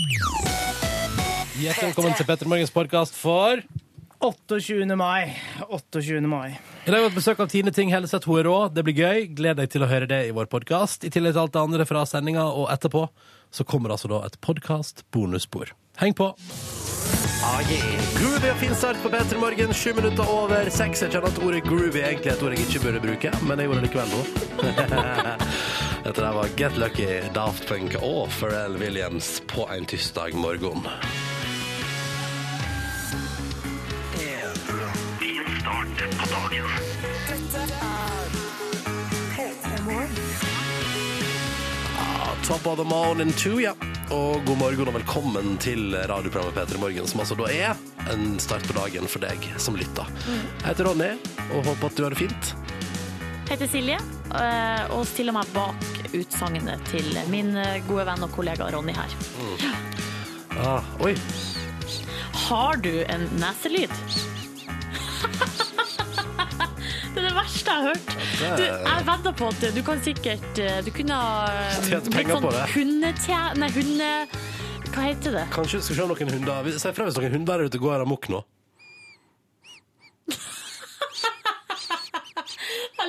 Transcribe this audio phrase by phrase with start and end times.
[0.00, 3.60] Hjertelig velkommen til Petter Morgens podkast for
[4.24, 4.86] 28.
[4.96, 5.34] mai.
[5.68, 6.20] 28.
[6.24, 6.56] mai.
[6.86, 8.24] I dag har vi hatt besøk av Tine Ting Helseth.
[8.28, 8.56] Hun er rå.
[8.72, 9.26] Det blir gøy.
[9.36, 11.04] Gled deg til å høre det i vår podkast.
[11.04, 13.06] I tillegg til alt det andre fra sendinga og etterpå,
[13.52, 15.74] så kommer altså da et podkast-bonusspor.
[16.00, 16.30] Heng på.
[17.44, 18.08] Ah, yeah.
[18.16, 21.04] Groovy og fin start på Petter Morgen, sju minutter over seks.
[21.04, 23.68] Jeg kjenner at ordet groovy egentlig er et ord jeg ikke burde bruke, men jeg
[23.68, 24.24] gjorde det likevel nå.
[26.04, 30.86] Dette der var Get Lucky, Daft Punk og Pharrell Williams på en tirsdag morgen.
[42.44, 43.72] Top of the morning to ya.
[44.10, 47.76] Og god morgen og velkommen til radioprogrammet Peter Morgen, som altså da er
[48.10, 50.08] en start på dagen for deg som lytter.
[50.26, 51.12] Jeg heter Ronny,
[51.52, 52.54] og håper at du har det fint.
[53.50, 55.86] Heter Silje eh, og stiller meg bak
[56.16, 59.14] utsagnet til min eh, gode venn og kollega Ronny her.
[60.60, 61.14] Ah, oi,
[62.46, 63.94] Har du en neselyd?
[67.10, 68.12] Det er det verste jeg har hørt.
[68.38, 71.48] Du, jeg vedder på at du kan sikkert eh, Du kunne ha
[71.88, 72.62] Tjent penger sånn på det.
[72.76, 73.40] hundetje...
[73.58, 74.10] Nei, hunde...
[74.90, 75.42] Hva heter det?
[75.54, 77.84] kanskje skal vi se om noen hunder Si fra hvis noen hunder er ute og
[77.88, 78.40] går amok nå.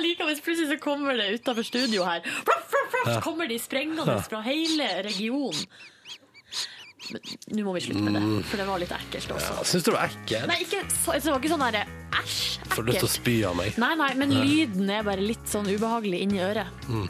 [0.00, 2.22] Hvis plutselig så kommer det utenfor studio her.
[3.04, 5.66] Så kommer de sprengende fra hele regionen.
[7.12, 9.56] Men Nå må vi slutte med det, for det var litt ekkelt også.
[9.58, 10.46] Ja, Syns du det var ekkelt?
[10.48, 12.36] Nei, ikke, så, det var ikke sånn der æsj,
[12.72, 13.16] Får lyst til å ekkelt.
[13.18, 13.78] spy av meg.
[13.82, 16.86] Nei, nei, men lyden er bare litt sånn ubehagelig inni øret.
[16.88, 17.08] Mm.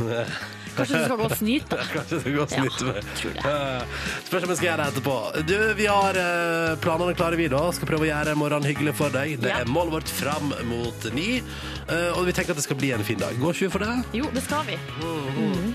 [0.76, 1.76] Kanskje du skal gå og snyte?
[1.94, 3.10] Kanskje du skal gå snitt med.
[3.20, 3.44] tror det.
[3.46, 3.82] Eh,
[4.26, 5.16] Spørs om jeg skal gjøre det etterpå.
[5.50, 7.62] Du, vi har eh, planene klare, vi da.
[7.76, 9.36] Skal prøve å gjøre morgenen hyggelig for deg.
[9.44, 9.60] Det Ja.
[9.62, 11.28] er målet vårt fram mot ni.
[11.88, 13.36] Eh, og vi tenker at det skal bli en fin dag.
[13.38, 13.94] Går ikke vi for det?
[14.20, 14.76] Jo, det skal vi.
[15.02, 15.74] Mhm.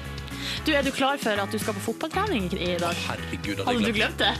[0.65, 2.95] Du, Er du klar for at du skal på fotballtrening i dag?
[3.07, 4.17] Herregud, Hadde du jeg glemt.
[4.19, 4.33] det?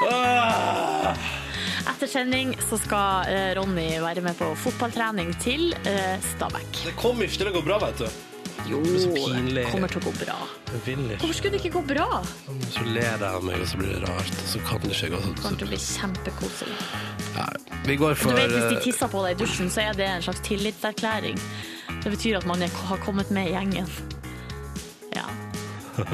[1.90, 5.70] Etter sending så skal Ronny være med på fotballtrening til
[6.32, 6.84] Stabæk.
[6.88, 8.08] Det kommer ikke til å gå bra, vet du.
[8.70, 10.36] Jo, det kommer til å gå bra.
[10.70, 12.06] Hvorfor skulle det ikke gå bra?
[12.70, 14.36] Så ler jeg av meg, og så blir det rart.
[14.46, 15.70] Så kan det ikke gå Det kommer til å sånn.
[15.72, 16.76] bli kjempekoselig.
[17.34, 17.46] Ja,
[17.88, 20.06] vi går Du vet, Hvis de eh, tisser på deg i dusjen, så er det
[20.06, 21.40] en slags tillitserklæring.
[22.04, 23.90] Det betyr at man er, har kommet med i gjengen.
[25.16, 25.26] Ja.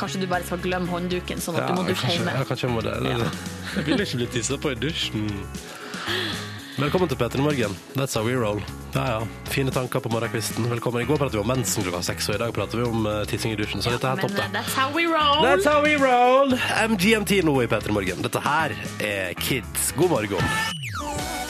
[0.00, 2.34] Kanskje du bare skal glemme håndduken, sånn at du må dusje kanskje, hjemme.
[2.34, 2.96] ja, kanskje jeg må det.
[3.06, 3.30] Ja.
[3.76, 5.30] Jeg vil ikke bli tissa på i dusjen.
[6.74, 7.74] Velkommen til Peter i morgen.
[7.94, 8.58] That's how we roll.
[8.94, 9.18] Ja, ja.
[9.50, 10.66] Fine tanker på morgenkvisten.
[10.70, 11.02] Velkommen.
[11.02, 13.20] I går pratet vi om mensen klokka seks, og i dag prater vi om uh,
[13.30, 13.82] tissing i dusjen.
[13.82, 14.58] Så dette er Men topp, eh, det.
[14.58, 15.44] that's how we roll!
[15.46, 16.56] That's how we roll!
[16.90, 18.22] MGMT nå i Peter morgen.
[18.26, 18.74] Dette her
[19.06, 19.92] er Kids.
[19.96, 20.50] God morgen.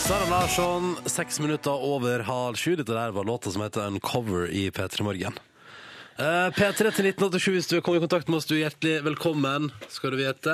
[0.05, 2.75] Sara Larsson, seks minutter over halv sju.
[2.77, 5.39] Dette der var låta som heter Uncover i P3 Morgen.
[6.14, 8.47] Eh, P3 til 1987 hvis du vil komme i kontakt med oss.
[8.47, 10.52] Du er hjertelig velkommen, skal du vite.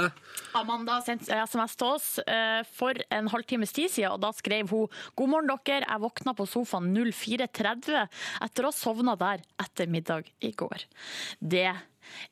[0.56, 4.88] Amanda sendte SMS til oss eh, for en halvtimes tid siden, og da skrev hun
[5.20, 5.84] God morgen, dere.
[5.84, 7.92] Jeg våkna på sofaen 04.30
[8.46, 10.86] etter å ha sovna der etter middag i går.
[11.44, 11.68] Det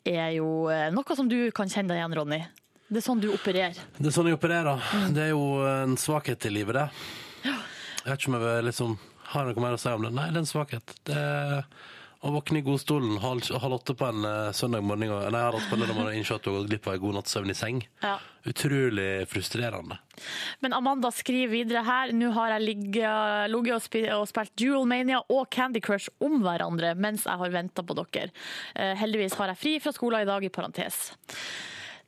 [0.09, 2.41] er jo eh, noe som du kan kjenne deg igjen, Ronny.
[2.89, 3.77] Det er sånn du opererer.
[3.99, 4.89] Det er sånn jeg opererer.
[5.13, 6.89] Det er jo en svakhet i livet, det.
[7.45, 8.99] Jeg vet ikke om jeg vil liksom
[9.35, 10.15] har noe mer å si om det.
[10.17, 10.97] Nei, det er en svakhet.
[11.05, 11.67] Det er
[12.27, 15.55] å våkne i godstolen halv, halv åtte på en eh, søndag morgen og- Nei, halv
[15.61, 17.15] åtte på en lørdag morgen og innse at du har gått glipp av en god
[17.15, 17.79] natts søvn i seng.
[18.03, 18.17] Ja.
[18.49, 19.99] Utrolig frustrerende.
[20.65, 24.87] Men Amanda skriver videre her Nå har jeg ligget ligget og, spi- og spilt Dual
[24.91, 28.31] Mania og Candy Crush om hverandre mens jeg har venta på dere.
[28.75, 31.13] Eh, heldigvis har jeg fri fra skolen i dag, i parentes.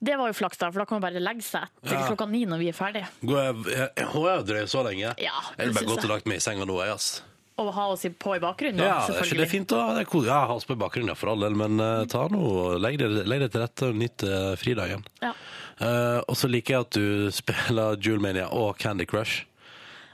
[0.03, 2.07] Det var jo flaks, da, for da kan man bare legge seg etter Ja.
[2.09, 3.07] klokka ni når vi er ferdige.
[3.21, 5.15] Går jeg, jeg, jeg, jeg har så lenge.
[5.21, 6.11] Ja, jeg det vil bare synes og jeg.
[6.11, 7.23] lagt meg i senga nå, jeg, ass.
[7.61, 9.49] Og ha oss på i bakgrunnen, da, Ja, det er ikke det selvfølgelig.
[9.53, 10.25] fint, å Det er cool.
[10.31, 12.97] Ja, ha oss på i bakgrunnen, ja, for all del, men uh, ta nå legg
[13.03, 15.05] deg, legg deg til rette og nyt uh, fridagen.
[15.21, 15.35] Ja.
[15.81, 19.45] Uh, og så liker jeg at du spiller Jewel Mania og Candy Crush.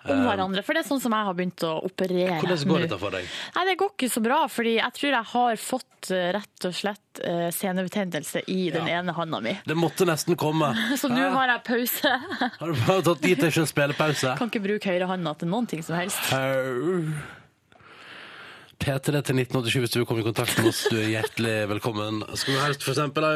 [0.07, 2.99] Om hverandre, for det er sånn som jeg har begynt å operere Hvordan går dette
[3.01, 3.25] for deg?
[3.57, 6.77] Nei, Det går ikke så bra, fordi jeg tror jeg har fått eh, rett og
[6.79, 9.01] slett eh, senebetennelse i den Ja.
[9.01, 9.57] ene handa mi.
[9.67, 10.69] Det måtte nesten komme.
[11.03, 12.13] Så nå har jeg pause.
[12.61, 14.37] Har du bare tatt tid til ikke å spille pause?
[14.39, 16.23] Kan ikke bruke høyrehånda til noen ting som helst.
[18.77, 18.87] Au.
[18.87, 20.85] P3 til 1987 hvis du vil komme i kontakt med oss.
[20.91, 22.21] Du er hjertelig velkommen.
[22.39, 23.33] Skal vi helst for eksempel ha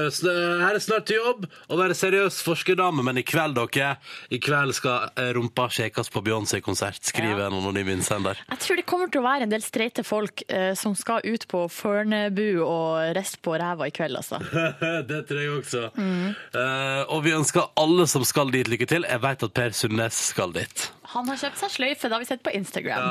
[0.62, 3.96] Her er snart til jobb å være seriøs forskerdame, men i kveld, dere,
[4.30, 8.38] i kveld skal eh, rumpa shakes på Beyoncé-konsert, skriver en anonym innsender.
[8.52, 11.48] Jeg tror det kommer til å være en del streite folk eh, som skal ut
[11.50, 14.38] på Førnebu og riste på ræva i kveld, altså.
[15.10, 15.84] det tror jeg også.
[15.98, 19.08] Eh, og vi ønsker alle som skal dit, lykke til.
[19.08, 20.90] Jeg vet at Per Sundnes skal dit.
[21.14, 23.08] Han har kjøpt seg sløyfe, det har vi sett på Instagram,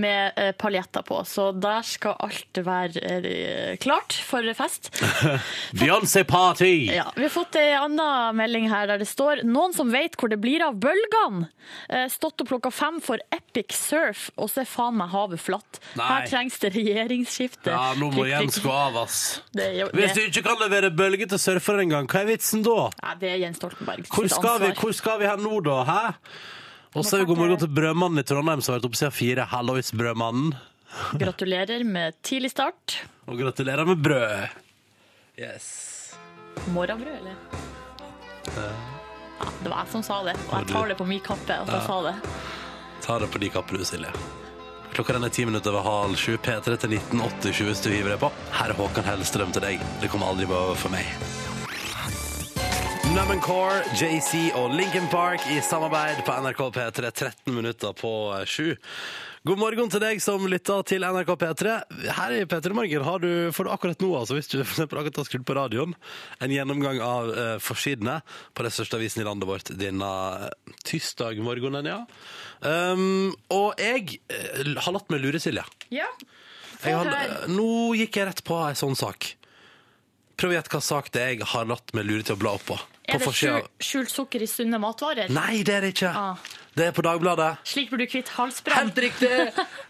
[0.00, 1.22] med eh, paljetter på.
[1.28, 4.90] Så der skal alt være eh, klart for fest.
[5.80, 6.90] Beyoncé Party!
[6.92, 10.32] Ja, vi har fått ei anna melding her der det står noen som vet hvor
[10.32, 11.48] det blir av bølgene.
[11.88, 15.80] Eh, stått opp klokka fem for epic surf, og så er faen meg havet flatt.
[15.96, 16.06] Nei.
[16.10, 17.72] Her trengs det regjeringsskifte.
[17.72, 19.20] Ja, nå må Jens gå av, ass.
[19.56, 22.88] Det jo, Hvis du ikke kan levere bølger til surfere engang, hva er vitsen da?
[23.00, 25.82] Ja, det er Jens Stoltenberg Hvor skal, vi, hvor skal vi hen nå, da?
[25.88, 26.02] Hæ?
[26.98, 29.14] Og så er vi god morgen til Brødmannen i Trondheim, som har vært oppe siden
[29.14, 29.44] fire.
[29.52, 30.54] Hallois, Brødmannen.
[31.20, 32.96] Gratulerer med tidlig start.
[33.30, 34.56] Og gratulerer med brød.
[35.38, 35.68] Yes.
[36.74, 37.36] Morgenbrød, eller?
[38.56, 41.60] Ja, det var jeg som sa det, og jeg tar det på min kappe.
[41.62, 42.16] at jeg sa det.
[43.06, 44.10] Ta det på de kappene du, Silje.
[44.90, 46.34] Klokka den er ti minutter over halv sju.
[46.42, 48.32] P3 til 1987 hvis du hiver deg på.
[48.58, 49.86] Her er Håkan Hellstrøm til deg.
[50.02, 51.06] Det kommer aldri over for meg.
[53.10, 58.10] Nummencore, JC og Lincoln Park i samarbeid på NRK P3 13 minutter på
[58.46, 58.76] 7.
[59.48, 61.72] God morgen til deg som lytter til NRK P3.
[62.14, 65.00] Her i P3 Morgen har du, får du akkurat nå, altså, hvis du for eksempel
[65.00, 65.96] akkurat har skrudd på radioen,
[66.38, 68.20] en gjennomgang av uh, forsidene
[68.54, 70.12] på den største avisen i landet vårt denne
[70.44, 71.98] uh, tirsdag morgenen, ja.
[72.62, 75.66] Um, og jeg uh, har latt meg lure, Silje.
[75.90, 76.06] Ja.
[76.76, 77.50] Få høre.
[77.50, 77.68] nå
[77.98, 79.32] gikk jeg rett på en sånn sak.
[80.38, 82.54] Prøv å gjette hva sak det er jeg har latt meg lure til å bla
[82.60, 82.78] opp på.
[83.08, 85.30] Er det skjult sukker i sunne matvarer?
[85.32, 86.10] Nei, det er det ikke.
[86.14, 86.50] Ah.
[86.76, 87.48] Det er på Dagbladet.
[87.66, 88.90] Slik blir du kvitt halsbrann.
[88.90, 89.30] Helt riktig!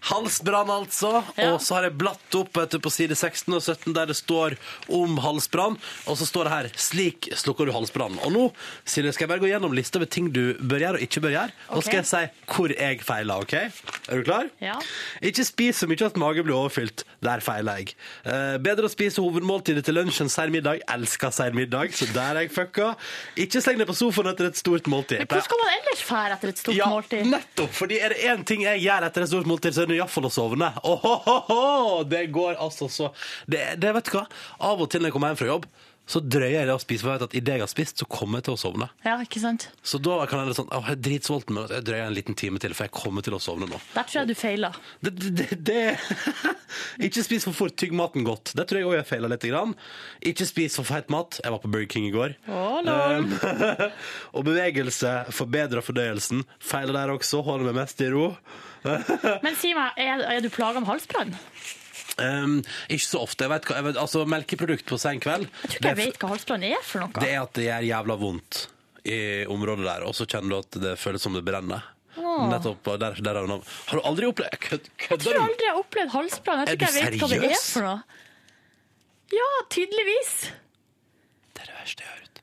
[0.09, 1.11] Halsbrann, altså.
[1.37, 1.53] Ja.
[1.53, 4.57] Og så har jeg blatt opp etter på side 16 og 17 der det står
[4.97, 5.77] om halsbrann.
[6.09, 8.17] Og så står det her 'Slik slukker du halsbrann'.
[8.25, 8.45] Og nå
[8.89, 11.35] Silje, skal jeg bare gå gjennom lista med ting du bør gjøre og ikke bør
[11.37, 11.53] gjøre.
[11.69, 12.23] Og så skal jeg si
[12.55, 13.35] hvor jeg feiler.
[13.45, 13.55] ok?
[14.09, 14.49] Er du klar?
[14.61, 14.79] Ja.
[15.23, 17.05] Ikke spis så mye at magen blir overfylt.
[17.23, 17.95] Der feiler jeg.
[18.25, 20.81] Eh, bedre å spise hovedmåltidet til lunsj enn sein middag.
[20.89, 22.95] Elsker sein middag, så der er jeg fucka.
[23.37, 25.19] Ikke sleng deg på sofaen etter et stort måltid.
[25.21, 27.27] Men hvor skal man ellers fære etter et stort Ja, måltid?
[27.31, 27.73] nettopp!
[27.75, 30.29] Fordi er det én ting jeg gjør etter et stort måltid, så er det iallfall
[30.29, 30.73] å sovne.
[30.87, 32.03] Ohohoho!
[32.11, 33.11] Det går altså så
[33.51, 34.27] det, det vet du hva?
[34.71, 35.67] Av og til når jeg kommer hjem fra jobb,
[36.11, 38.07] så drøyer jeg det å spise, for jeg vet at idet jeg har spist, så
[38.11, 38.89] kommer jeg til å sovne.
[39.07, 39.69] Ja, ikke sant?
[39.87, 42.63] Så da kan jeg være sånn jeg er dritsulten, men jeg drøyer en liten time
[42.63, 43.79] til, for jeg kommer til å sovne nå.
[43.95, 44.81] Der tror jeg du feiler.
[45.07, 45.85] Det, det, det.
[47.07, 48.55] Ikke spis for fort, tygg maten godt.
[48.59, 49.47] Det tror jeg òg jeg feila litt.
[49.51, 49.77] Grann.
[50.27, 51.39] Ikke spis for feit mat.
[51.45, 52.35] Jeg var på Burger King i går.
[52.51, 52.91] Lol.
[52.91, 53.31] Um,
[54.37, 56.43] og bevegelse forbedrer fordøyelsen.
[56.59, 57.45] Feiler der også.
[57.47, 58.33] Holder meg mest i ro.
[59.45, 61.37] Men si meg, er, er du plaga med halsbrann?
[62.19, 63.45] Um, ikke så ofte.
[63.47, 65.97] Jeg vet, hva- jeg vet, altså, melkeprodukt på sen kveld Jeg tror ikke det, jeg
[66.13, 67.13] vet hva halsbrann er for noe.
[67.21, 68.67] det er at det gjør jævla vondt
[69.05, 71.83] i området der, og så kjenner du at det føles som det brenner.
[72.21, 73.63] Nettopp, og der, der noe.
[73.87, 75.41] har du aldri opplevd Kødd- Jeg Kødder tror du?
[75.41, 76.59] aldri jeg har opplevd halsbrann.
[76.59, 77.71] Jeg Er tror ikke jeg du vet hva det er seriøs?
[77.73, 78.03] for noe.
[79.33, 80.33] Ja, tydeligvis.
[81.55, 82.41] Det er det verste jeg har hørt.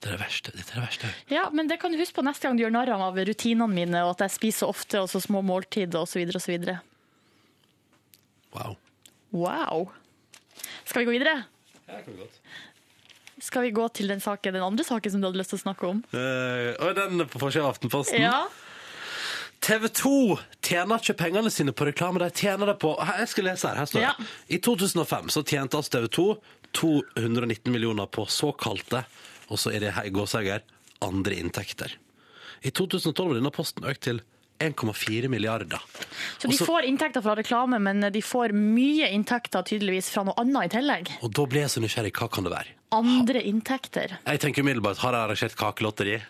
[0.00, 0.52] Det er det verste.
[0.52, 1.32] det er det verste jeg har hørt.
[1.34, 4.04] Ja, Men det kan du huske på neste gang du gjør narr av rutinene mine,
[4.04, 6.22] og at jeg spiser ofte, og så små måltid, osv.
[6.36, 6.78] osv.
[8.54, 8.76] Wow.
[9.32, 9.90] Wow.
[10.84, 11.42] Skal vi gå videre?
[11.86, 12.40] Ja, det kan vi godt.
[13.40, 15.62] Skal vi gå til den, saken, den andre saken som du hadde lyst til å
[15.62, 16.02] snakke om?
[16.12, 18.20] Uh, og den på forsida av Aftenposten.
[18.20, 18.44] Ja.
[19.64, 20.12] TV 2
[20.64, 23.80] tjener ikke pengene sine på reklame, de tjener det på Jeg skal lese her.
[23.80, 24.08] her står det.
[24.08, 24.28] Ja.
[24.56, 26.26] I 2005 så tjente altså TV 2
[26.80, 29.02] 219 millioner på såkalte,
[29.50, 30.62] og så er det gåseøyer,
[31.02, 31.96] andre inntekter.
[32.62, 34.20] I 2012 var denne posten økt til
[34.60, 35.80] 1,4 milliarder.
[36.38, 40.34] Så de Også- får inntekter fra reklame, men de får mye inntekter tydeligvis fra noe
[40.36, 41.08] annet i tillegg.
[41.22, 42.12] Og da blir jeg så nysgjerrig.
[42.12, 42.76] Hva kan det være?
[42.92, 44.18] Andre inntekter.
[44.26, 46.20] Jeg tenker umiddelbart, Har jeg arrangert kakelotteri?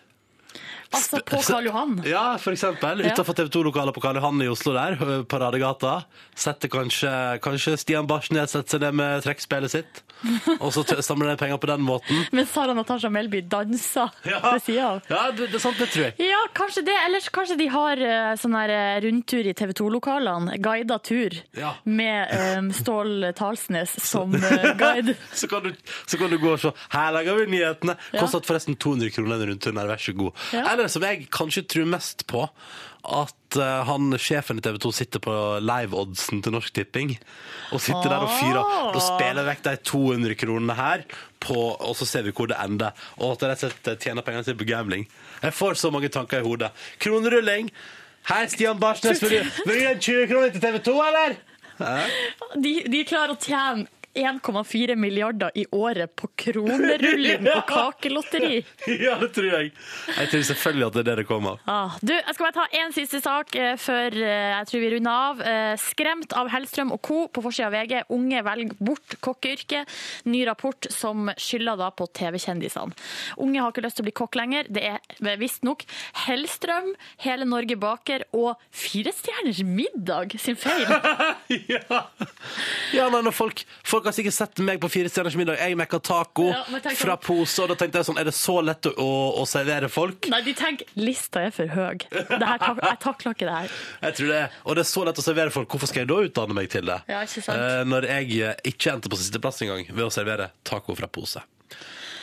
[0.91, 2.01] Altså på Karl Johan.
[2.05, 2.99] Ja, for eksempel.
[3.05, 6.03] Utenfor TV 2-lokalet på Karl Johan i Oslo der, på Paradegata.
[6.35, 10.01] Setter kanskje, kanskje Stian Barsnes setter seg ned med trekkspillet sitt,
[10.63, 12.25] og så samler de penger på den måten.
[12.35, 15.01] Mens Sara Natasha Melby danser ved sida av.
[15.09, 16.15] Ja, det, det er sant, det tror jeg.
[16.31, 16.97] Ja, kanskje det.
[17.05, 20.57] Ellers kanskje de har eh, sånn her eh, rundtur i TV 2-lokalene.
[20.61, 21.37] Guida tur.
[21.57, 21.73] Ja.
[21.83, 25.17] Med um, Stål Talsnes som eh, guide.
[25.41, 25.73] Så kan, du,
[26.05, 26.71] så kan du gå og se.
[26.93, 27.95] Her lager vi nyhetene.
[28.11, 28.21] Ja.
[28.21, 30.41] Kostet forresten 200 kroner den rundturen her, Vær så god.
[30.55, 30.65] Ja.
[30.71, 32.45] Eller som jeg kanskje tror mest på,
[33.01, 37.13] at eh, han, sjefen i TV 2 sitter på live-oddsen til Norsk Tipping.
[37.75, 38.61] Og sitter der og fyrer.
[38.61, 38.89] Ah.
[38.95, 41.05] Da spiller vekk de 200 kronene her,
[41.41, 42.97] på, og så ser vi hvor det ender.
[43.19, 45.07] Og at de rett og slett tjener pengene sine på gambling.
[45.41, 46.69] Jeg får så mange tanker i hodet.
[47.01, 47.71] Kronerulling.
[48.29, 51.39] Hei, Stian Barsnes, vil du, vil du gi en 20 kroner til TV 2, eller?
[52.61, 58.61] De, de klarer å tjene 1,4 milliarder i året på kronerulling og kakelotteri.
[59.01, 59.71] Ja, det tror jeg.
[60.17, 61.61] Jeg tror selvfølgelig at det er det det kommer.
[61.69, 64.89] Ah, du, jeg skal bare ta én siste sak eh, før eh, jeg tror vi
[64.95, 65.43] runder av.
[65.51, 67.19] Eh, skremt av Hellstrøm og co.
[67.31, 68.03] på forsida av VG.
[68.13, 69.89] Unge velger bort kokkeyrket.
[70.29, 72.97] Ny rapport som skylder da på TV-kjendisene.
[73.41, 74.69] Unge har ikke lyst til å bli kokk lenger.
[74.69, 75.85] Det er visstnok
[76.25, 76.91] Hellstrøm,
[77.23, 80.87] Hele Norge baker og Fire stjerners middag sin feil.
[81.71, 82.03] ja,
[82.95, 85.59] ja nei, når folk, folk har sikkert sett meg på Fire stjerners middag.
[85.61, 88.57] Jeg mekka taco Ja, fra sånn- pose, og da tenkte jeg sånn Er det så
[88.65, 90.27] lett å, å, servere folk?
[90.31, 92.01] Nei, de tenker lista er for høy.
[92.11, 93.77] Det tak- jeg takler ikke det her.
[94.07, 95.69] Jeg tror det, Og det er så lett å servere folk.
[95.69, 96.99] Hvorfor skal jeg da utdanne meg til det?
[97.07, 97.57] Ja, ikke sant.
[97.57, 101.41] Eh, når jeg eh, ikke endte på sisteplass engang ved å servere taco fra pose.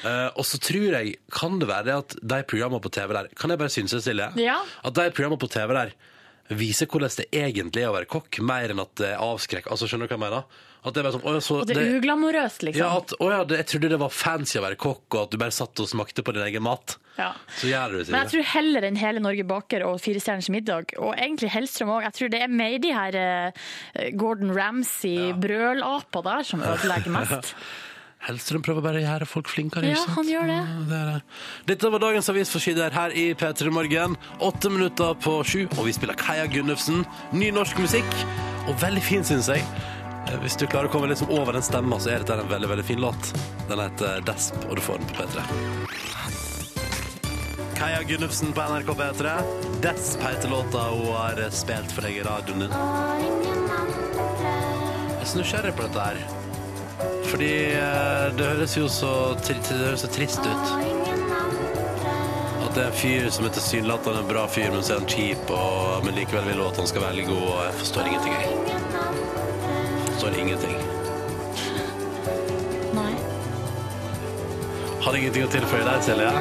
[0.05, 3.27] Uh, og så tror jeg, kan det være det at de programmene på TV der
[3.35, 4.29] Kan jeg bare synse, Silje?
[4.39, 4.61] Ja.
[4.87, 5.91] At de programmene på TV der
[6.55, 9.67] viser hvordan det egentlig er å være kokk, mer enn at det er avskrekk.
[9.69, 10.61] Altså, skjønner du hva jeg mener?
[10.87, 12.79] At det er bare sånn, «Å, så Og det er uglamorøst, liksom.
[12.81, 15.33] ja, at, å ja, det, jeg trodde det var fancy å være kokk, og at
[15.35, 16.95] du bare satt og smakte på din egen mat.
[17.19, 17.33] Ja.
[17.59, 20.51] Så gjør du det, Men jeg tror heller enn Hele Norge baker og Fire stjerners
[20.55, 22.07] middag, og egentlig Hellstrøm òg.
[22.07, 23.67] Jeg tror det er mer de her eh,
[24.15, 27.55] Gordon Ramsay-brølapa der som ødelegger mest.
[28.29, 29.87] Hellstrøm prøver bare å gjøre folk flinkere.
[29.87, 30.17] Ja, ikke sant?
[30.17, 30.57] han gjør det.
[30.59, 31.19] Ja, det er det.
[31.71, 34.17] Dette var dagens avisforsider her i P3 Morgen.
[34.43, 37.05] Åtte minutter på sju, og vi spiller Kaja Gunnufsen.
[37.35, 38.11] Ny norsk musikk,
[38.67, 39.63] og veldig fin, syns jeg.
[40.29, 42.69] Eh, Hvis du klarer å komme liksom over den stemma, så er dette en veldig
[42.73, 43.33] veldig fin låt.
[43.69, 45.37] Den heter Desp, og du får den på P3.
[47.79, 49.37] Kaja Gunnufsen på NRK P3.
[49.85, 52.75] Desp heter låta hun har spilt for deg i radioen din.
[55.13, 56.19] Jeg er så nysgjerrig på dette her.
[57.29, 59.13] Fordi eh, det høres jo så,
[59.45, 60.67] tri det høres så trist ut.
[62.59, 65.11] At det er en fyr som er tilsynelatende en bra fyr, men så er han
[65.13, 68.35] kjip, og, men likevel vil hun at han skal velge god, og jeg forstår ingenting.
[68.35, 68.88] Jeg
[70.29, 70.77] forstår ingenting.
[72.95, 73.13] Nei.
[75.03, 76.33] Har du ingenting å tilføye deg, Silje?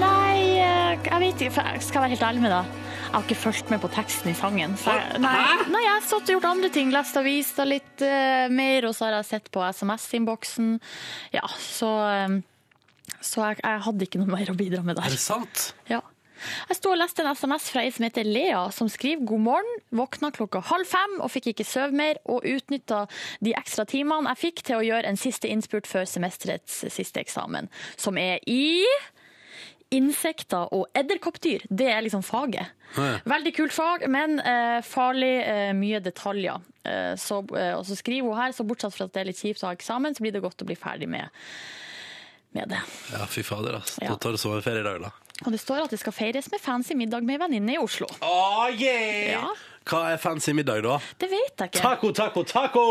[0.00, 1.54] Nei, jeg vet ikke.
[1.54, 2.74] for Jeg skal være helt ærlig med deg.
[3.06, 4.74] Jeg har ikke fulgt med på teksten i sangen.
[4.80, 5.36] Så jeg, nei,
[5.70, 6.90] nei, jeg har stått og gjort andre ting.
[6.92, 10.74] Lest avisa litt uh, mer, og så har jeg sett på SMS-innboksen.
[11.36, 15.08] Ja, så, eh, så jeg, jeg hadde ikke noe mer å bidra med der.
[15.08, 15.70] Er det sant?
[15.88, 16.02] Ja.
[16.68, 19.82] Jeg sto og leste en SMS fra ei som heter Lea, som skriver god morgen.
[19.96, 23.04] Våkna klokka halv fem og fikk ikke sove mer, og utnytta
[23.44, 27.70] de ekstra timene jeg fikk til å gjøre en siste innspurt før semesterets siste eksamen,
[27.96, 28.86] som er i
[29.94, 31.62] Insekter og edderkoppdyr.
[31.70, 32.72] Det er liksom faget.
[33.22, 36.64] Veldig kult fag, men eh, farlig eh, mye detaljer.
[36.82, 39.38] Eh, så, eh, og så skriver hun her, så bortsett fra at det er litt
[39.38, 41.30] kjipt å ha eksamen, så blir det godt å bli ferdig med,
[42.58, 42.82] med det.
[43.12, 44.02] Ja, fy fader, altså.
[44.02, 44.10] Ja.
[44.10, 45.12] Da tar du sommerferie i dag, da.
[45.44, 48.08] Og det står at det skal feires med fancy middag med venninne i Oslo.
[48.24, 49.34] Oh, yeah!
[49.34, 49.50] Ja.
[49.86, 50.96] Hva er fancy middag, da?
[51.20, 51.82] Det vet jeg ikke.
[51.82, 52.84] Taco, taco, taco!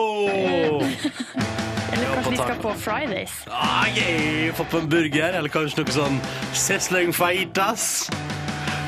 [1.96, 3.34] Eller kanskje vi skal på Fridays.
[3.50, 4.54] Ah, yeah.
[4.56, 6.22] Få på en burger, eller kanskje noe sånn
[6.56, 8.06] Sisling fajitas.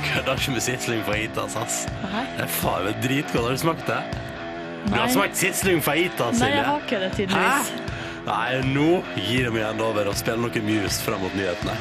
[0.07, 1.81] Kødder ikke med sisling fajitas, ass.
[2.05, 2.23] Nei.
[2.37, 3.43] Det er faen meg dritgodt.
[3.49, 3.99] Har du smakt det?
[4.87, 7.73] Du har smakt sisling fajitas, Nei, jeg har ikke det, tydeligvis.
[7.73, 7.83] Hæ?
[8.27, 11.75] Nei, nå gir jeg meg igjen over og spiller noe Muse fram mot nyhetene.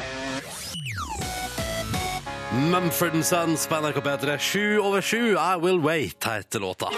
[2.53, 4.37] Mumford Sons på NRK P3.
[4.37, 6.89] Sju over sju, I Will Wait, heter låta.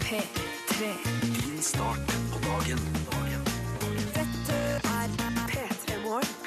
[0.00, 0.92] P3.
[1.22, 2.78] Din start på dagen.
[4.14, 5.08] Dette er
[5.50, 6.38] P3 Morgen.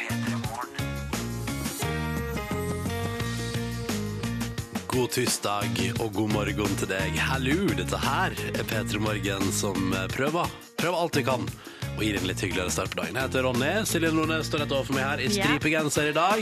[4.87, 7.19] God tirsdag og god morgen til deg.
[7.19, 10.47] Hallo, dette her er P3 Morgen som prøver.
[10.79, 11.49] Prøver alt vi kan.
[11.95, 13.15] Og gir en litt hyggeligere start på dagen.
[13.15, 13.69] Jeg heter Ronny.
[13.87, 16.41] Silje Nordnes står rett overfor meg her i stripegenser i dag.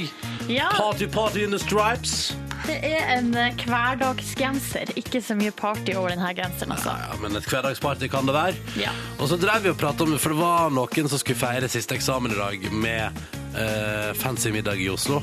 [0.49, 2.33] Ja, Party, party in the stripes.
[2.65, 4.93] det er en eh, hverdagsgenser.
[4.99, 6.89] Ikke så mye party over denne genseren, altså.
[6.95, 8.55] Ja, ja, men et hverdagsparty kan det være.
[8.79, 8.93] Ja.
[9.19, 11.97] Og så drev vi og prata om for det var noen som skulle feire siste
[11.99, 13.23] eksamen i dag med
[13.59, 15.21] eh, fancy middag i Oslo.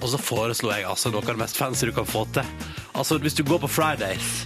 [0.00, 2.44] Og så foreslo jeg altså noe av det mest fancy du kan få til.
[2.96, 4.44] Altså hvis du går på Fridays,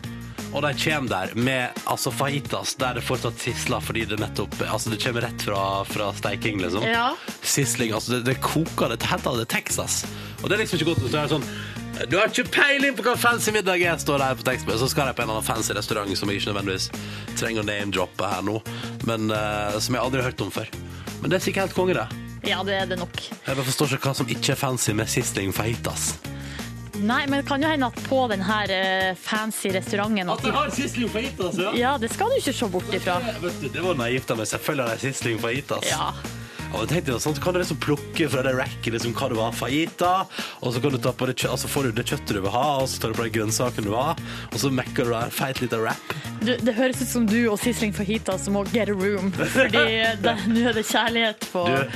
[0.55, 4.93] og de kommer der med altså fajitas der det fortsatt sisler fordi det nettopp Altså
[4.93, 6.87] det kommer rett fra, fra steiking, liksom.
[6.87, 7.09] Ja.
[7.43, 10.05] Sisling, altså det, det koker, det heter det Texas.
[10.43, 11.09] Og det er liksom ikke godt.
[11.09, 11.49] Så er det sånn
[12.11, 14.83] du har ikke peiling på hva fancy middag er, står der på tekstmeldingen.
[14.83, 16.89] Så skal jeg på en eller annen fancy restaurant som jeg ikke nødvendigvis
[17.39, 18.57] trenger å name-droppe her nå,
[19.07, 20.73] men uh, som jeg aldri har hørt om før.
[21.23, 22.25] Men det er sikkert helt konge, det.
[22.51, 23.15] Ja, det er det nok.
[23.47, 26.17] Jeg forstår ikke hva som ikke er fancy med Sisling fajitas.
[27.03, 30.53] Nei, men det kan jo hende at på den her eh, fancy restauranten at de...
[30.55, 31.73] har Sisling fajitas, ja!
[31.79, 33.19] Ja, det skal du ikke se bort ifra.
[33.43, 34.49] Vet du, det var naivt av meg.
[34.51, 35.91] Selvfølgelig har de Sisling fajitas.
[35.91, 36.13] Ja.
[36.75, 39.37] Og jeg tenkte, sånn, så kan du liksom plukke fra det racket liksom, hva du
[39.39, 40.13] var, fajita,
[40.61, 42.67] og så kan du ta på det, altså får du det kjøttet du vil ha,
[42.83, 44.17] og så tar du på de grønnsakene du vil ha,
[44.51, 46.15] og så mekker du en feit liten wrap.
[46.45, 49.31] Du, det høres ut som du og Sisling Fajita som må get a room.
[49.55, 49.85] Fordi
[50.21, 50.35] nå
[50.69, 51.95] er det kjærlighet på Du,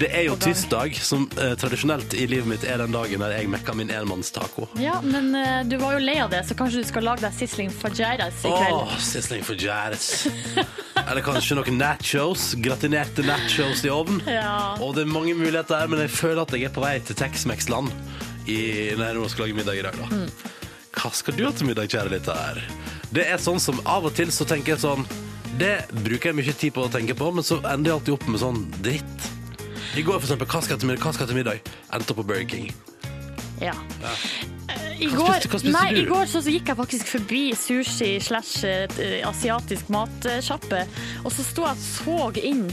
[0.00, 3.50] det er jo tirsdag, som eh, tradisjonelt i livet mitt er den dagen der jeg
[3.52, 4.64] mekker min enmannstaco.
[4.80, 7.36] Ja, men eh, du var jo lei av det, så kanskje du skal lage deg
[7.36, 8.78] Sisling Fajeras i kveld.
[8.80, 10.08] Åh, sisling Fajeras.
[11.02, 14.34] Eller kanskje noen nachos, gratinerte nachos i ovnen.
[14.34, 14.76] Ja.
[14.80, 17.18] Og det er mange muligheter her, men jeg føler at jeg er på vei til
[17.18, 17.92] Tex-Mex-land
[18.42, 19.98] når jeg skal lage middag i dag.
[19.98, 20.22] da.
[20.98, 22.62] Hva skal du ha til middag, kjære lytter?
[23.14, 25.04] Det er sånn som av og til så tenker jeg sånn
[25.60, 28.28] Det bruker jeg mye tid på å tenke på, men så ender jeg alltid opp
[28.28, 29.28] med sånn dritt.
[29.92, 31.04] I går, for eksempel, hva skal jeg til middag?
[31.04, 31.74] Hva skal jeg til middag?
[31.92, 32.72] Endte opp på Burger King.
[33.60, 33.74] Ja.
[34.00, 34.14] ja.
[35.02, 35.88] I går, nei?
[36.00, 40.86] I går så, så gikk jeg faktisk forbi sushi slash eh, asiatisk matsjappe,
[41.22, 42.64] og så sto jeg og så inn.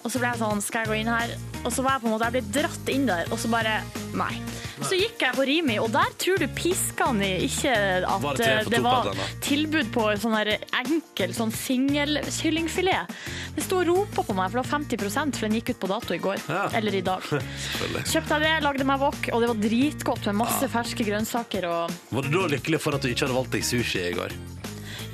[0.00, 1.32] Og så ble jeg sånn, skal jeg gå inn her?
[1.60, 3.80] Og så var jeg på en måte, jeg ble dratt inn der, og så bare,
[4.16, 4.32] nei.
[4.80, 7.72] Så gikk jeg på Rimi, og der tror du piskene ikke
[8.08, 9.10] at Var det eh, det var
[9.44, 13.12] tilbud på en sånn her enkel sånn singelkyllingfilet.
[13.56, 15.90] Det sto og ropa på meg, for det var 50% for den gikk ut på
[15.92, 16.40] dato i går.
[16.48, 16.62] Ja.
[16.80, 17.26] Eller i dag.
[18.12, 21.68] Kjøpte jeg det, lagde meg wok, og det var dritgodt med masse ferske grønnsaker.
[21.68, 24.32] Og Var du da lykkelig for at du ikke hadde valgt deg sushi i går?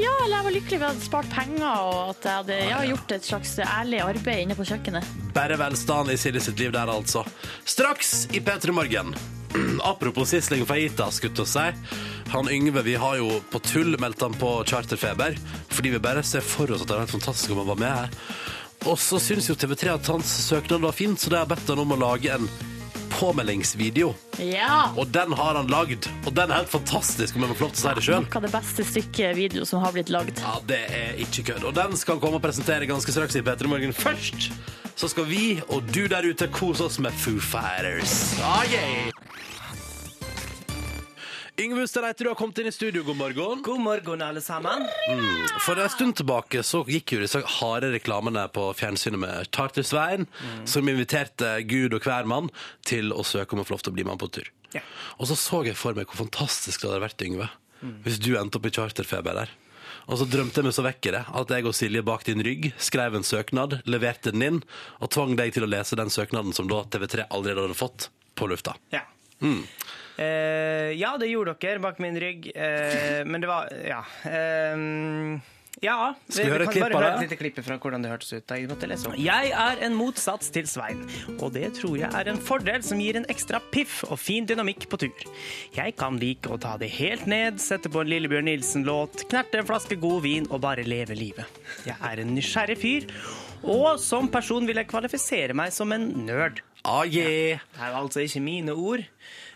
[0.00, 2.58] Ja, eller jeg var lykkelig ved at jeg hadde spart penger, og at jeg hadde
[2.70, 5.14] ja, gjort et slags ærlig arbeid inne på kjøkkenet.
[5.36, 7.24] Bare velstand i Silje sitt liv der, altså.
[7.64, 9.14] Straks i P3 Morgen.
[9.90, 11.96] Apropos Sisling Fajita, skulle jeg si.
[12.34, 15.36] Han Yngve, vi har jo på tull meldt han på charterfeber,
[15.72, 17.94] fordi vi bare ser for oss at det er helt fantastisk om han var med
[17.94, 18.30] her.
[18.86, 21.80] Og så syns jo TV3 at hans søknad var fin, så de har bedt han
[21.82, 22.50] om å lage en
[23.16, 24.12] påmeldingsvideo.
[24.42, 24.92] Ja!
[24.96, 27.74] Og den har han lagd, og den er helt fantastisk, om jeg må få lov
[27.74, 28.26] til å si det sjøl.
[28.26, 30.40] Noe av det beste stykket video som har blitt lagd.
[30.44, 31.66] Ja, det er ikke kødd.
[31.68, 33.96] Og den skal komme og presentere ganske straks i P3 Morgen.
[33.96, 34.50] Først
[34.96, 38.36] så skal vi og du der ute kose oss med Foo Fighters.
[38.40, 39.12] Ah, yeah.
[41.58, 43.02] Yngve Ustadreite, du har kommet inn i studio.
[43.02, 43.62] God morgen.
[43.64, 44.82] God morgen, alle sammen.
[45.64, 50.26] For en stund tilbake så gikk jo disse harde reklamene på fjernsynet med Charter-Svein,
[50.68, 52.50] som inviterte Gud og hver mann
[52.84, 54.52] til å søke om å få lov til å bli med på tur.
[54.76, 54.84] Ja.
[55.16, 57.48] Og så så jeg for meg hvor fantastisk det hadde vært, Yngve,
[58.04, 59.56] hvis du endte opp i charterfeber der.
[60.12, 62.44] Og så drømte jeg meg så vekk i det at jeg og Silje bak din
[62.44, 64.60] rygg skrev en søknad, leverte den inn,
[65.00, 68.52] og tvang deg til å lese den søknaden som da TV3 allerede hadde fått, på
[68.52, 68.76] lufta.
[68.92, 69.06] Ja.
[70.16, 74.02] Eh, ja, det gjorde dere bak min rygg, eh, men det var Ja.
[74.24, 75.40] Eh,
[75.84, 76.14] ja.
[76.32, 78.48] Vi et kan bare høre et lite klipp fra hvordan det hørtes ut.
[78.48, 78.68] Jeg.
[79.20, 81.02] Jeg er en motsats til Svein,
[81.36, 84.88] og det tror jeg er en fordel som gir en ekstra piff og fin dynamikk
[84.88, 85.26] på tur.
[85.76, 89.68] Jeg kan like å ta det helt ned, sette på en Lillebjørn Nilsen-låt, knerte en
[89.68, 91.60] flaske god vin og bare leve livet.
[91.84, 93.10] Jeg er en nysgjerrig fyr,
[93.66, 96.64] og som person vil jeg kvalifisere meg som en nerd.
[96.86, 97.60] Ah, yeah.
[97.74, 99.02] Det er altså ikke mine ord.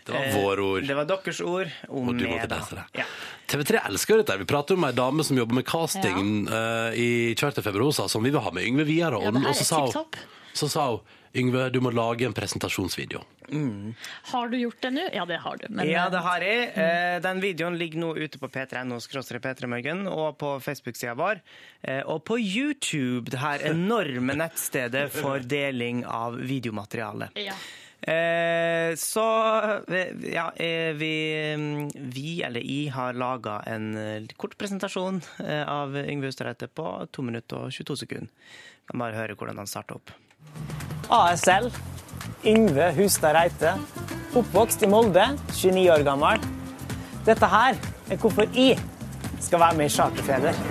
[0.05, 0.87] Det var Eh, våre ord.
[0.87, 2.85] Det var deres ord om Og du måtte lese det.
[3.01, 3.05] Ja.
[3.47, 4.37] TV3 elsker jo dette.
[4.39, 8.29] Vi prater om ei dame som jobber med casting eh, i Charterfeber hos som vi
[8.31, 9.19] vil ha med Yngve videre.
[9.21, 10.21] Ja, Og, det og så sa hun,
[10.53, 10.99] så sa hun
[11.35, 13.21] Yngve, du må lage en presentasjonsvideo.
[14.31, 15.03] Har du gjort det nå?
[15.13, 15.65] Ja, det har du.
[15.69, 16.65] Men, ja, eh, det har jeg.
[16.75, 21.39] Eh, Den videoen ligger nå ute på p3.no P3morgen og på Facebook-sida vår.
[21.83, 27.29] Eh, Og på YouTube, det her enorme nettstedet for deling av videomateriale.
[27.35, 27.53] ja.
[28.01, 29.25] Eh, så
[29.87, 33.93] eh, ja, eh, vi, mm, vi, eller jeg, har laga en
[34.41, 35.21] kort presentasjon
[35.69, 38.57] av Yngve Ustadreite på 2 minutter og 22 sekunder.
[38.89, 40.13] Kan bare høre hvordan han starter opp.
[41.11, 41.69] ASL,
[42.47, 43.75] Yngve Hustad Reite.
[44.31, 46.41] Oppvokst i Molde, 29 år gammel.
[47.27, 47.77] Dette her
[48.09, 48.79] er hvorfor jeg
[49.43, 50.63] skal være med i Charterfeber.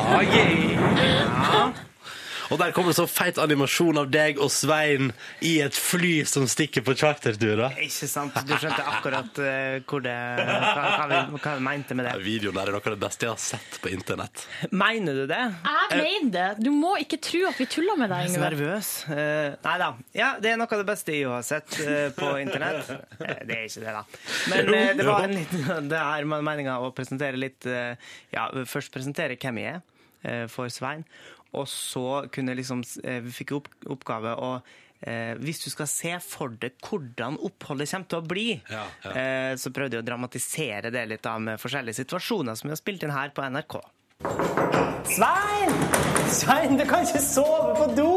[0.00, 1.86] Ah, yeah.
[2.50, 5.12] Og der kommer det så feit animasjon av deg og Svein
[5.46, 7.76] i et fly som stikker på charterturer.
[7.84, 8.36] Ikke sant?
[8.46, 12.24] Du skjønte akkurat uh, hvor det, hva, hva, vi, hva vi mente med Ja, det.
[12.26, 14.46] Videoen der er noe av det beste jeg har sett på internett.
[14.74, 15.40] Mener du det?
[15.90, 16.48] Jeg mener det.
[16.64, 18.92] Du må ikke tro at vi tuller med deg, Jeg er så nervøs.
[19.10, 19.90] Uh, nei da.
[20.16, 22.90] Ja, det er noe av det beste jeg har sett uh, på internett.
[23.20, 24.04] Eh, det er ikke det, da.
[24.50, 27.94] Men eh, det var en liten Det er meninga å presentere litt eh,
[28.34, 29.82] Ja, først presentere hvem jeg er
[30.22, 31.04] eh, for Svein,
[31.52, 34.50] og så kunne liksom eh, Vi fikk opp, oppgave å
[35.02, 39.14] eh, hvis du skal se for deg hvordan oppholdet kommer til å bli, Ja, ja.
[39.16, 42.80] eh, så prøvde jeg å dramatisere det litt da med forskjellige situasjoner som vi har
[42.82, 43.80] spilt inn her på NRK.
[45.10, 45.72] Svein!
[46.30, 48.10] Svein, du kan ikke sove på do!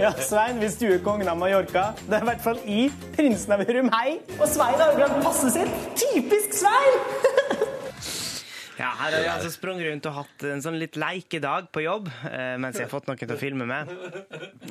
[0.00, 2.86] Ja, Svein, hvis du er kongen av Mallorca, det er i hvert fall i
[3.18, 4.14] prinsen av Hurumhei.
[4.38, 5.74] Og Svein har jo glemt passet sitt.
[6.00, 7.02] Typisk Svein!
[8.80, 12.06] Ja, her har jeg altså sprunget rundt og hatt en sånn litt leikedag på jobb,
[12.30, 13.90] eh, mens jeg har fått noen til å filme med.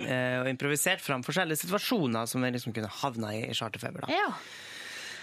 [0.02, 4.08] Eh, og improvisert fram forskjellige situasjoner som jeg liksom kunne havna i i charterfeber.
[4.08, 4.10] da.
[4.16, 4.32] Ja.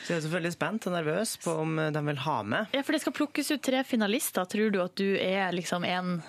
[0.06, 2.68] Så jeg er selvfølgelig spent og nervøs på om eh, de vil ha med.
[2.76, 4.46] ja, for det skal plukkes ut tre finalister.
[4.46, 6.20] Tror du at du er liksom en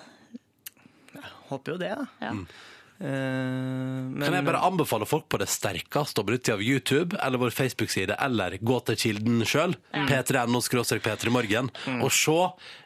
[1.14, 2.08] jeg Håper jo det, da.
[2.26, 2.32] ja.
[2.34, 2.66] Eh,
[2.98, 7.54] men, Kan jeg bare anbefale folk på det sterkeste å benytte av YouTube eller vår
[7.54, 10.58] Facebook-side, eller gå til kilden sjøl, p3.no
[11.04, 11.70] p3morgen,
[12.02, 12.38] og se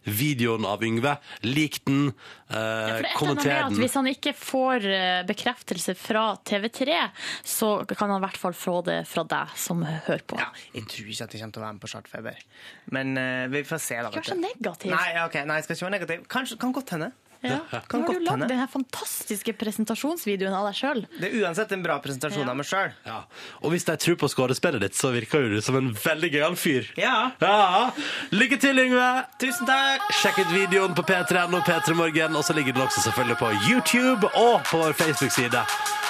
[0.05, 1.15] videoen av Yngve.
[1.47, 2.13] Lik den,
[2.49, 3.79] eh, med kommenter den.
[3.81, 6.99] Hvis han ikke får eh, bekreftelse fra TV3,
[7.45, 10.37] så kan han i hvert fall få det fra deg som hører på.
[10.41, 12.47] ja, jeg tror ikke at jeg kommer til å være med på startfeber
[12.93, 14.11] Men uh, vi får se, da.
[14.11, 14.93] Ikke vær så negativ.
[14.93, 16.27] Nei, okay, nei, jeg skal ikke være negativ.
[16.37, 17.13] Kanskje, kan godt hende.
[17.43, 17.59] Ja.
[17.91, 21.01] Kan har du lagd denne fantastiske presentasjonsvideoen av deg sjøl.
[21.19, 22.51] Det er uansett en bra presentasjon Ja.
[22.51, 22.93] av meg sjøl.
[23.07, 23.25] Ja.
[23.63, 26.57] Og hvis de tror på skuespillet ditt, så virker jo du som en veldig gøyal
[26.57, 26.87] fyr.
[26.97, 27.33] Ja.
[27.41, 27.91] Ja.
[28.31, 29.09] Lykke til, Yngve!
[29.43, 30.07] Tusen takk!
[30.23, 34.63] Sjekk ut videoen på P3.no P3morgen, og så ligger den også selvfølgelig på YouTube og
[34.71, 35.65] på vår Facebook-side.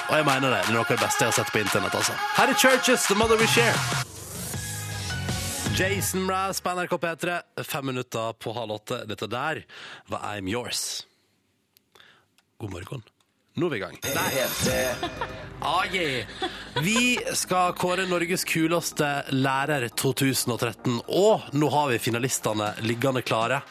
[0.09, 1.95] Og jeg mener det, det er noe av det beste jeg har sett på internett,
[1.95, 2.13] altså.
[2.37, 3.73] Her er Churches, The Mother We Share.
[5.73, 8.99] Jason Mraz på NRK P3, fem minutter på halv åtte.
[9.09, 9.63] Dette der
[10.11, 11.07] var I'm Yours.
[12.61, 13.03] God morgen.
[13.55, 13.97] Nå er vi i gang.
[15.61, 16.25] Ah, yeah.
[16.83, 23.61] Vi skal kåre Norges kuleste lærer 2013, og nå har vi finalistene liggende klare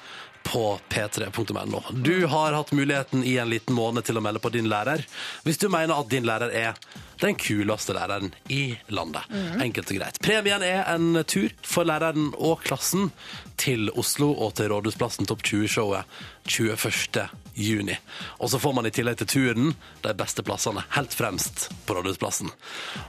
[0.46, 1.82] på p3.no.
[1.92, 5.02] Du har hatt muligheten i en liten måned til å melde på din lærer,
[5.42, 6.78] hvis du mener at din lærer er
[7.22, 9.28] den kuleste læreren i landet.
[9.62, 10.20] Enkelt og greit.
[10.22, 13.10] Premien er en tur for læreren og klassen
[13.62, 16.04] til Oslo og til Rådhusplassen Topp 20-showet
[16.48, 17.28] 21.
[17.54, 17.96] juni.
[18.38, 22.50] Og så får man i tillegg til turen de beste plassene, helt fremst på Rådhusplassen.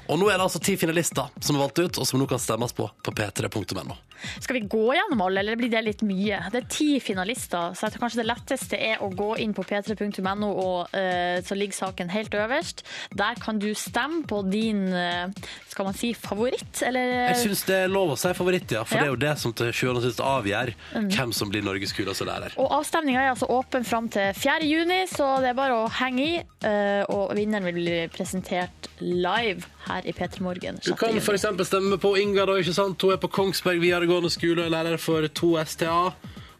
[0.08, 2.41] Og nå er det altså ti finalister som er valgt ut, og som nå kan
[2.41, 3.95] stemmes på på p3.no.
[4.39, 6.38] Skal vi gå gjennom alle, eller blir det litt mye?
[6.52, 9.65] Det er ti finalister, så jeg tror kanskje det letteste er å gå inn på
[9.67, 12.86] p3.no, og uh, så ligger saken helt øverst.
[13.19, 15.27] Der kan du stemme på din, eh,
[15.69, 18.95] skal man si, favoritt, eller Jeg syns det er lov å si favoritt, ja, for
[18.97, 19.03] Ja.
[19.03, 22.25] det er jo det som til sjuende og sist avgjør hvem som blir Norges kuleste
[22.27, 22.53] lærer.
[22.57, 24.63] Og avstemninga er altså åpen fram til 4.
[24.67, 26.43] juni, så det er bare å henge i.
[26.63, 30.79] eh, Og vinneren vil bli presentert live her i P3 Morgen.
[30.83, 31.45] Du kan f.eks.
[31.67, 33.01] stemme på Inga, da, ikke sant?
[33.01, 36.13] Hun er på Kongsberg videregående skole og er lærer for to STA.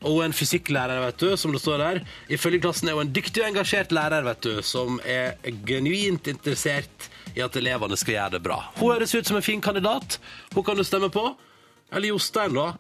[0.04, 2.02] Og en fysikklærer, vet du, som det står der.
[2.30, 7.08] Ifølge klassen er hun en dyktig og engasjert lærer, vet du, som er genuint interessert
[7.36, 8.60] i at elevene skal gjøre det bra.
[8.80, 10.20] Hun høres ut som en fin kandidat.
[10.54, 11.28] Hun kan du stemme på.
[11.94, 12.74] Eller Jostein, da.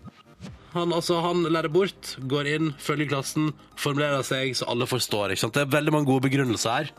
[0.73, 5.29] Han, altså, han lærer bort, går inn, følger klassen, formulerer seg så alle forstår.
[5.35, 5.53] ikke sant?
[5.53, 6.89] Det er veldig mange gode begrunnelser her.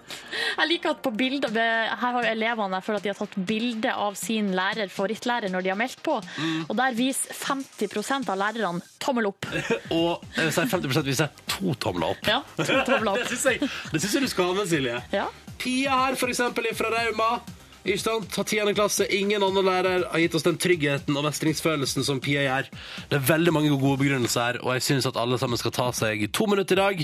[0.60, 3.34] Jeg liker at på bilder, Her har jo elevene jeg føler at de har tatt
[3.50, 6.20] bilde av sin lærer, favorittlærer når de har meldt på.
[6.38, 6.60] Mm.
[6.68, 9.50] Og der viser 50% av lærerne tommel opp.
[9.98, 12.30] Og jeg vil si 50% viser to tomler opp.
[12.30, 13.32] Ja, to tomler Det opp.
[13.34, 15.02] syns jeg, det jeg du skal ha med, Silje.
[15.10, 15.26] Ja.
[15.64, 16.28] Pia her, for
[16.74, 17.40] fra Rauma.
[17.84, 18.36] Ikke sant?
[18.38, 19.04] Har tiende klasse.
[19.12, 22.70] Ingen annen lærer har gitt oss den tryggheten og mestringsfølelsen som Pia gjør.
[23.10, 25.90] Det er veldig mange gode begrunnelser her, og jeg syns at alle sammen skal ta
[25.92, 27.02] seg to minutter i dag,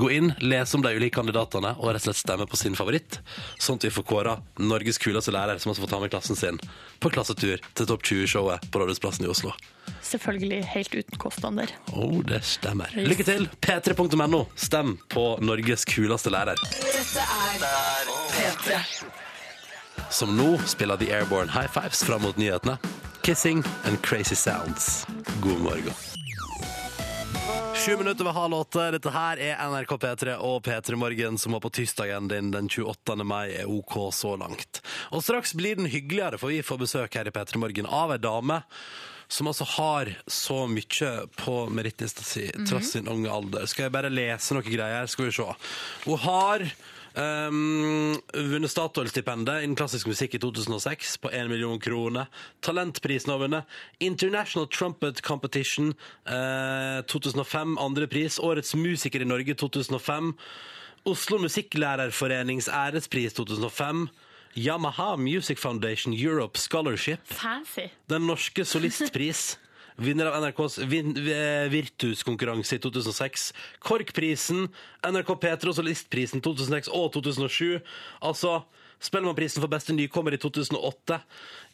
[0.00, 3.20] gå inn, lese om de ulike kandidatene og rett og slett stemme på sin favoritt,
[3.60, 6.60] sånn at vi får kåra Norges kuleste lærer, som altså får ta med klassen sin
[7.04, 9.52] på klassetur til Topp 20-showet på Rådhusplassen i Oslo.
[10.04, 11.72] Selvfølgelig helt uten kostnader.
[11.92, 12.92] Oh, det stemmer.
[12.96, 13.48] Lykke til!
[13.64, 14.44] P3.no.
[14.56, 16.60] Stem på Norges kuleste lærer.
[20.10, 22.78] Som nå spiller The Airborne High Fives fram mot nyhetene.
[23.22, 25.06] Kissing and Crazy Sounds.
[25.40, 25.94] God morgen.
[27.74, 28.90] Sju minutter ved halv åtte.
[28.90, 33.16] Dette her er NRK P3 og P3 Morgen, som var på tirsdagen din den 28.
[33.24, 34.80] mai, er OK så langt.
[35.12, 38.22] Og straks blir den hyggeligere, for vi får besøk her i P3 Morgen av ei
[38.22, 38.62] dame
[39.28, 43.66] som altså har så mye på merittlista si, tross sin unge alder.
[43.66, 45.08] Skal jeg bare lese noen greier?
[45.10, 45.48] Skal vi se.
[46.04, 46.66] Hun har
[47.14, 52.26] Um, vunnet Statoil-stipendet innen klassisk musikk i 2006 på 1 million kroner.
[52.60, 53.76] Talentprisen har vunnet.
[54.02, 55.92] International Trumpet Competition
[56.26, 58.40] eh, 2005, andre pris.
[58.42, 60.32] Årets musiker i Norge 2005.
[61.06, 64.08] Oslo Musikklærerforenings ærespris 2005.
[64.56, 67.20] Yamaha Music Foundation Europe Scholarship.
[67.24, 67.90] Fancy.
[68.10, 69.58] Den norske solistpris.
[69.96, 73.50] Vinner av NRKs vin eh, Virtus-konkurranse i 2006.
[73.78, 74.66] Korkprisen,
[75.06, 77.78] NRK P3 og Listprisen 2006 og 2007.
[78.26, 78.56] Altså
[79.04, 81.20] Spellemannprisen for beste nykommer i 2008.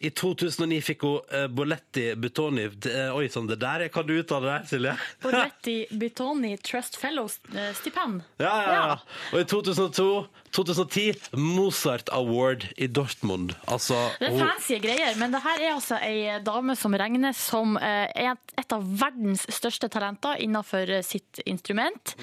[0.01, 4.47] I 2009 fikk hun Bolletti Boletti Butoni eh, Oi sann, det der kan du uttale
[4.59, 4.95] det, Silje?
[5.23, 8.21] Bolletti Butoni Trust Fellows-stipend.
[8.37, 8.97] Ja, ja, ja.
[9.33, 10.07] Og i 2002
[10.51, 13.55] 2010 Mozart Award i Dortmund.
[13.67, 17.77] Altså Det er fancy greier, men det her er altså ei dame som regnes som
[17.77, 22.15] eh, et, av verdens største talenter innenfor eh, sitt instrument.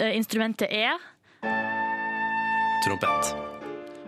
[0.00, 0.98] Eh, Instrumentet er
[2.84, 3.59] trompet.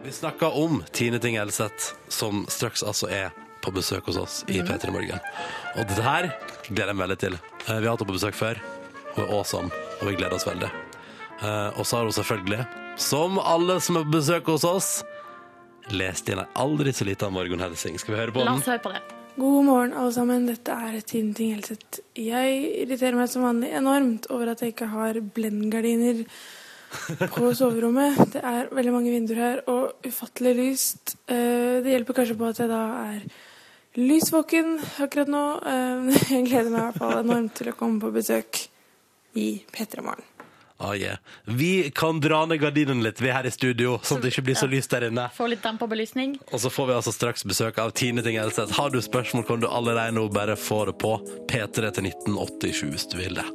[0.04, 3.30] Vi snakker om Tine Ting Elseth, som straks altså er
[3.62, 5.20] på besøk hos oss i P3 Morgen.
[5.78, 6.26] Og dette her
[6.66, 7.36] gleder jeg meg veldig til.
[7.68, 8.58] Eh, Vi har hatt henne på besøk før.
[9.14, 10.70] Hun er awesome, og vi gleder oss veldig.
[11.42, 12.66] Eh, Og så har hun selvfølgelig,
[12.98, 14.90] som alle som er på besøk hos oss,
[15.90, 17.98] lest inn ei aldri så lita morgenhelsing.
[17.98, 18.46] Skal vi høre på den?
[18.50, 19.02] La oss høre på det.
[19.38, 20.46] God morgen, alle sammen.
[20.46, 22.02] Dette er Tine Ting Elseth.
[22.18, 26.24] Jeg irriterer meg som vanlig enormt over at jeg ikke har blendgardiner
[27.34, 28.18] på soverommet.
[28.34, 31.16] Det er veldig mange vinduer her, og ufattelig lyst.
[31.28, 33.22] Eh, Det hjelper kanskje på at jeg da er
[34.00, 34.74] lysvåken
[35.04, 35.44] akkurat nå.
[35.66, 38.64] Eh, Jeg gleder meg i hvert fall enormt til å komme på besøk
[39.36, 40.24] i P3 Morgen.
[40.82, 41.16] Ah, yeah.
[41.44, 44.42] Vi kan dra ned gardinen litt, vi er her i studio, sånn at det ikke
[44.48, 45.28] blir så lyst der inne.
[45.36, 46.34] Få litt dempa belysning.
[46.50, 48.74] Og så får vi altså straks besøk av Tine Ting Elseth.
[48.74, 51.12] Har du spørsmål, kan du allerede nå bare få det på
[51.52, 53.46] P3 til 1987 hvis du vil det.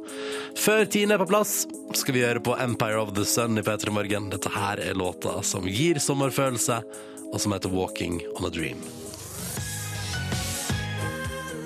[0.56, 1.66] Før Tine er på plass,
[2.00, 4.32] skal vi gjøre på Empire of the Sun i P3 Morgen.
[4.32, 6.80] Dette her er låta som gir sommerfølelse,
[7.28, 8.80] og som heter Walking on a Dream.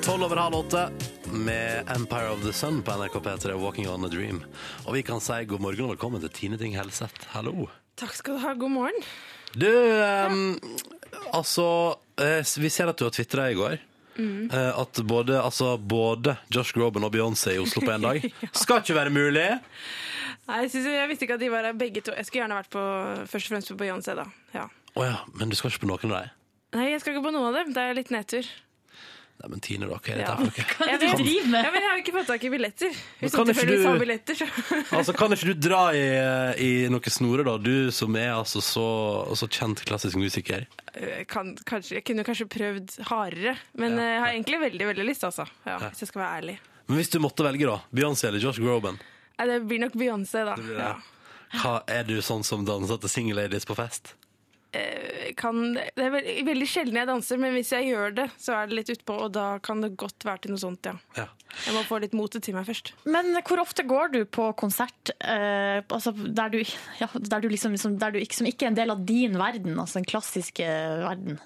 [0.02, 0.88] Tolv over halv åtte
[1.32, 4.42] med Empire of the Sun på NRK P3, Walking on a Dream.
[4.86, 7.28] Og vi kan si god morgen og velkommen til Tine Ting Helseth.
[7.32, 7.68] Hallo.
[7.96, 8.52] Takk skal du ha.
[8.54, 9.06] God morgen.
[9.52, 10.58] Du, ehm,
[11.32, 13.80] altså eh, Vi ser at du har tvitra i går.
[14.12, 14.50] Mm.
[14.52, 18.94] at både, altså, både Josh Groban og Beyoncé i Oslo på en dag skal ikke
[18.98, 19.46] være mulig.
[20.48, 22.12] Nei, jeg, synes, jeg visste ikke at de var her begge to.
[22.12, 22.82] Jeg skulle gjerne vært på,
[23.32, 24.26] først og fremst på Beyoncé, da.
[24.52, 24.66] Ja.
[24.92, 26.36] Oh, ja, men du skal ikke på noen av dem?
[26.76, 27.72] Nei, jeg skal ikke på noen av dem.
[27.72, 28.52] Det er litt nedtur.
[29.42, 30.36] Nei, men Tine, da, hva er dette Ja.
[30.36, 30.64] for noe?
[30.78, 31.64] Hva er det du driver med?
[31.66, 32.92] Ja, men jeg har ikke fått tak i billetter.
[33.18, 34.46] Hvis du ikke tilfeldigvis du- har billetter, så
[35.00, 36.04] Altså, Kan ikke du dra i,
[36.62, 37.56] i noe snore, da?
[37.58, 38.86] Du som er altså så,
[39.34, 40.66] så kjent klassisk musiker.
[40.94, 43.56] jeg, kan, kanskje, jeg kunne kanskje prøvd hardere.
[43.74, 44.02] Men Ja.
[44.04, 45.48] eh, jeg har egentlig veldig veldig lyst, altså.
[45.66, 46.58] Ja, hvis jeg skal være ærlig.
[46.86, 47.80] Men hvis du måtte velge, da?
[47.92, 49.00] Beyoncé eller Josh Groban?
[49.38, 50.54] Nei, det blir nok Beyoncé, da.
[50.54, 50.86] blir det.
[50.86, 50.94] Ja.
[51.62, 54.14] Hva, er du sånn som danser til single ladies på fest?
[54.72, 58.54] Jeg Kan, det er veldig, veldig sjelden jeg danser, men hvis jeg gjør det, så
[58.56, 60.94] er det litt utpå, og da kan det godt være til noe sånt, ja.
[61.18, 61.26] Ja.
[61.66, 62.92] Jeg må få litt motet til meg først.
[63.04, 66.60] Men hvor ofte går du på konsert eh, altså der, du,
[67.00, 69.36] ja, der, du liksom, som, der du ikke, som ikke er en del av din
[69.40, 70.68] verden, altså den klassiske
[71.04, 71.40] verden?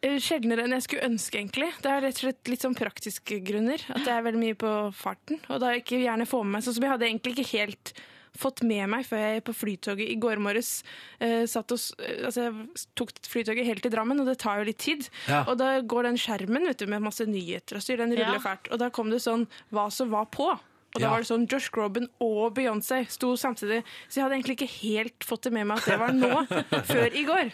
[0.00, 1.68] Eh, Sjeldnere enn jeg skulle ønske, egentlig.
[1.84, 3.84] Det er rett og slett litt sånn praktiske grunner.
[3.92, 6.64] At jeg er veldig mye på farten, og da jeg ikke gjerne får med meg
[6.64, 7.92] Sånn som jeg hadde egentlig ikke helt
[8.38, 10.82] fått med meg før jeg på flytoget i går morges
[11.20, 14.68] eh, satt og, eh, altså jeg tok flytoget helt til Drammen, og det tar jo
[14.70, 15.08] litt tid.
[15.28, 15.44] Ja.
[15.50, 18.42] Og da går den skjermen vet du, med masse nyheter og styr, den ruller Ja.
[18.44, 18.70] fælt.
[18.72, 20.58] Og da kom det sånn hva som var på.
[20.90, 21.10] Og da Ja.
[21.10, 23.84] var det sånn Josh Groban og Beyoncé sto samtidig.
[24.08, 26.46] Så jeg hadde egentlig ikke helt fått det med meg at det var nå,
[26.90, 27.52] før i går.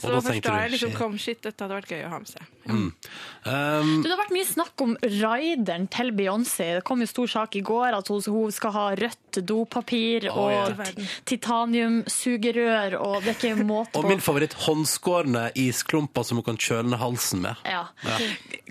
[0.00, 2.08] Så Og da da først da jeg liksom kom, shit, dette hadde vært gøy å
[2.08, 2.42] ha med seg.
[2.68, 2.74] Ja.
[2.74, 6.66] Um, Du, det har vært mye snakk om rideren til Beyoncé.
[6.76, 10.34] Det kom jo stor sak i går at hun, hun skal ha rødt dopapir Å,
[10.34, 10.86] og ja.
[10.90, 16.60] ti- titaniumsugerør, og det er ikke måte og min favoritt, håndskårne isklumper som hun kan
[16.60, 17.64] kjøle ned halsen med.
[17.64, 17.86] Ja.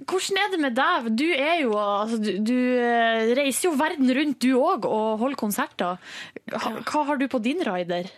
[0.06, 1.10] Hvordan er det med deg?
[1.20, 5.40] Du er jo altså, du, du eh, reiser jo verden rundt du òg og holder
[5.40, 6.00] konserter.
[6.54, 8.10] Hva, hva har du på din rider?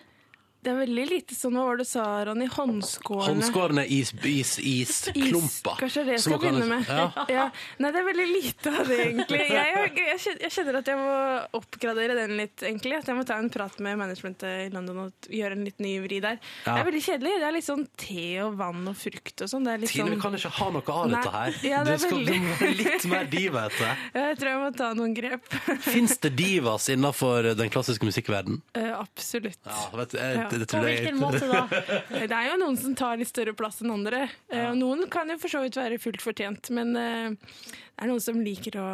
[0.62, 2.46] Det er veldig lite sånn, hva var det du sa, Ronny?
[2.54, 3.28] Håndskårene.
[3.32, 5.80] Håndskårne is, is, isklumper.
[5.80, 6.86] Kanskje det jeg skal begynne med.
[6.90, 7.26] Ja.
[7.32, 7.46] Ja.
[7.82, 9.40] Nei, det er veldig lite av det, egentlig.
[9.52, 11.14] Jeg, jeg, jeg, kjenner, at jeg må
[11.58, 12.94] oppgradere den litt, egentlig.
[13.02, 15.96] At jeg må ta en prat med managementet i London og gjøre en litt ny
[16.04, 16.38] vri der.
[16.66, 16.76] Ja.
[16.76, 17.34] Det er veldig kjedelig.
[17.42, 19.66] Det er litt sånn te og vann og frukt og sånn.
[19.68, 21.58] Det Tine, sånn vi kan ikke ha noe av dette her.
[21.68, 23.98] Ja, det du, skal, veldig- du være litt mer diva etter det.
[24.22, 25.52] Ja, Jeg tror jeg må ta noen grep.
[25.86, 28.62] Fins det divas innenfor den klassiske musikkverdenen?
[28.78, 29.60] Uh, Absolutt.
[29.66, 30.51] Ja, vet du, jeg.
[30.52, 31.64] Det, det På hvilken måte da?
[32.32, 34.26] Det er jo noen som tar litt større plass enn andre.
[34.52, 34.72] Ja.
[34.78, 38.40] Noen kan jo for så vidt være fullt fortjent, men eh, det er noen som
[38.44, 38.88] liker å,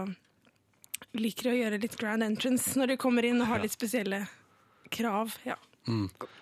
[1.17, 4.25] liker å gjøre litt grand entrance når de kommer inn og har litt spesielle
[4.93, 5.35] krav.
[5.47, 5.57] Ja.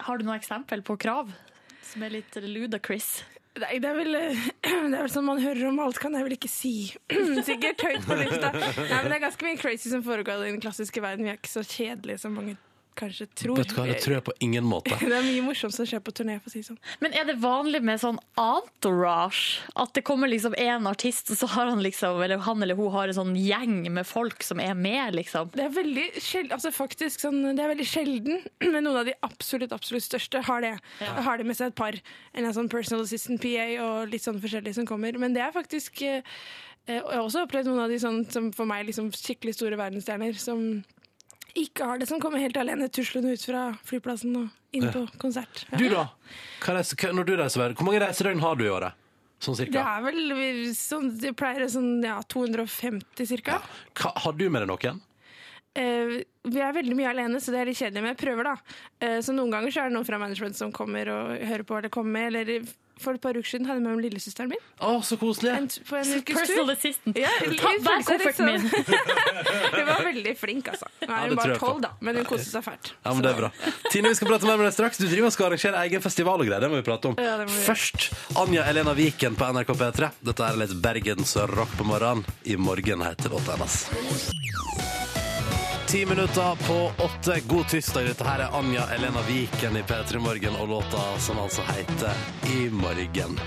[0.06, 1.32] Har du noe eksempel på krav
[1.86, 3.20] som er litt ludacris?
[3.56, 4.48] Nei, det er vel eh,
[4.92, 6.76] det er vel sånn man hører om alt, kan jeg vel ikke si.
[7.48, 8.52] Sikkert høyt på lufta.
[8.52, 11.28] Nei, men det er ganske mye crazy som foregår i den klassiske verden.
[11.28, 12.58] Vi er ikke så kjedelige som mange
[12.98, 13.60] kanskje tror.
[13.60, 14.96] Vet du hva, det tror jeg på ingen måte.
[15.06, 16.80] Det er mye morsomt som skjer på turné, for å si sånn.
[17.04, 19.62] Men er det vanlig med sånn entourage?
[19.80, 22.92] At det kommer liksom en artist, og så har han liksom, eller han eller hun
[22.96, 25.52] har en sånn gjeng med folk som er med, liksom?
[25.56, 29.18] Det er veldig sjel altså faktisk sånn, det er veldig sjelden, men noen av de
[29.26, 30.76] absolutt absolutt største har det.
[31.04, 31.16] Ja.
[31.28, 31.98] Har det med seg et par.
[32.36, 35.18] En sånn personal assistant PA og litt sånn forskjellig som kommer.
[35.22, 36.22] Men det er faktisk eh,
[36.88, 39.80] eh, jeg har også opplevd noen av de sånn, som for meg liksom skikkelig store
[39.80, 40.66] verdensstjerner som
[41.56, 45.64] ikke har det, som kommer helt alene tuslende ut fra flyplassen og inn på konsert.
[45.72, 45.80] Ja.
[45.80, 46.06] Du, da?
[46.64, 49.02] Hva reiser, hva, når du reiser hvor mange reisedøgn har du i året?
[49.44, 49.76] Sånn cirka?
[49.76, 53.60] Det er vel sånn, det pleier sånn ja, 250 cirka.
[54.00, 55.04] Hva, har du med deg noen?
[55.76, 58.78] Uh, vi er veldig mye alene, så det er litt kjedelig, men jeg prøver, da.
[59.04, 61.80] Uh, så noen ganger så er det noen fra management som kommer og hører på
[61.80, 62.30] eller kommer med.
[62.32, 62.70] Eller
[63.02, 65.52] for et par uker siden hadde jeg med meg lillesøsteren min Å, så koselig!
[65.52, 66.74] en, på en ukes Personal tur.
[66.76, 67.18] assistant.
[67.20, 67.32] Ja,
[67.86, 68.68] Bær kofferten min.
[69.76, 70.88] Hun var veldig flink, altså.
[71.02, 72.94] Nå er ja, hun bare tolv, da, men hun koste seg fælt.
[73.04, 73.50] Ja, men det er bra.
[73.92, 75.00] Tine, vi skal prate mer med deg straks.
[75.02, 76.64] Du driver og skal arrangere egen festival og greier.
[76.66, 77.18] Det må vi prate om.
[77.22, 77.60] Ja, vi.
[77.68, 78.10] Først
[78.42, 80.12] Anja Elena Viken på NRK P3.
[80.32, 82.26] Dette er litt bergensrock på morgenen.
[82.48, 85.05] I morgen heter låta hennes.
[85.96, 87.40] Ti minutter på åtte.
[87.48, 88.04] God tirsdag.
[88.04, 92.12] Dette her er Anja Elena Viken i P3 Morgen og låta som altså heter
[92.52, 93.38] I morgen.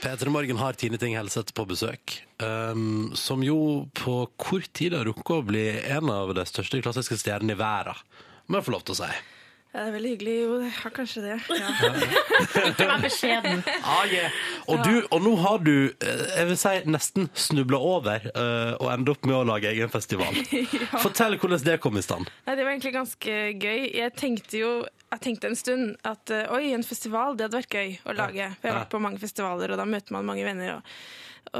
[0.00, 5.04] P3 Morgen har Tine Ting Helseth på besøk, um, som jo på kort tid har
[5.12, 8.00] rukket å bli en av de største klassiske stjernene i verden.
[8.48, 9.12] Må jeg få lov til å si.
[9.74, 10.34] Ja, det er veldig hyggelig.
[10.38, 11.36] Jo, jeg har kanskje det.
[11.50, 11.70] Ja.
[12.68, 13.62] Ikke vær beskjeden.
[14.70, 18.92] Og, du, og nå har du, eh, jeg vil si, nesten snubla over uh, og
[18.92, 20.30] endet opp med å lage egen festival.
[21.02, 22.30] Fortell hvordan det kom i stand.
[22.46, 23.88] Nei, det var egentlig ganske gøy.
[23.98, 24.70] Jeg tenkte jo
[25.14, 28.48] jeg tenkte en stund at eh, oi, en festival, det hadde vært gøy å lage.
[28.58, 30.96] For jeg har vært på mange festivaler, og da møter man mange venner og,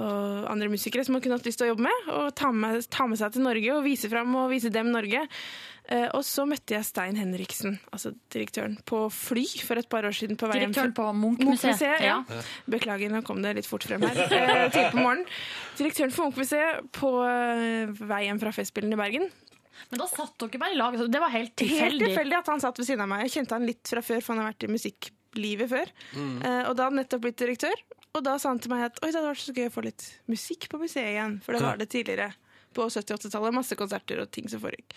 [0.00, 2.10] og andre musikere som man kunne hatt lyst til å jobbe med.
[2.16, 5.22] Og ta med, ta med seg til Norge og vise fram og vise dem Norge.
[5.84, 10.16] Eh, og så møtte jeg Stein Henriksen, altså direktøren, på fly for et par år
[10.16, 10.38] siden.
[10.40, 11.76] på Direktøren på Munch-museet.
[11.76, 12.18] Munch ja.
[12.24, 12.42] ja.
[12.72, 14.24] Beklager, nå kom det litt fort frem her.
[14.34, 15.28] Eh, tidlig på morgenen.
[15.78, 17.10] Direktøren for Munch-museet på
[18.08, 19.28] vei hjem fra Festspillene i Bergen.
[19.90, 20.96] Men da satt dere bare i lag.
[20.98, 21.80] så Det var helt tilfeldig.
[21.80, 22.38] Helt tilfeldig.
[22.38, 23.24] at han satt ved siden av meg.
[23.26, 25.92] Jeg kjente han litt fra før, for han har vært i musikklivet før.
[26.14, 26.36] Mm.
[26.38, 27.84] og da hadde han nettopp blitt direktør,
[28.14, 29.82] og da sa han til meg at Oi, det hadde vært så gøy å få
[29.86, 32.30] litt musikk på museet igjen, for det var det tidligere.
[32.74, 33.54] På 70-80-tallet.
[33.54, 34.96] Masse konserter og ting som foregikk.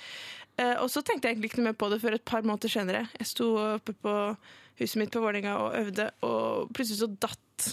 [0.58, 2.72] Eh, og så tenkte jeg egentlig ikke noe mer på det før et par måneder
[2.74, 3.04] senere.
[3.20, 4.14] Jeg sto oppe på
[4.80, 7.68] huset mitt på Vålerenga og øvde, og plutselig så datt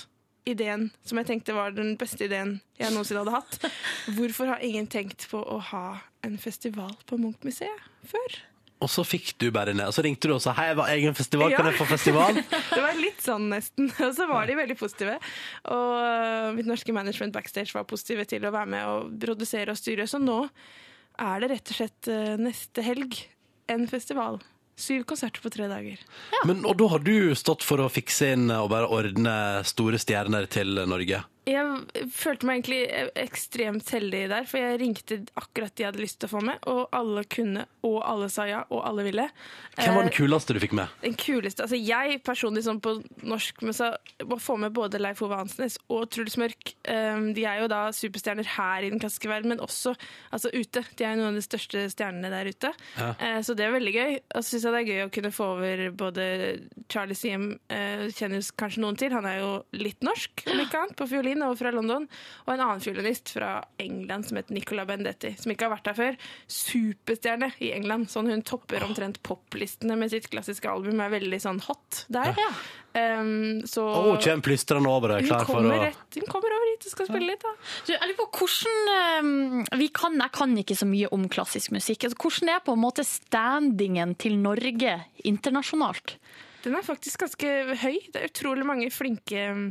[0.49, 3.71] ideen som jeg tenkte var den beste ideen jeg noensinne hadde hatt.
[4.17, 5.87] Hvorfor har ingen tenkt på å ha
[6.25, 8.37] en festival på Munch-museet før?
[8.85, 10.91] Og så fikk du bare ned, og så ringte du og sa hei, jeg var
[10.93, 11.57] egen festival, Ja.
[11.63, 12.37] kan jeg få festival?
[12.75, 13.87] Det var litt sånn nesten.
[14.05, 15.15] Og så var de veldig positive.
[15.73, 19.79] Og øh, mitt norske management backstage var positive til å være med og produsere og
[19.81, 20.05] styre.
[20.11, 20.43] Så nå
[21.23, 23.23] er det rett og slett øh, neste helg
[23.73, 24.43] en festival.
[24.77, 26.01] Syv konserter på tre dager.
[26.49, 29.37] Men, og da har du stått for å fikse inn og bare ordne
[29.69, 31.23] store stjerner til Norge.
[31.45, 32.81] Jeg følte meg egentlig
[33.21, 36.63] ekstremt heldig der, for jeg ringte akkurat de jeg hadde lyst til å få med,
[36.71, 39.27] og alle kunne, og alle sa ja, og alle ville.
[39.77, 40.93] Hvem var Eh, den kuleste du fikk med?
[41.03, 42.95] Den kuleste Altså jeg personlig sånn på
[43.27, 43.91] norsk men så
[44.25, 46.75] må få med både Leif Ove Hansnes og Truls Mørk.
[46.89, 49.95] Um, de er jo da superstjerner her i den klassiske verden, men også
[50.31, 50.85] altså, ute.
[50.97, 52.73] De er jo noen av de største stjernene der ute.
[52.97, 53.11] Ja.
[53.19, 54.17] Eh, så det er veldig gøy.
[54.33, 56.27] Og så syns jeg det er gøy å kunne få over både
[56.93, 57.47] Charlie Siem,
[58.15, 61.57] kjenner kanskje noen til, han er jo litt norsk, om ikke annet, på fiolin og
[61.59, 62.07] fra London.
[62.45, 65.99] Og en annen fiolinist fra England som heter Nicola Bendetti, som ikke har vært der
[65.99, 66.21] før.
[66.61, 68.13] Superstjerne i England.
[68.13, 71.03] Sånn hun topper omtrent poplistene med sitt klassiske album.
[71.03, 72.35] Er veldig sånn hot der.
[72.39, 72.51] Ja.
[72.95, 76.29] Um, så oh, hun kommer plystrende over er hun klar for kommer, å rett, hun
[76.31, 77.51] kommer over hit og skal spille litt, da.
[77.89, 81.75] Du, jeg lurer på hvordan um, vi kan, Jeg kan ikke så mye om klassisk
[81.75, 82.07] musikk.
[82.07, 84.95] Altså, hvordan er på en måte standingen til Norge
[85.27, 86.15] internasjonalt?
[86.63, 87.51] Den er faktisk ganske
[87.83, 87.99] høy.
[88.15, 89.67] Det er utrolig mange flinke um,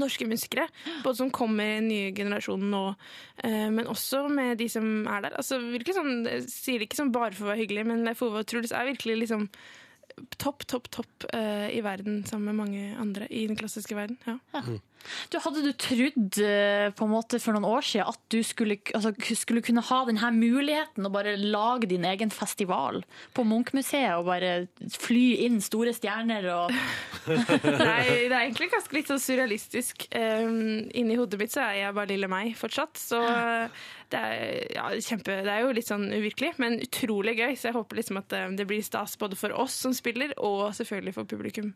[0.00, 0.66] norske musikere.
[1.04, 2.84] Både som kommer i den nye generasjonen nå,
[3.44, 5.38] eh, men også med de som er der.
[5.40, 8.22] Altså, virkelig sånn, jeg sier det ikke sånn bare for å være hyggelig, men Leif
[8.26, 9.48] Ove og Truls er virkelig liksom
[10.40, 14.16] topp, topp, topp uh, i verden sammen med mange andre i den klassiske verden.
[14.26, 14.38] Ja.
[15.30, 18.78] Du, hadde du trodd eh, på en måte for noen år siden at du skulle,
[18.96, 23.02] altså, skulle kunne ha denne muligheten å bare lage din egen festival
[23.36, 24.54] på Munch-museet og bare
[24.96, 26.74] fly inn store stjerner og
[27.26, 30.06] Nei, det er egentlig ganske litt sånn surrealistisk.
[30.14, 32.98] Um, inni hodet mitt så er jeg bare lille meg fortsatt.
[33.00, 33.18] Så
[34.12, 34.44] det er,
[34.76, 37.56] ja, kjempe, det er jo litt sånn uvirkelig, men utrolig gøy.
[37.58, 40.70] Så jeg håper liksom at uh, det blir stas både for oss som spiller, og
[40.78, 41.72] selvfølgelig for publikum.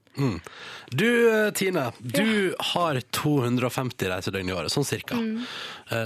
[0.95, 5.17] Du, eh, Tine, du har 250 reisedøgn i året, sånn cirka.
[5.19, 5.45] Mm.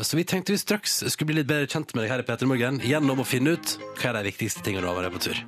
[0.05, 2.49] Så vi tenkte vi straks skulle bli litt bedre kjent med deg her i Peter
[2.49, 5.43] Morgen, gjennom å finne ut hva er de viktigste tingene du har vært på tur.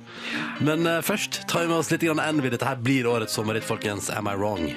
[0.61, 2.49] Men eh, først tar vi med oss litt Envy.
[2.53, 4.09] Dette her blir årets sommerritt, folkens.
[4.13, 4.67] Am I wrong?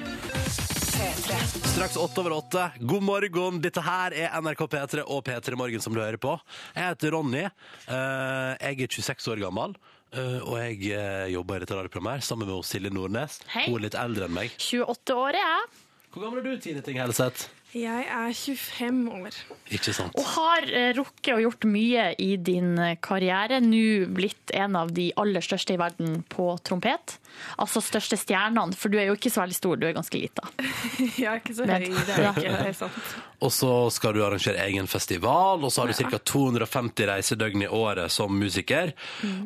[1.71, 2.65] Straks åtte over åtte.
[2.79, 3.61] God morgen.
[3.63, 6.33] Dette her er NRK P3 og P3 Morgen som du hører på.
[6.75, 7.45] Jeg heter Ronny.
[7.45, 9.75] Eh, Jeg er 26 år gammel.
[10.13, 13.39] eh, Og jeg eh, jobber i dette radioprogrammet sammen med Silje Nordnes.
[13.53, 13.67] Hei.
[13.69, 14.51] Hun er litt eldre enn meg.
[14.59, 15.69] 28 år er jeg.
[16.11, 17.47] Hvor gammel er du, Tine Ting Helseth?
[17.71, 19.35] Jeg er 25 år.
[19.71, 20.17] Ikke sant?
[20.19, 23.61] Og har eh, rukket og gjort mye i din eh, karriere.
[23.63, 27.15] Nå blitt en av de aller største i verden på trompet.
[27.63, 30.51] Altså største stjernene, for du er jo ikke så veldig stor, du er ganske lita.
[31.21, 33.15] Jeg er ikke så høy, det er ikke det er sant.
[33.47, 36.19] Og så skal du arrangere egen festival, og så har du ca.
[36.29, 38.91] 250 reisedøgn i året som musiker.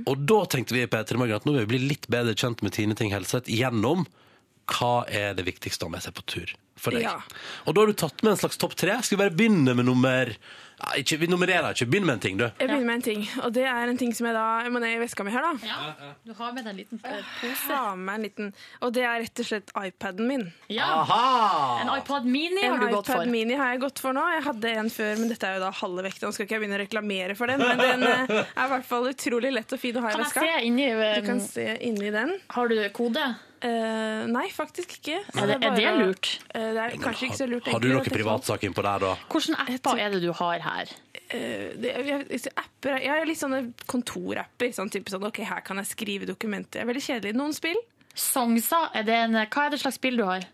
[0.04, 2.98] Og da tenkte vi P3 at nå vil vi bli litt bedre kjent med Tine
[2.98, 4.04] Ting Helseth gjennom
[4.68, 7.06] hva er det viktigste å ha med seg på tur for deg.
[7.08, 7.18] Ja.
[7.66, 8.98] Og da har du tatt med en slags topp tre.
[9.04, 10.32] Skal vi bare begynne med nummer
[10.76, 11.86] ja, ikke, Vi nummererer ikke.
[11.88, 12.44] Begynn med en ting, du.
[12.60, 14.82] Jeg begynner med en ting, og det er en ting som jeg da jeg må
[14.84, 15.54] ned i veska mi her, da.
[15.64, 17.70] Ja, du har med deg en liten eh, pose.
[17.72, 18.50] Ha med en liten,
[18.84, 20.44] og det er rett og slett iPaden min.
[20.68, 20.90] Ja,
[21.80, 23.24] En iPad Mini har En du gått for.
[23.24, 23.32] iPad.
[23.32, 24.26] Mini har jeg gått for nå.
[24.36, 26.28] Jeg hadde en før, men dette er jo da halve vekta.
[26.28, 28.90] Nå skal ikke jeg begynne å reklamere for den, men den eh, er i hvert
[28.92, 30.44] fall utrolig lett og fin å ha i Kan jeg veska.
[30.44, 32.36] se inni um, Du kan se inni den.
[32.52, 33.30] Har du kode?
[33.66, 35.22] Eh, nei, faktisk ikke.
[35.32, 36.32] Så Er det, er bare, er det, lurt?
[36.52, 37.70] Uh, det er kanskje ikke så lurt.
[37.74, 39.14] Har du noen noe privatsak innpå der, da?
[39.32, 40.96] Hvilke apper er det du har her?
[41.30, 44.72] eh, det, jeg, apper, jeg har litt sånne kontorapper.
[44.76, 46.82] Sånn type sånn, ok, Her kan jeg skrive dokumenter.
[46.82, 47.38] Jeg er veldig kjedelig.
[47.38, 47.80] Noen spill.
[48.16, 50.46] Songsa, er det en, hva er det slags spill du har?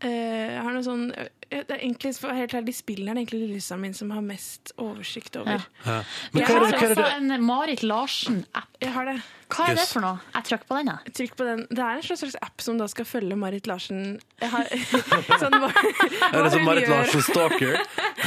[0.00, 1.08] Eh, jeg har noe sånn
[1.50, 4.22] det er egentlig, for helt ærlig, De spillene er det egentlig lillesøsteren min som har
[4.22, 5.64] mest oversikt over.
[5.84, 5.96] Ja.
[6.32, 8.68] Men Jeg hva er har det, hva er også det, en Marit Larsen-app.
[8.80, 9.16] Jeg har det.
[9.50, 10.20] Hva er det for noe?
[10.36, 11.12] Jeg trykker på den, jeg.
[11.18, 11.62] Trykk på den.
[11.74, 14.20] Det er en slags slags app som da skal følge Marit Larsen.
[14.40, 14.70] Jeg har,
[15.42, 16.86] sånn, hva, er det som Marit.
[16.92, 17.74] Larsen Stalker?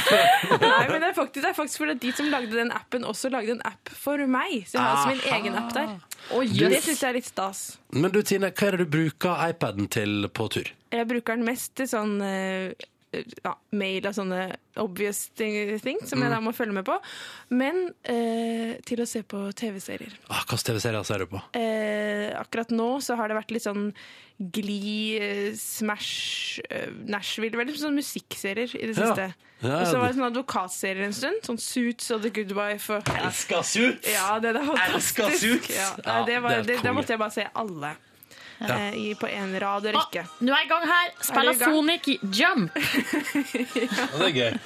[0.60, 3.32] Nei, men det er faktisk, det er faktisk fordi de som lagde den appen, også
[3.32, 4.66] lagde en app for meg.
[4.68, 5.94] Så jeg har altså min egen app der.
[6.28, 6.84] Å, Det jøss.
[6.90, 7.62] syns jeg er litt stas.
[7.96, 10.70] Men du, Tine, hva er det du bruker iPaden til på tur?
[10.94, 12.72] Jeg bruker den mest til sånn eh,
[13.44, 14.40] ja, mail og sånne
[14.82, 15.54] obvious ting,
[15.84, 16.96] ting som jeg da må følge med på.
[17.54, 20.12] Men eh, til å se på TV-serier.
[20.28, 21.42] Ah, Hvilke TV-serier ser du på?
[21.58, 23.90] Eh, akkurat nå så har det vært litt sånn
[24.50, 29.12] Glee, eh, Smash, eh, Nashville Veldig sånn musikkserier i det Ja.
[29.14, 29.34] siste.
[29.62, 31.40] Ja, og så var det- det sånn advokatserier en stund.
[31.46, 32.90] Sånn Suits og The Good Wife.
[32.90, 33.28] Og, ja.
[33.28, 34.08] Elsker Suits!
[34.12, 35.38] ja, det Elsker fantastisk.
[35.40, 35.70] Suits!
[35.70, 37.96] Ja, Ja, det var, det det, måtte jeg bare se alle.
[38.70, 40.24] Eh, i, på én rad og rekke.
[40.40, 41.10] Nå er jeg i gang her.
[41.20, 41.74] Spiller Er gang?
[41.74, 42.78] Sonic Jump.
[43.84, 44.56] Ja, det er gøy.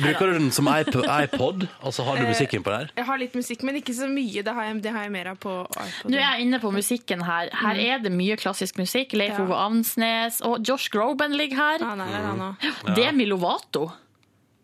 [0.00, 2.90] Bruker du den som iPod, Altså har du musikken på der?
[2.96, 4.42] Jeg har litt musikk, men ikke så mye.
[4.46, 6.10] Det har jeg, det har jeg mer av på iPod.
[6.10, 7.50] Nå er jeg inne på musikken her.
[7.62, 9.14] Her er det mye klassisk musikk.
[9.18, 9.44] Leif Ja.
[9.44, 11.84] Ove Avnsnes og Josh Groban ligger her.
[11.86, 12.94] Han er nei, han òg.
[12.98, 13.90] Demi Lovato.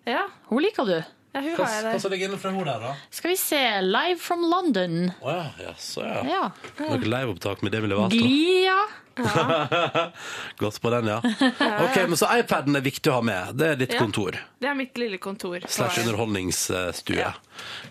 [0.07, 0.99] Ja, Hun liker du.
[1.37, 1.99] Ja, hun har jeg hva der.
[2.03, 2.93] som ligger inne fra henne der, da?
[3.13, 3.63] Skal vi se.
[3.85, 4.97] Live from London.
[5.21, 6.23] Å ja, jaså ja.
[6.33, 6.45] Ja.
[6.81, 8.17] Noe liveopptak med Demi Lovato.
[8.17, 8.79] Glia.
[10.61, 11.19] Godt på den, ja.
[11.87, 13.55] Ok, men Så iPaden er viktig å ha med.
[13.57, 14.01] Det er ditt Ja.
[14.03, 14.37] kontor.
[14.61, 15.61] Det er mitt lille kontor.
[15.65, 16.09] på Slash veien.
[16.09, 17.17] underholdningsstue.
[17.21, 17.33] Ja.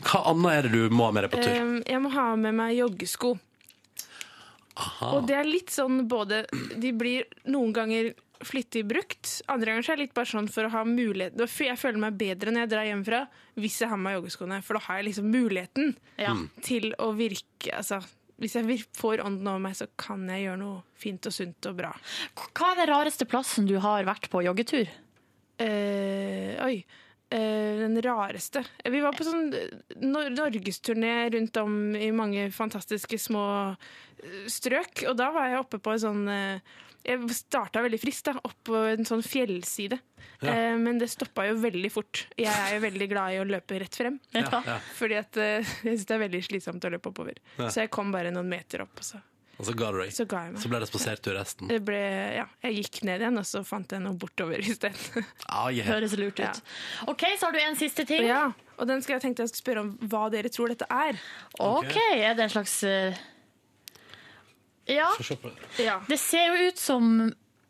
[0.05, 1.55] Hva annet er det du må ha med deg på tur?
[1.61, 3.37] Um, jeg må ha med meg joggesko.
[5.01, 8.09] Og det er litt sånn både De blir noen ganger
[8.47, 9.41] flittig brukt.
[9.51, 11.35] Andre ganger så er det litt bare sånn for å ha mulighet
[11.65, 13.21] Jeg føler meg bedre når jeg drar hjemmefra
[13.59, 14.61] hvis jeg har med meg joggeskoene.
[14.63, 16.35] For da har jeg liksom muligheten Ja.
[16.61, 18.01] til å virke Altså
[18.37, 21.77] hvis jeg får ånden over meg, så kan jeg gjøre noe fint og sunt og
[21.77, 21.93] bra.
[22.35, 24.89] Hva er den rareste plassen du har vært på joggetur?
[25.57, 26.83] Eh, oi.
[27.29, 28.61] Eh, den rareste.
[28.83, 29.47] Vi var på sånn
[30.03, 35.05] nor norgesturné rundt om i mange fantastiske små eh, strøk.
[35.09, 36.75] Og da var jeg oppe på en sånn eh,
[37.05, 39.99] Jeg starta veldig friskt, da, opp på en sånn fjellside.
[40.41, 42.25] Eh, men det stoppa jo veldig fort.
[42.39, 44.17] Jeg er jo veldig glad i å løpe rett frem.
[44.33, 44.49] Ja.
[44.97, 47.37] Fordi at eh, jeg syns det er veldig slitsomt å løpe oppover.
[47.59, 47.69] Ja.
[47.69, 49.21] Så jeg kom bare noen meter opp, og så,
[49.59, 50.15] Og så ga du deg.
[50.17, 50.63] så ga jeg meg.
[50.63, 51.69] Så ble det spasertur resten.
[51.71, 52.01] Det ble,
[52.39, 55.29] ja, jeg gikk ned igjen, og så fant jeg noe bortover isteden.
[55.45, 55.87] Ah, yeah.
[55.87, 56.43] Høres lurt ut.
[56.43, 57.05] Ja.
[57.13, 58.25] OK, så har du en siste ting.
[58.27, 61.21] Ja, og den skal jeg tenkte jeg skulle spørre om hva dere tror dette er.
[61.63, 63.15] OK, er det en slags eh,
[64.86, 65.09] Ja.
[65.81, 65.99] Ja.
[66.07, 67.05] det ser jo ut som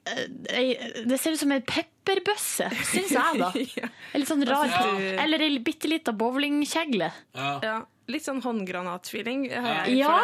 [0.09, 3.51] eh, Det ser ut som en pepperbøsse, syns jeg, da.
[3.80, 3.91] ja.
[4.16, 5.13] Litt sånn rar Ja.
[5.24, 7.11] Eller ei bitte lita bowlingkjegle.
[7.38, 7.53] Ja.
[7.63, 7.78] ja.
[8.11, 9.47] Litt sånn håndgranatfeeling.
[9.49, 10.20] Ja.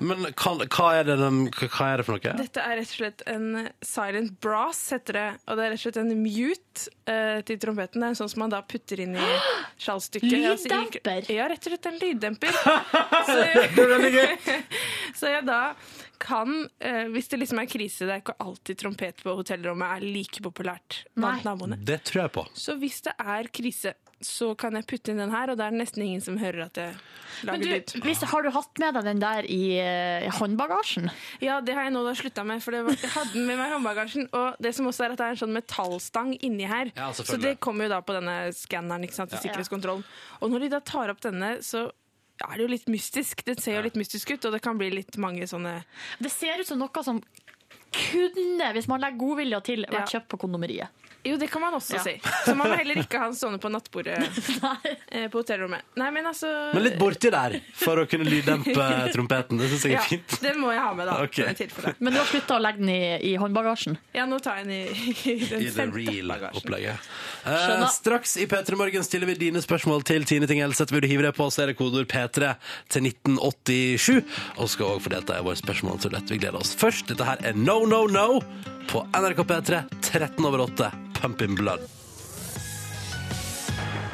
[0.00, 2.34] Men kan, hva, er det hva er det for noe?
[2.40, 5.26] Dette er rett og slett en silent brass, heter det.
[5.46, 8.00] Og det er rett og slett en mute uh, til trompeten.
[8.00, 9.30] Det er en sånn som man da putter inn i
[9.84, 10.36] skjallstykket.
[10.52, 11.32] Altså, Lyddemper?
[11.36, 12.60] Ja, rett og slett en lyddemper.
[13.28, 14.62] så, jeg,
[15.20, 15.62] så jeg da
[16.20, 20.06] kan, uh, hvis det liksom er krise, det er ikke alltid trompet på hotellrommet er
[20.16, 21.80] like populært blant naboene.
[21.84, 22.46] Det tror jeg på.
[22.56, 25.76] Så hvis det er krise, så kan jeg putte inn den her, og det er
[25.76, 26.96] nesten ingen som hører at jeg
[27.48, 28.24] lager du, lyd.
[28.32, 31.08] har du hatt med deg den der i eh, håndbagasjen?
[31.40, 33.56] Ja, det har jeg nå da slutta med, for det var, jeg hadde den med
[33.56, 34.28] meg i håndbagasjen.
[34.36, 36.92] Og det som også er at det er en sånn metallstang inni her.
[36.98, 40.04] Ja, så det kommer jo da på denne skanneren ikke sant, til sikkerhetskontrollen.
[40.40, 41.86] Og når de da tar opp denne, så
[42.40, 43.44] er det jo litt mystisk.
[43.48, 45.78] Det ser jo litt mystisk ut, og det kan bli litt mange sånne
[46.20, 47.20] Det ser ut som noe som
[47.90, 50.18] kunne, hvis man legger godvilja til, vært Ja.
[50.20, 50.88] kjøpt på kondomeriet.
[51.24, 52.02] Jo, det kan man også Ja.
[52.02, 52.14] si.
[52.44, 54.18] Så man må heller ikke ha den stående på nattbordet
[55.12, 55.84] eh, på hotellrommet.
[56.00, 59.60] Nei, men altså Men litt borti der, for å kunne lyddempe trompeten.
[59.60, 60.36] Det syns jeg ja, er fint.
[60.40, 61.18] Den må jeg ha med, da.
[61.26, 61.68] Okay.
[61.98, 63.02] Men du har slutta å legge den i,
[63.32, 63.98] i håndbagasjen.
[64.16, 64.82] Ja, nå tar jeg den i,
[65.34, 66.78] i den I femte bagasjen.
[67.44, 70.94] Eh, straks i P3 Morgen stiller vi dine spørsmål til Tine Ting Elseth.
[70.94, 72.54] Vil du hive deg på, så er det kodeord P3
[72.88, 74.24] til 1987.
[74.56, 75.60] Og skal også få delta i vår
[76.16, 76.72] lett Vi gleder oss.
[76.80, 78.28] Først, dette her er No No No
[78.90, 80.92] på NRK P3 13 over 8.
[81.20, 81.80] Pumping Blood.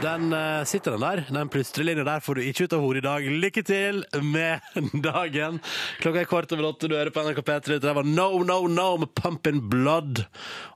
[0.03, 1.24] Den eh, sitter den der.
[1.29, 3.29] Den plystrelinja der får du ikke ut av hodet i dag.
[3.45, 4.61] Lykke til med
[5.07, 5.62] dagen.
[6.03, 7.79] Klokka er kvart over åtte, du hører på NRK P3.
[7.81, 10.27] Det var No No No med Pumpin' Blood.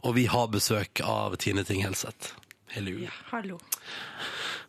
[0.09, 2.33] Og vi har besøk av Tine Ting Helseth.
[2.73, 3.05] Hello.
[3.35, 3.61] Hallo.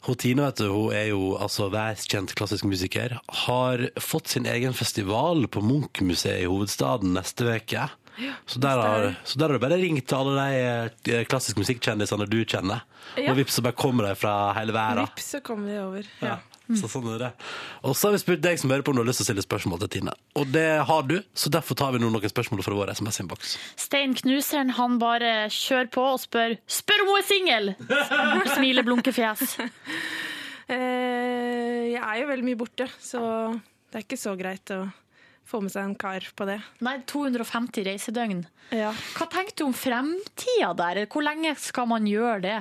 [0.09, 3.15] Hun Tine vet du, hun er jo altså verdenskjent klassisk musiker.
[3.45, 7.87] Har fått sin egen festival på Munch-museet i hovedstaden neste uke.
[8.45, 10.45] Så der, har, så der har du bare ringt til alle
[11.05, 12.85] de klassiske klassisk musikkkjendisene du kjenner.
[13.17, 13.31] Ja.
[13.31, 15.07] Og vips, så bare kommer de fra hele verden.
[15.09, 16.07] Vips, så kommer vi over.
[16.21, 16.37] Ja.
[16.71, 16.77] Ja.
[16.79, 17.29] Så sånn er det.
[17.83, 19.29] Og så har vi spurt deg som hører på om du har lyst til å
[19.31, 20.13] stille spørsmål til Tine.
[20.39, 23.57] Og det har du, så derfor tar vi nå noen spørsmål fra vår SMS-innboks.
[23.81, 27.73] Stein Knuseren han bare kjører på og spør Spør om hun er singel!
[28.53, 29.57] Smiler blunkefjes.
[29.57, 29.91] fjes.
[30.71, 33.21] jeg er jo veldig mye borte, så
[33.91, 34.85] det er ikke så greit å
[35.47, 36.59] få med seg en kar på det.
[36.85, 38.45] Nei, 250 reisedøgn.
[38.71, 38.91] Ja.
[39.17, 41.05] Hva tenker du om fremtida der?
[41.11, 42.59] Hvor lenge skal man gjøre det?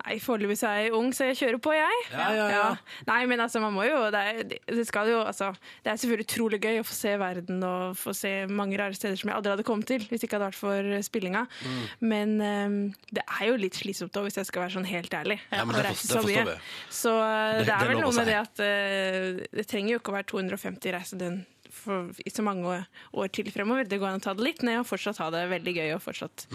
[0.00, 1.96] Nei, Foreløpig så er jeg ung, så jeg kjører på, jeg.
[2.14, 2.68] Ja, ja, ja.
[3.04, 4.22] Nei, men altså, man må jo Det
[4.64, 5.50] det skal jo, altså,
[5.84, 9.20] det er selvfølgelig utrolig gøy å få se verden og få se mange rare steder
[9.20, 11.44] som jeg aldri hadde kommet til hvis det ikke hadde vært for spillinga.
[11.68, 11.84] Mm.
[12.14, 12.78] Men um,
[13.12, 15.36] det er jo litt slitsomt òg, hvis jeg skal være sånn helt ærlig.
[15.52, 16.48] Ja, men det forstår- det så mye.
[16.48, 16.96] forstår vi.
[17.02, 20.00] Så uh, Det- det, er er vel noe med det at uh, det trenger jo
[20.00, 21.42] ikke å være 250 reisedøgn
[21.80, 23.88] for, i så mange år, til fremover.
[23.88, 25.88] Det går an å ta det litt ned og fortsatt ha det veldig gøy.
[25.96, 26.46] og fortsatt...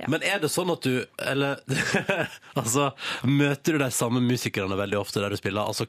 [0.00, 0.08] Ja.
[0.08, 1.60] Men er det sånn at du Eller
[2.60, 2.86] altså,
[3.28, 5.68] møter du de samme musikerne veldig ofte der du spiller?
[5.68, 5.86] Altså,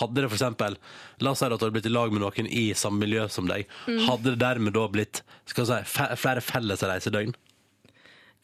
[0.00, 0.78] hadde det eksempel
[1.20, 3.48] La oss si at du hadde blitt i lag med noen i samme miljø som
[3.50, 3.68] deg.
[3.84, 4.00] Mm.
[4.06, 7.34] Hadde det dermed da blitt skal vi si, flere felles reisedøgn?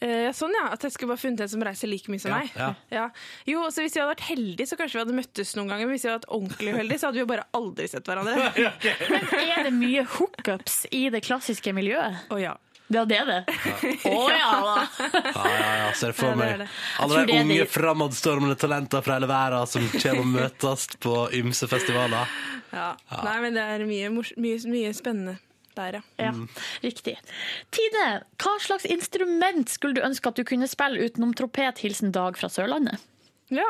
[0.05, 0.67] Eh, sånn, ja.
[0.75, 2.77] At jeg skulle bare funnet en som reiser like mye som Ja, meg.
[2.93, 3.07] ja.
[3.49, 5.87] Jo, så Hvis vi hadde vært heldige, så kanskje vi hadde møttes noen ganger.
[5.89, 8.53] Men hvis vi hadde vært ordentlig uheldige, så hadde vi jo bare aldri sett hverandre.
[9.11, 9.27] Men
[9.57, 12.27] Er det mye hookups i det klassiske miljøet?
[12.31, 12.55] Å ja.
[12.93, 13.39] Ja, det er det.
[14.07, 14.75] Å ja da!
[15.11, 16.69] Ja, ja, ja, ser for Ja, det meg det.
[17.03, 17.71] alle tror de det er unge, det.
[17.75, 22.31] framadstormende talenter fra hele verden som kommer og møtes på ymse festivaler.
[22.71, 22.93] ja.
[23.25, 25.35] Nei, men det er mye, mors mye, mye spennende
[25.77, 26.03] der, ja.
[26.29, 26.33] Ja,
[26.85, 27.17] riktig.
[27.75, 28.07] Tine,
[28.43, 31.85] hva slags instrument skulle du ønske at du kunne spille utenom tropet?
[31.85, 33.03] Hilsen Dag fra Sørlandet.
[33.55, 33.69] Ja.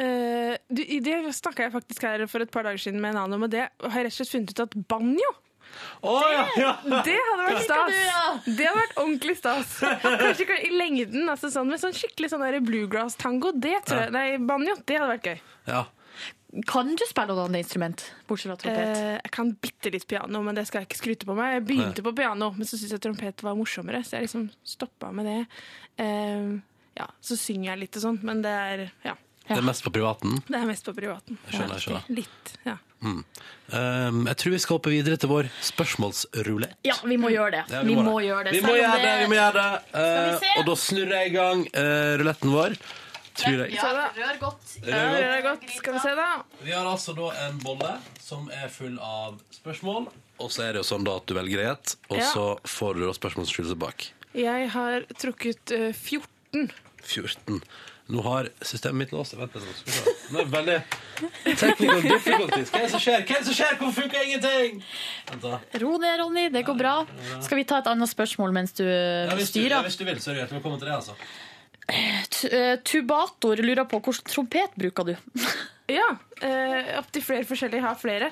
[0.00, 3.22] uh, du, i det snakka jeg faktisk her for et par dager siden med en
[3.22, 5.30] annen om, og det har jeg rett og slett funnet ut at banjo
[6.04, 6.72] Å, ja, ja.
[7.06, 7.88] Det hadde vært stas!
[7.88, 8.26] du, ja?
[8.44, 9.72] Det hadde vært ordentlig stas.
[10.04, 13.50] Kanskje ikke i lengden, altså sånn, med sånn skikkelig sånn bluegrass-tango.
[13.58, 15.44] Det tror jeg, nei, banjo, det hadde vært gøy.
[15.72, 15.82] ja.
[16.70, 19.00] Kan du spille noe annet instrument, bortsett fra trompet?
[19.00, 21.56] Eh, jeg kan bitte litt piano, men det skal jeg ikke skryte på meg.
[21.56, 25.10] Jeg begynte på piano, men så syntes jeg trompet var morsommere, så jeg liksom stoppa
[25.14, 25.40] med det.
[26.04, 26.54] Eh,
[27.00, 29.16] ja, så synger jeg litt og sånn, men det er, ja,
[29.48, 30.38] Det er mest på privaten.
[30.46, 31.38] det er mest på privaten.
[31.48, 32.18] Jeg skjønner, jeg skjønner.
[32.22, 32.78] Litt, ja.
[33.04, 36.78] Um, jeg tror vi skal hoppe videre til vår spørsmålsrulett.
[36.88, 37.62] Ja, vi må gjøre det.
[37.74, 38.54] Ja, vi, må gjøre det.
[38.56, 39.80] Vi må gjøre det, vi må gjøre det.
[40.00, 40.52] Eh, se?
[40.60, 42.78] og da snurrer jeg i gang uh, ruletten vår.
[43.34, 43.74] Tror jeg.
[43.74, 44.74] Ja, rør godt.
[44.84, 45.64] Rør det er godt.
[45.74, 46.28] Skal vi se, da.
[46.62, 50.06] Vi har altså da en bolle som er full av spørsmål.
[50.42, 52.28] Og så er det jo sånn da at du velger et, og Ja.
[52.30, 54.06] så får du spørsmål som bak.
[54.34, 56.70] Jeg har trukket eh, 14.
[57.02, 57.60] 14.
[58.12, 59.32] Nå har systemet mitt låst.
[59.38, 59.64] Vent litt.
[59.78, 60.14] skal vi se.
[60.34, 62.70] Nå er det veldig technical difficulties.
[62.70, 63.22] Hva er det som skjer?
[63.24, 63.78] Hva er det som skjer?
[63.80, 64.82] Hvorfor funker ingenting?
[65.80, 66.44] Ro ned, Ronny.
[66.52, 66.94] Det går bra.
[67.46, 69.82] Skal vi ta et annet spørsmål mens du Ja, hvis, du, ja, styrer?
[69.88, 71.16] hvis du vil, så er du hjertelig velkommen til det, altså.
[71.88, 75.16] Eh, Tubator lurer på hvilken trompet bruker du?
[75.92, 76.06] Ja,
[76.40, 77.76] eh, opptil flere forskjellige.
[77.76, 78.28] Jeg har flere.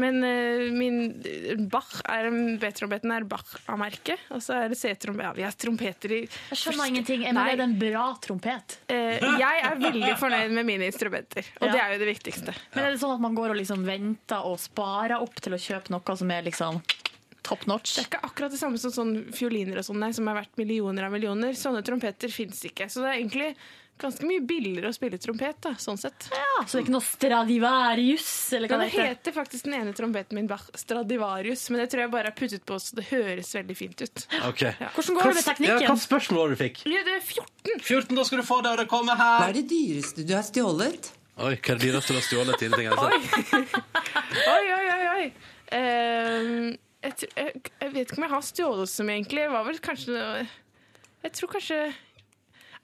[0.00, 0.96] Men eh, min
[1.28, 2.30] eh, Bach er
[2.62, 4.22] B-trompeten er Bach av merket.
[4.32, 5.26] Og så er det C-trompet.
[5.26, 7.26] Ja, vi har trompeter i Jeg skjønner ingenting.
[7.28, 8.78] Men er det en bra trompet?
[8.88, 11.72] Eh, Jeg er veldig fornøyd med mine instrumenter, og Ja.
[11.76, 12.56] det er jo det viktigste.
[12.74, 15.60] Men er det sånn at man går og liksom venter og sparer opp til å
[15.60, 16.80] kjøpe noe som er liksom
[17.46, 17.94] top notch?
[17.98, 20.60] Det er ikke akkurat det samme som sånn fioliner og sånn, nei, som er verdt
[20.60, 21.56] millioner av millioner.
[21.58, 22.88] Sånne trompeter fins ikke.
[22.90, 23.54] Så det er egentlig
[24.00, 26.26] ganske mye billigere å spille trompet, da, sånn sett.
[26.34, 29.10] Ja, så det er ikke noe Stradivarius, eller hva det det heter?
[29.12, 32.64] heter faktisk den ene trompeten min Bach Stradivarius, men det tror jeg bare er puttet
[32.66, 34.24] på så det høres veldig fint ut.
[34.50, 34.64] Ok.
[34.96, 35.84] Hvordan går det med teknikken?
[35.86, 36.82] Ja, hva spørsmål var det du fikk?
[36.90, 37.84] Ja, det er 14!
[37.86, 40.46] 14, da skal du få det, og det kommer Hva er det dyreste du har
[40.48, 41.12] stjålet?
[41.34, 42.66] Oi, hva er det dyreste du har stjålet?
[42.66, 42.74] Sett?
[44.54, 45.24] Oi, oi, oi, oi.
[45.74, 46.74] Ehm,
[47.04, 49.44] jeg, jeg, Jeg vet ikke om jeg har stjålet så mye, egentlig.
[49.44, 50.24] Det var vel kanskje
[51.24, 51.78] Jeg tror kanskje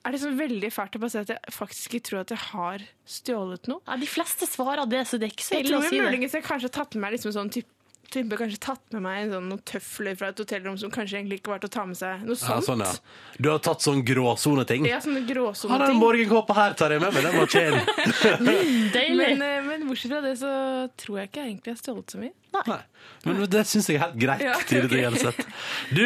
[0.05, 2.41] Er det sånn veldig fælt å bare si at jeg faktisk ikke tror at jeg
[2.53, 3.83] har stjålet noe?
[3.89, 5.99] Ja, de fleste svarer det, så det er ikke så Jeg ille å tror si
[5.99, 6.07] det.
[6.09, 7.69] muligens jeg kanskje har tatt med meg liksom sånn type
[8.11, 11.53] type kanskje tatt med meg sånn, noen tøfler fra et hotellrom som kanskje egentlig ikke
[11.53, 12.25] var til å ta med seg.
[12.27, 12.65] Noe Ja, sånt.
[12.65, 13.37] sånn, ja.
[13.39, 14.83] Du har tatt sånn gråsoneting.
[14.89, 15.71] Ja, sånne gråsoneting.
[15.71, 16.01] Har en ting.
[16.01, 17.23] morgenkåpe her, tar jeg med meg.
[17.23, 17.77] Den var chill.
[18.97, 19.15] Deilig.
[19.15, 20.51] Men, eh, men bortsett fra det så
[20.99, 22.33] tror jeg ikke jeg egentlig har stjålet så mye.
[22.51, 22.79] Nei.
[23.23, 24.41] Men det syns jeg er helt greit.
[24.47, 24.81] Ja, okay.
[24.85, 24.95] ok.
[24.97, 25.45] Gjelseth.
[25.93, 26.03] Du,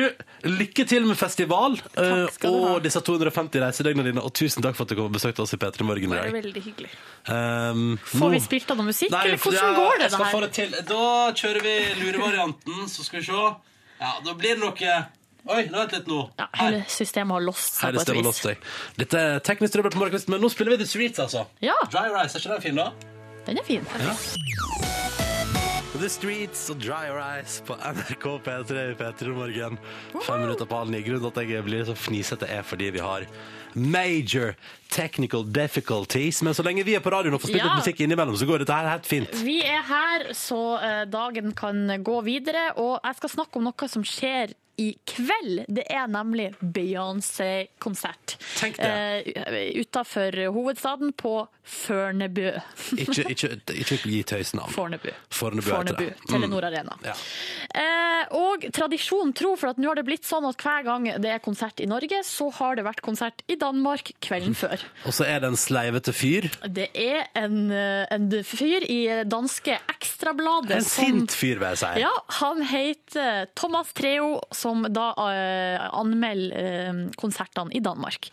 [0.51, 2.51] lykke til med festival uh, ha.
[2.51, 4.23] og disse 250 reisedøgnene dine.
[4.25, 6.21] Og tusen takk for at du kom og besøkte oss i P3 Morgen i Det
[6.21, 6.35] dag.
[6.35, 6.93] veldig hyggelig.
[7.29, 10.09] Um, Får vi spilt av noe musikk, Nei, eller hvordan ja, går det?
[10.11, 10.49] Det få her?
[10.75, 10.87] det.
[10.91, 11.05] Da
[11.41, 13.45] kjører vi lurevarianten, så skal vi se.
[14.01, 14.95] Ja, da blir det noe
[15.45, 16.23] Oi, nå vent litt nå.
[16.41, 18.39] Ja, hele systemet har låst seg på et vis.
[18.47, 18.63] deg.
[18.97, 21.45] Dette er teknisk trøbbel på morgenkvisten, men nå spiller vi The Streets, altså.
[21.61, 21.77] Ja.
[21.93, 22.89] Dry Rice, er ikke den fin, da?
[23.45, 25.24] Den er fin.
[25.95, 29.77] The Streets og Dry Your Eyes på NRK P3 i P3 Morgen.
[30.25, 30.99] Fem minutter på halv ni.
[31.05, 33.23] Grunnen til at jeg blir så fnisete, er fordi vi har
[33.75, 34.53] major
[34.91, 36.41] technical difficulties.
[36.43, 37.75] Men så lenge vi er på radioen og får spilt Ja.
[37.79, 39.31] musikk innimellom, så går dette her helt fint.
[39.43, 42.73] Vi er her, så eh, dagen kan gå videre.
[42.75, 45.65] Og jeg skal snakke om noe som skjer i kveld.
[45.67, 48.37] Det er nemlig Beyoncé-konsert.
[48.59, 48.91] Tenk det.
[49.35, 52.51] Eh, Utafor hovedstaden på Førnebø.
[53.01, 54.69] Ikke, ikke, ikke gi tøysnavn.
[54.73, 55.09] Fornebu.
[55.33, 56.03] Fornebu Fornebu.
[56.11, 56.27] Mm.
[56.29, 56.93] Telenor Arena.
[57.03, 57.15] Ja.
[57.73, 61.31] Eh, og tradisjon tro, for at nå har det blitt sånn at hver gang det
[61.33, 64.83] er konsert i Norge, så har det vært konsert i Danmark kvelden før.
[65.09, 66.49] Og så er det en sleivete fyr.
[66.69, 71.91] Det er en, eh, en fyr i danske Ekstrabladet En sint fyr, vil jeg si.
[72.03, 78.29] Ja, han heter Thomas Treo, som da eh, anmelder eh, konsertene i Danmark.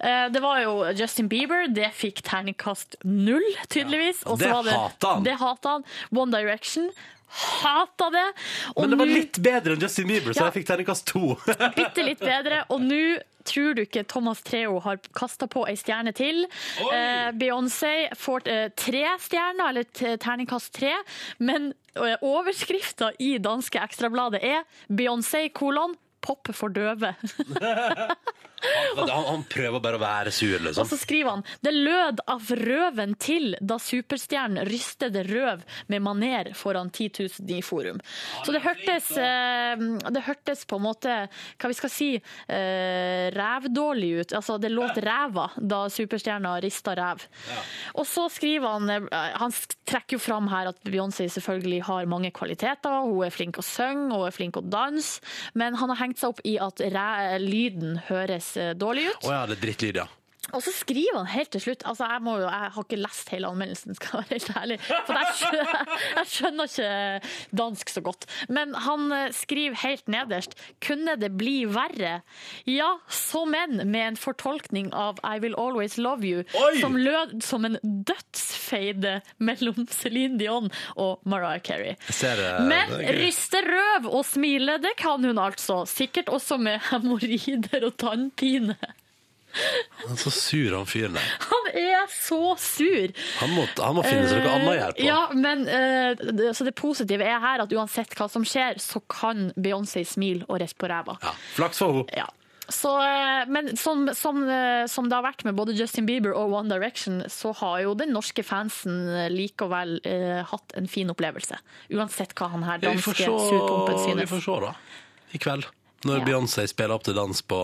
[0.00, 4.22] Eh, det var jo Justin Bieber, det fikk terningkast null, tydeligvis.
[4.24, 4.30] Ja.
[4.30, 5.26] så Det var hater han.
[5.26, 5.84] Det hata han.
[6.10, 6.90] One Direction
[7.34, 8.32] hata det.
[8.76, 10.50] Og Men det var litt bedre enn Justin Bieber, så Ja.
[10.50, 11.34] jeg fikk terningkast to.
[11.76, 12.64] bitte litt bedre.
[12.70, 13.00] Og nå
[13.44, 16.44] tror du ikke Thomas Treo har kasta på ei stjerne til.
[16.84, 20.94] Eh, Beyoncé får eh, tre stjerner, eller terningkast tre.
[21.38, 27.14] Men eh, overskrifta i danske Ekstrabladet er Beyoncé kolon pop for døve.
[28.96, 30.88] han, han prøver bare å være sur, Og liksom.
[30.88, 36.90] så skriver han det lød av røven til da superstjernen rystet røv med maner foran
[36.90, 37.10] 10
[37.40, 38.00] 000 i forum.
[38.44, 39.84] Så det hørtes, eh,
[40.14, 41.16] det hørtes på en måte,
[41.60, 44.36] hva vi skal si, eh, rævdårlig ut.
[44.40, 47.26] Altså det låt ræva da superstjerna rista ræv.
[47.94, 49.54] Og så skriver han, eh, han
[49.86, 53.04] trekker jo fram her at Beyoncé selvfølgelig har mange kvaliteter.
[53.04, 55.20] Hun er flink å synge, hun er flink å danse,
[55.54, 56.80] men han har hengt seg opp i at
[57.40, 59.26] lyden høres dårlig ut.
[59.28, 60.08] Å ja, det er drittlyd, ja.
[60.54, 63.50] Og så skriver han helt til slutt altså jeg, jo, jeg har ikke lest hele
[63.50, 64.78] anmeldelsen, skal jeg være helt ærlig.
[65.06, 68.28] For jeg skjønner, jeg skjønner ikke dansk så godt.
[68.48, 72.20] Men han eh, skriver helt nederst Kunne det bli verre?
[72.70, 76.72] Ja, som en med en fortolkning av I Will Always Love You, Oi!
[76.80, 81.96] som lød som en dødsfeide mellom Celine Dion og Mariah Carey.
[82.08, 82.40] Ser.
[82.68, 85.82] Men riste røv og smile, det kan hun altså.
[85.88, 88.76] Sikkert også med hemoroider og tannpine.
[90.04, 91.28] Han er så sur, han fyren der.
[91.48, 93.12] Han er så sur.
[93.40, 95.06] Han må, han må finne seg noe annet å gjøre på.
[95.06, 99.02] Ja, men eh, det, så det positive er her at uansett hva som skjer, så
[99.10, 101.18] kan Beyoncé smile og riste på ræva.
[101.22, 102.08] Ja, Flaks for henne.
[102.24, 102.26] Ja.
[102.72, 106.54] Så, eh, men som, som, eh, som det har vært med både Justin Bieber og
[106.56, 109.02] One Direction, så har jo den norske fansen
[109.34, 111.58] likevel eh, hatt en fin opplevelse.
[111.92, 114.72] Uansett hva han her Ja, danske surpompen synes vi får se da.
[115.36, 115.68] I kveld.
[116.08, 116.24] Når Ja.
[116.30, 117.60] Beyoncé spiller opp til dans på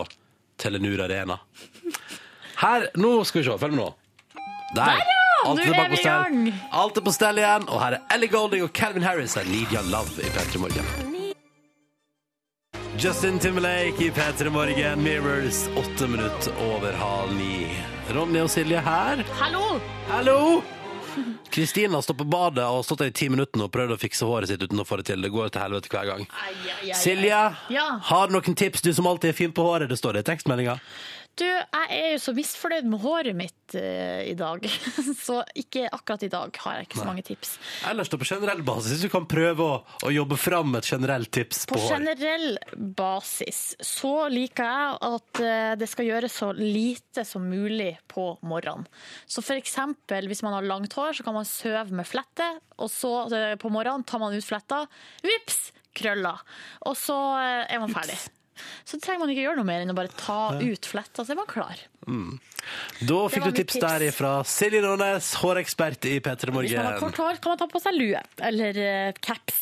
[0.61, 1.39] Telenor Arena.
[2.61, 3.95] Her, nå skal vi se, følg med nå.
[4.77, 5.01] Der!
[5.41, 6.05] Alt Nå er på i stell.
[6.05, 6.51] gang.
[6.77, 9.81] Alt er på stell igjen, og her er Ellie Golding og Calvin Harris og Lydia
[9.89, 10.91] Love i P3 Morgen.
[12.99, 17.71] Justin Timberlake i P3 Morgen, Mirrors, åtte minutter over halv ni.
[18.13, 19.25] Ronny og Silje her.
[19.41, 19.79] Hallo!
[20.11, 20.37] Hallo!
[21.51, 24.27] Kristina står på badet og har stått der i ti minutter og prøvd å fikse
[24.29, 25.25] håret sitt uten å få det til.
[25.25, 26.27] Det går til helvete hver gang.
[26.45, 26.99] Ai, ai, ai.
[27.01, 27.41] Silje,
[27.75, 27.87] Ja.
[28.11, 29.89] har du noen tips, du som alltid er fin på håret?
[29.91, 30.77] Det står det i tekstmeldinga.
[31.39, 34.65] Du, jeg er jo så misfornøyd med håret mitt uh, i dag,
[35.27, 37.53] så ikke akkurat i dag har jeg ikke så mange tips.
[37.89, 39.77] Ellers da på generell basis, hvis du kan prøve å,
[40.07, 41.95] å jobbe fram et generelt tips på, På hår.
[41.97, 42.59] generell
[42.99, 48.89] basis så liker jeg at uh, det skal gjøres så lite som mulig på morgenen.
[49.31, 52.51] Så eksempel hvis man har langt hår, så kan man søve med flette,
[52.81, 54.83] og så uh, på morgenen tar man ut fletta,
[55.25, 56.43] vips, krøller.
[56.87, 58.19] Og så er man ferdig.
[58.85, 61.39] Så trenger man ikke gjøre noe mer enn å bare ta ut fletta, så er
[61.41, 61.79] man klar.
[63.01, 63.85] Da fikk du tips tips.
[63.85, 67.01] der ifra Silje Nånes, hårekspert i P3 Hvis man har Morgen.
[67.05, 69.61] kort hår, kan man ta på seg lue eller eh, caps.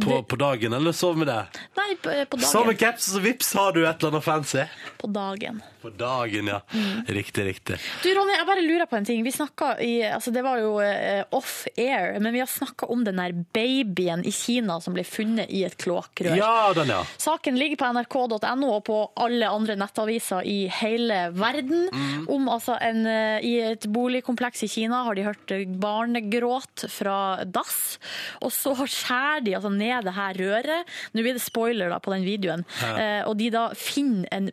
[0.00, 1.40] på, på dagen, eller sov med det?
[1.76, 4.64] Nei, på, på Sove med caps, så vips har du et eller annet fancy.
[5.02, 5.60] På dagen.
[5.80, 6.60] På dagen, ja.
[6.74, 7.04] Mm.
[7.08, 7.76] Riktig, riktig.
[8.02, 9.22] Du, Ronny, jeg bare lurer på en ting.
[9.24, 13.04] Vi snakket i, altså Det var jo eh, off air, men vi har snakka om
[13.06, 16.36] den der babyen i Kina som ble funnet i et kloakkrør.
[16.36, 17.00] Ja, den, ja.
[17.20, 21.88] Saken ligger på nrk.no og på alle andre nettaviser i hele verden.
[21.88, 22.28] Mm.
[22.36, 27.18] Om altså en, eh, I et boligkompleks i Kina har de hørt barnegråt fra
[27.48, 27.96] dass.
[28.44, 30.96] Og så skjærer de altså ned det her røret.
[31.14, 32.68] Nå blir det spoiler da på den videoen.
[32.80, 33.24] Ja.
[33.28, 34.50] og de da finner en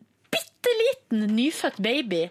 [0.67, 2.27] bitte liten nyfødt baby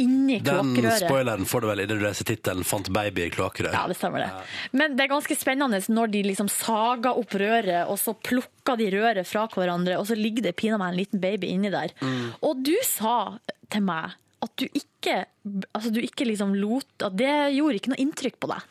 [0.00, 1.00] inni kloakkrøret.
[1.00, 3.72] Den spoileren får du vel idet du leser tittelen 'Fant baby i kloakkrør'.
[3.74, 4.30] Ja, det stemmer det.
[4.72, 8.90] Men det er ganske spennende når de liksom sager opp røret, og så plukker de
[8.94, 11.92] røret fra hverandre, og så ligger det pinadø en liten baby inni der.
[12.00, 12.32] Mm.
[12.42, 13.38] Og du sa
[13.70, 15.26] til meg at du ikke,
[15.74, 18.62] altså du ikke liksom lot At det gjorde ikke noe inntrykk på deg.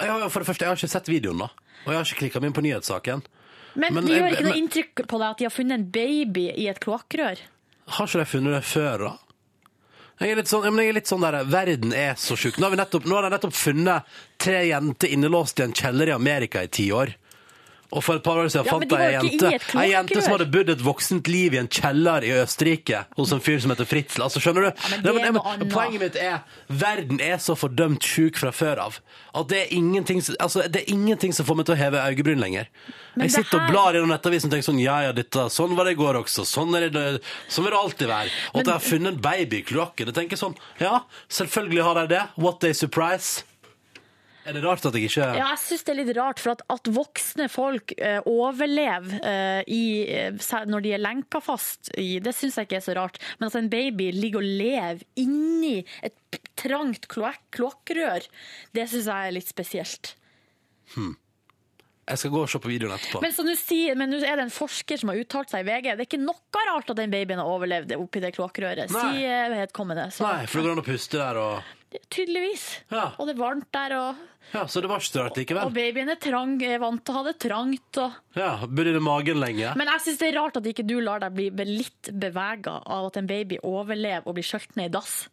[0.00, 1.50] Ja, ja, for det første, jeg har ikke sett videoen, da.
[1.84, 3.22] Og jeg har ikke klikka meg inn på nyhetssaken.
[3.76, 5.90] Men, Men det gjør ikke noe men- inntrykk på deg at de har funnet en
[5.92, 7.40] baby i et kloakkrør?
[7.86, 9.12] Har ikke de funnet det før, da?
[10.16, 12.56] Jeg er litt sånn, jeg er litt sånn der, Verden er så sjuk.
[12.56, 16.70] Nå har, vi nettopp, nettopp funnet tre jenter innelåst i en kjeller i Amerika i
[16.72, 17.12] ti år.
[17.92, 19.50] Og for et par år siden Ja, men fant de var ei jo ikke jente,
[19.50, 23.04] i et ei jente som hadde bodd et voksent liv i en kjeller i Østerrike
[23.16, 24.22] hos en fyr som heter Fritzel.
[24.26, 24.82] Altså, skjønner du?
[24.90, 25.70] men det er Nei, noe annet.
[25.72, 28.98] poenget mitt er verden er så fordømt sjuk fra før av
[29.36, 31.98] at det er ingenting, som- altså, det er ingenting som får meg til å heve
[32.10, 32.66] øyebryn lenger.
[33.14, 35.46] Men jeg det sitter og her- blar gjennom nettavisen og tenker sånn ja ja, dette,
[35.52, 36.42] sånn var det i går også.
[36.48, 38.30] Sånn, er det, sånn vil det alltid være.
[38.54, 40.06] Og at jeg har funnet en baby i kloakken.
[40.10, 42.22] Jeg tenker sånn ja, selvfølgelig har de det.
[42.36, 43.44] What a surprise.
[44.46, 46.62] Er det rart at jeg ikke Ja, jeg syns det er litt rart, for at,
[46.70, 52.34] at voksne folk eh, overlever eh, i, eh, når de er lenka fast i Det
[52.36, 53.18] syns jeg ikke er så rart.
[53.40, 58.28] Men at en baby ligger og lever inni et trangt kloakk- kloakkrør,
[58.76, 60.14] det syns jeg er litt spesielt.
[62.06, 63.20] Jeg skal gå og se på videoen etterpå.
[63.24, 65.70] Men så nå sier- men nå er det en forsker som har uttalt seg i
[65.70, 65.88] VG.
[65.96, 70.04] Det er ikke noe rart at den babyen har overlevd oppi det kloakkrøret, sier vedkommende.
[70.14, 71.74] Så, Nei, for det går an å puste der og
[72.12, 72.64] Tydeligvis.
[72.92, 73.14] Ja.
[73.16, 74.16] Og det er varmt der, og,
[74.52, 75.64] Ja, så det var ikke rart likevel.
[75.64, 77.98] og babyen er trang, er vant til å ha det trangt.
[78.02, 78.12] og...
[78.36, 79.72] Ja, Burde i magen lenge.
[79.80, 83.06] Men jeg syns det er rart at ikke du lar deg bli litt bevega av
[83.08, 85.28] at en baby overlever og blir skjølt ned i dass.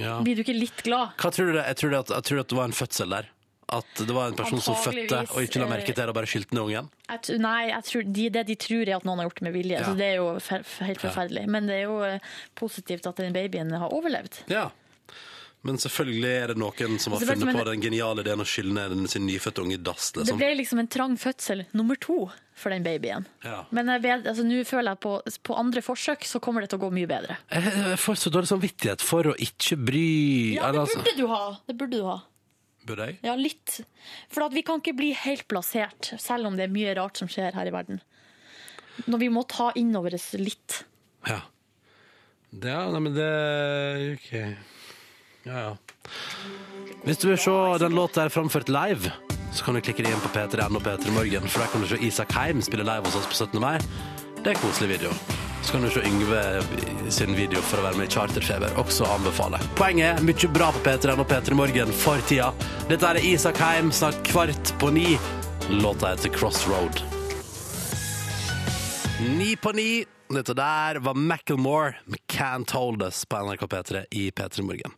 [0.00, 0.20] Ja.
[0.24, 1.16] Blir du ikke litt glad?
[1.20, 1.64] Hva tror du det?
[1.72, 3.30] Jeg tror, det at, jeg tror at det var en fødsel der.
[3.70, 6.26] At det var en person som fødte og ikke la merke til det og bare
[6.30, 6.88] skyldte ned ungen.
[7.10, 9.54] Jeg, nei, jeg tror de, det de tror er at noen har gjort det med
[9.54, 9.78] vilje.
[9.78, 9.86] Ja.
[9.86, 11.46] Så det er jo fer, helt forferdelig.
[11.54, 14.42] Men det er jo eh, positivt at den babyen har overlevd.
[14.50, 14.68] Ja.
[15.62, 18.72] Men selvfølgelig er det noen som har Altså, funnet på den geniale ideen å skylle
[18.72, 20.06] ned sin nyfødte unge i dass.
[20.16, 20.38] Det Liksom.
[20.40, 23.26] ble liksom en trang fødsel nummer to for den babyen.
[23.44, 23.66] Ja.
[23.70, 25.12] Men altså, nå føler jeg på,
[25.44, 27.36] på andre forsøk så kommer det til å gå mye bedre.
[27.52, 30.06] Jeg jeg får så dårlig samvittighet for å ikke bry
[30.56, 31.44] Ja, det altså- burde du ha.
[31.68, 32.18] Det burde du ha.
[32.90, 33.20] Burde jeg?
[33.26, 33.80] Ja, litt.
[34.32, 37.30] For at vi kan ikke bli helt plassert, selv om det er mye rart som
[37.30, 38.02] skjer her i verden.
[39.06, 40.82] Når vi må ta innover oss litt.
[41.28, 41.40] Ja.
[42.50, 43.30] Det, ja, nei, men det
[44.16, 44.30] OK.
[45.46, 45.74] Ja, ja.
[47.04, 49.12] Hvis du vil se den låta her framført live,
[49.54, 51.88] så kan du klikke deg inn på P3N og P3 Morgen, for der kan du
[51.90, 53.62] se Isak Heim spille live hos oss på 17.
[53.62, 53.78] mai.
[54.42, 55.14] Det er en koselig video.
[55.70, 56.62] Så kan du se Yngve
[57.14, 58.72] sin video for å være med i Charterfeber.
[58.82, 59.60] Også anbefale.
[59.78, 62.48] Poenget er mye bra på P3N og P3 Morgen for tida.
[62.90, 65.14] Dette er Isak Heim, snart kvart på ni.
[65.70, 66.98] Låta heter Crossroad.
[69.38, 69.92] Ni på ni.
[70.30, 74.92] Dette der var Macklemore med Can't Hold Us på NRK P3 i P3 Morgen.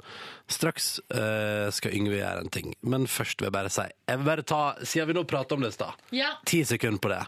[0.52, 4.28] Straks uh, skal Yngve gjøre en ting, men først vil jeg bare si Jeg vil
[4.28, 6.34] bare ta, Siden vi nå prater om det i stad, Ja.
[6.44, 7.22] ti sekunder på det.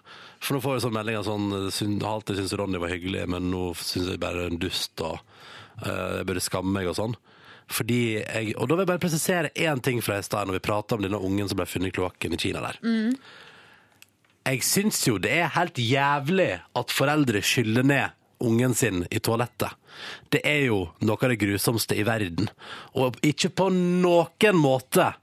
[0.44, 4.10] For nå får vi sånn meldinger sånn alltid syntes Ronny var hyggelig, men nå syns
[4.12, 5.16] jeg bare er en dust, og
[5.86, 7.16] uh, jeg burde skamme meg og sånn.
[7.72, 10.66] Fordi jeg, og da vil jeg bare presisere én ting fra i stad, når vi
[10.68, 12.76] prater om denne ungen som ble funnet i kloakken i Kina der.
[14.44, 19.72] Jeg syns jo det er helt jævlig at foreldre skyller ned ungen sin i toalettet.
[20.28, 22.50] Det er jo noe av det grusomste i verden.
[22.98, 25.14] Og ikke på noen måte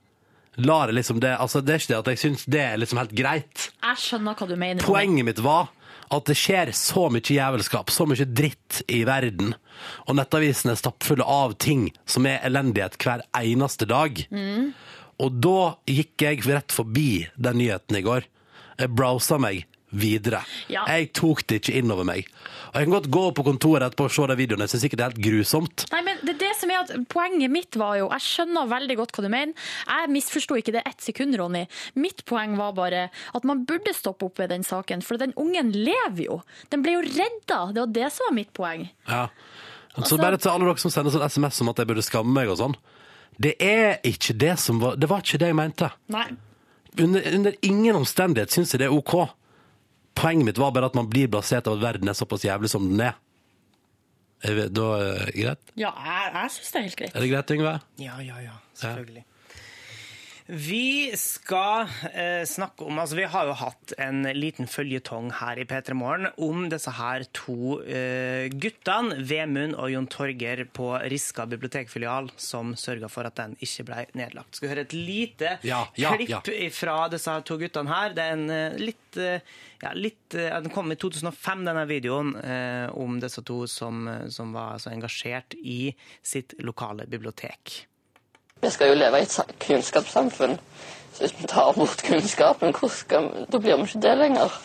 [0.61, 3.13] lar liksom det Altså, det er ikke det at jeg syns det er liksom helt
[3.15, 3.69] greit.
[3.83, 4.83] Jeg skjønner hva du mener.
[4.85, 5.69] Poenget mitt var
[6.11, 9.53] at det skjer så mye jævelskap, så mye dritt i verden.
[10.09, 14.19] Og nettavisene er stappfulle av ting som er elendighet hver eneste dag.
[15.21, 18.27] Og da gikk jeg rett forbi den nyheten i går.
[18.81, 20.39] Jeg browsa meg videre.
[20.71, 20.85] Ja.
[20.87, 22.27] Jeg tok det ikke inn over meg.
[22.71, 24.63] Og jeg kan godt gå på kontoret etterpå og se de videoene.
[24.63, 25.83] Jeg syns ikke det er helt grusomt.
[25.91, 29.11] Nei, men det, det som er at Poenget mitt var jo Jeg skjønner veldig godt
[29.17, 29.67] hva du mener.
[29.89, 31.65] Jeg misforsto ikke det ett sekund, Ronny.
[31.99, 33.01] Mitt poeng var bare
[33.35, 36.37] at man burde stoppe opp ved den saken, for den ungen lever jo.
[36.71, 37.59] Den ble jo redda.
[37.75, 38.87] Det var det som var mitt poeng.
[39.11, 39.25] Ja.
[39.91, 42.31] Så Altså- bare til alle dere som sender sånn SMS om at jeg burde skamme
[42.31, 42.77] meg og sånn.
[43.41, 45.91] Det er ikke det som var Det var ikke det jeg mente.
[46.07, 46.29] Nei.
[46.99, 49.29] Under, under ingen omstendighet syns jeg det er OK.
[50.15, 52.87] Poenget mitt var bare at man blir blasert av at verden er såpass jævlig som
[52.89, 53.15] den er.
[54.43, 55.59] Er vi- Da er det greit?
[55.77, 57.15] Ja, jeg, jeg syns det er helt greit.
[57.15, 57.73] Er det greit, Yngve?
[58.01, 58.55] Ja, ja, ja.
[58.75, 59.23] Selvfølgelig.
[60.51, 65.63] Vi skal eh, snakke om altså Vi har jo hatt en liten føljetong her i
[65.63, 72.27] P3 Morgen om disse her to eh, guttene, Vemund og Jon Torger på Riska bibliotekfilial,
[72.35, 74.59] som sørga for at den ikke ble nedlagt.
[74.59, 78.17] Skal vi høre et lite Ja, ja, klipp fra disse to guttene her?
[78.17, 82.35] Det er en eh, litt eh, ja, litt, eh, Den kom i 2005, denne videoen,
[82.43, 87.85] eh, om disse to som, som var altså, engasjert i sitt lokale bibliotek.
[88.61, 90.59] Vi skal jo leve i et kunnskapssamfunn.
[91.13, 92.73] Så hvis vi tar bort kunnskapen,
[93.51, 94.61] da blir vi ikke det lenger.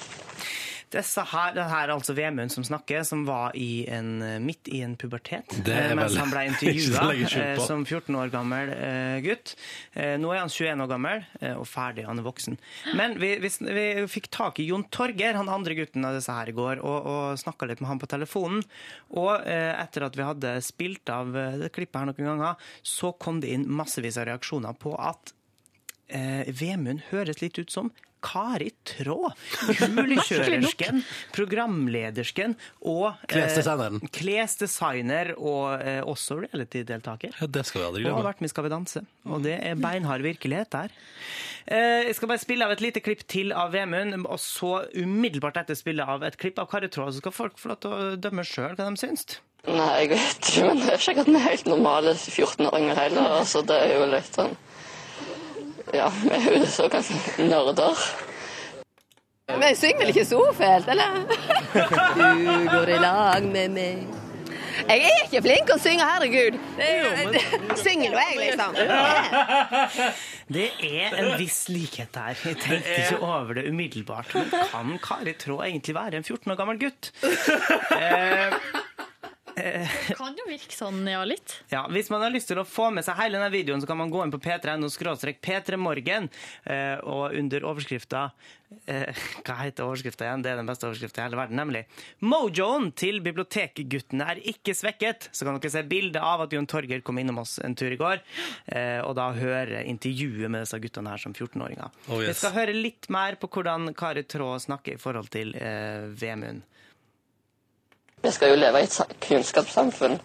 [0.94, 4.84] Disse her, det her er altså Vemund som snakker, som var i en, midt i
[4.86, 5.50] en pubertet.
[5.66, 7.08] Er eh, mens han ble intervjua
[7.56, 7.64] på.
[7.66, 9.56] som 14 år gammel eh, gutt.
[9.98, 12.58] Eh, nå er han 21 år gammel eh, og ferdig, han er voksen.
[12.98, 16.52] Men vi, vi, vi fikk tak i Jon Torger, han andre gutten av disse her
[16.52, 18.62] i går, og, og snakka litt med han på telefonen.
[19.18, 23.10] Og eh, etter at vi hadde spilt av eh, det klippet her noen ganger, så
[23.18, 25.34] kom det inn massevis av reaksjoner på at
[26.14, 27.90] eh, Vemund høres litt ut som
[28.26, 29.30] Kari Traa.
[29.78, 31.02] Julekjørersken,
[31.36, 34.00] programledersken og eh, Klesdesigneren.
[34.16, 37.36] klesdesigner og eh, også reality-deltaker.
[37.40, 39.04] Ja, det skal vi aldri Og har vært med i Skal vi danse.
[39.30, 40.94] Og det er beinhard virkelighet der.
[41.66, 45.62] Eh, jeg skal bare spille av et lite klipp til av Vemund, og så umiddelbart
[45.62, 48.14] etter spille av et klipp av Kari Traa, så skal folk få lov til å
[48.20, 49.38] dømme sjøl hva de syns.
[49.66, 53.32] Nei, jeg vet ikke, men det er ikke at vi er helt normale 14-åringer heller.
[53.40, 54.54] Altså, det er jo litt sånn
[55.94, 57.98] Ja, vi er jo såkalte nerder.
[59.48, 61.20] Men jeg synger vel ikke så fælt, eller?
[62.16, 64.06] Du går i lag med meg.
[64.86, 66.58] Jeg er ikke flink å synge, herregud.
[66.82, 67.06] Er jo,
[67.86, 68.76] synger nå jeg, liksom.
[70.52, 72.36] Det er en viss likhet der.
[72.44, 74.34] Jeg tenkte ikke over det umiddelbart.
[74.36, 77.12] Men kan Kari Trå egentlig være en 14 år gammel gutt?
[79.56, 81.54] Kan jo virke sånn, ja, litt.
[81.72, 83.96] Ja, Hvis man har lyst til å få med seg hele denne videoen, så kan
[83.96, 84.90] man gå inn på p3.no
[85.40, 86.28] p3morgen,
[86.68, 88.26] eh, og under overskrifta
[88.84, 90.44] eh, Hva heter overskrifta igjen?
[90.44, 91.86] Det er den beste overskrifta i hele verden, nemlig.
[92.20, 95.30] Mojoen til bibliotekguttene er ikke svekket.
[95.32, 98.00] Så kan dere se bilde av at Jon Torger kom innom oss en tur i
[98.00, 98.20] går,
[98.76, 101.96] eh, og da høre intervjuet med disse guttene her som 14-åringer.
[102.10, 102.28] Oh, yes.
[102.28, 106.66] Vi skal høre litt mer på hvordan Kari Traa snakker i forhold til eh, Vemund.
[108.26, 110.16] Vi skal jo leve i et kunnskapssamfunn.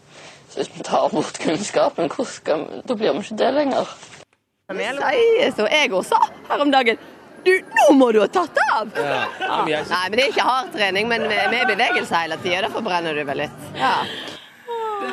[0.49, 3.91] Så hvis vi tar bort kunnskapen, skal vi, da blir vi ikke det lenger.
[4.71, 6.17] Sier så jeg også
[6.49, 6.97] her om dagen.
[7.45, 8.89] Du, nå må du ha tatt av!
[8.97, 9.21] Ja.
[9.89, 12.63] Nei, men det er ikke hard trening, men med bevegelse hele tida.
[12.67, 13.63] Derfor brenner du vel litt.
[13.77, 13.95] Ja.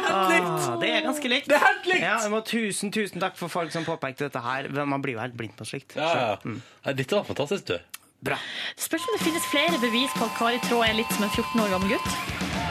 [0.08, 0.32] Ah,
[0.80, 1.48] det er ganske likt.
[1.48, 2.04] Det er helt likt!
[2.04, 4.68] Ja, må tusen, tusen takk for folk som påpekte dette her.
[4.84, 5.96] Man blir jo helt blind på slikt.
[5.96, 6.34] Ja, ja.
[6.44, 8.00] Nei, Dette var fantastisk, du.
[8.28, 8.36] Bra.
[8.76, 11.64] Spørs om det finnes flere bevis på at Kari Traa er litt som en 14
[11.64, 12.67] år gammel gutt.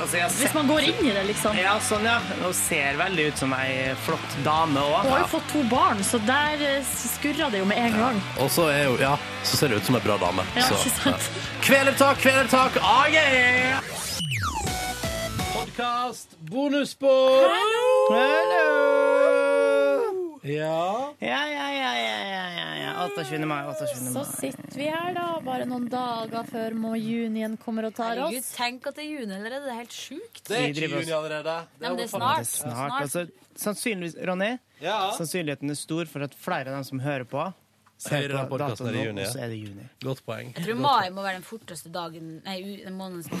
[0.00, 1.56] Ja, altså, jeg har Hvis man går inn i det, liksom.
[1.60, 2.14] Ja, sånn, ja.
[2.40, 5.02] Hun ser veldig ut som ei flott dame òg.
[5.04, 6.56] Hun har jo fått to barn, så der
[6.88, 8.22] skurra skurrer det jo med en gang.
[8.40, 9.12] Og så, er hun ja,
[9.44, 10.46] så ser det ut som ei bra dame.
[10.56, 11.30] Ja, så, ikke sant?
[11.68, 13.84] Kvelertak, kvelertak, ah, yeah!
[15.52, 17.50] Podkast, bonusbord!
[17.52, 17.88] Hallo!
[18.16, 19.19] Ja.
[20.42, 22.92] Ja, ja, ja, ja, ja, ja, ja.
[23.12, 23.44] 28.
[23.44, 24.08] mai, 28.
[24.14, 28.38] Så sitter vi her, da, bare noen dager før må junien kommer og tar Herregud,
[28.40, 28.48] oss.
[28.56, 29.64] tenk at det er juni allerede.
[29.68, 30.40] Det er helt sjukt.
[30.48, 31.58] Det er ikke juni allerede.
[31.80, 32.40] Nei, men det er Det snart.
[32.40, 32.96] er snart.
[33.02, 33.26] Altså,
[33.60, 35.10] sannsynligvis, Ronny, Ja.
[35.18, 37.52] sannsynligheten er stor for at flere av dem som hører på,
[38.00, 39.84] ser på datoen nå, juni, og så er det juni.
[40.02, 40.54] Godt poeng.
[40.56, 43.36] Jeg tror mai må være den forteste dagen Nei, måneden som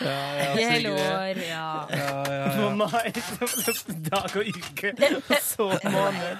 [0.00, 1.86] hele år, ja.
[2.56, 3.12] På mai,
[4.10, 6.36] dag og uke, og så måned.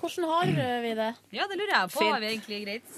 [0.00, 1.12] Hvordan har vi det?
[1.34, 1.98] Ja, det lurer jeg på.
[2.00, 2.12] Fint.
[2.12, 2.96] Har vi egentlig greit?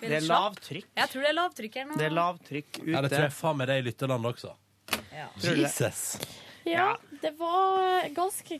[0.00, 0.88] Det er lavtrykk.
[0.96, 1.94] Jeg tror det er lavtrykk her nå.
[1.96, 4.52] Det er lavtrykk Ja, det tror jeg faen meg det i lytterlandet også.
[5.12, 5.28] Ja.
[5.40, 5.70] Tror du det?
[5.70, 6.02] Jesus.
[6.66, 6.88] Ja,
[7.26, 8.58] det var ganske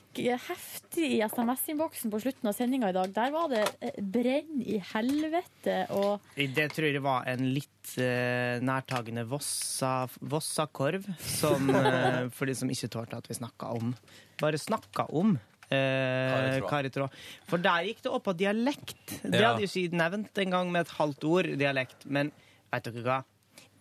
[0.48, 3.12] heftig i SMS-innboksen på slutten av sendinga i dag.
[3.14, 8.58] Der var det eh, brenn i helvete og Det tror jeg var en litt uh,
[8.66, 13.94] nærtagende Vossa, Vossakorv, som, uh, for de som ikke tålte at vi snakka om
[14.42, 15.36] Bare snakka om.
[15.70, 16.68] Eh, Kari Traa.
[16.68, 17.06] Kari Traa.
[17.48, 19.06] For der gikk det opp på dialekt.
[19.22, 19.52] Det Ja.
[19.54, 22.04] hadde jeg ikke nevnt engang med et halvt ord, dialekt.
[22.04, 22.32] Men
[22.74, 23.16] vet dere hva?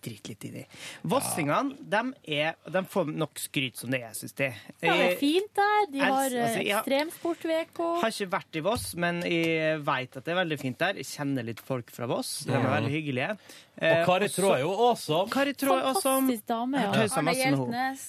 [0.06, 0.64] Drit litt i de.
[1.10, 2.02] Vossingene de,
[2.38, 4.52] er, de får nok skryt som det er, syns de.
[4.86, 5.88] Ja, det er fint der.
[5.94, 6.82] De har eh, altså, ja.
[6.84, 7.90] ekstremsportveko.
[8.04, 11.02] har ikke vært i Voss, men jeg veit at det er veldig fint der.
[11.02, 12.38] Jeg kjenner litt folk fra Voss.
[12.46, 13.32] De er veldig hyggelige.
[13.80, 15.32] Eh, Og Kari Trå er jo awesome.
[15.34, 16.94] Kari Trå er også Fantastisk dame, ja.
[16.94, 17.36] Arne.
[17.36, 18.06] Hjeltnes.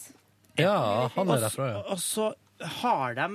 [0.57, 0.77] Ja,
[1.17, 1.83] han er derfra, ja.
[1.93, 2.31] Og så
[2.81, 3.27] har de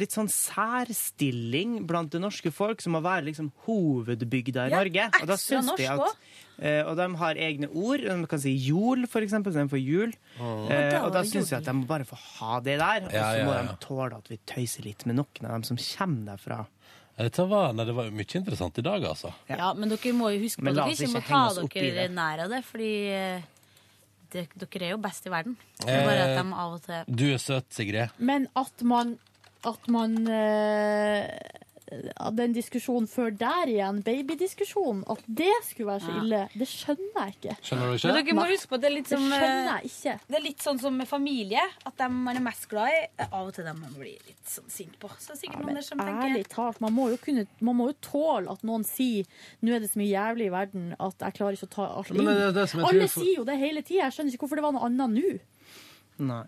[0.00, 5.08] litt sånn særstilling blant det norske folk, som må være liksom hovedbygda i Ja, Norge.
[5.22, 8.04] Og da syns de at uh, Og de har egne ord.
[8.06, 10.14] De kan si jol, for eksempel, istedenfor jul.
[10.40, 10.64] Oh.
[10.70, 13.04] Uh, og da syns jeg at de må bare få ha det der.
[13.08, 13.66] Og så Ja, ja, må ja.
[13.70, 16.62] de tåle at vi tøyser litt med noen av dem som kommer derfra.
[17.16, 19.30] Dette var, nei, det var mye interessant i dag, altså.
[19.48, 22.10] Ja, men dere må jo huske på at dere ikke må ta dere det.
[22.12, 23.46] nær av det, fordi eh,
[24.34, 25.54] det, dere er jo best i verden.
[25.80, 28.12] Det er bare at de av og til Du er søt, Sigrid.
[28.20, 29.14] Men at man,
[29.64, 31.28] at man eh,
[32.34, 37.34] Den diskusjonen før der igjen, babydiskusjonen, at det skulle være så ille, det skjønner jeg
[37.36, 37.54] ikke.
[37.62, 40.14] Skjønner du Men dere må huske på det er litt som det skjønner jeg ikke.
[40.26, 41.62] Det er litt sånn som med familie.
[41.86, 44.50] At dem man er mest glad i, er av og til dem man blir litt
[44.50, 45.12] sånn sint på.
[45.14, 47.78] Så det er sikkert noen der som tenker ærlig talt, man må, jo kunne, man
[47.78, 49.30] må jo tåle at noen sier
[49.62, 52.10] nå er det så mye jævlig i verden at jeg klarer ikke å ta alt
[52.18, 52.32] Men inn.
[52.42, 54.02] det det som jeg Alle tror- sier jo det hele tida.
[54.10, 55.38] Jeg skjønner ikke hvorfor det var noe annet nå.
[56.34, 56.42] Nei.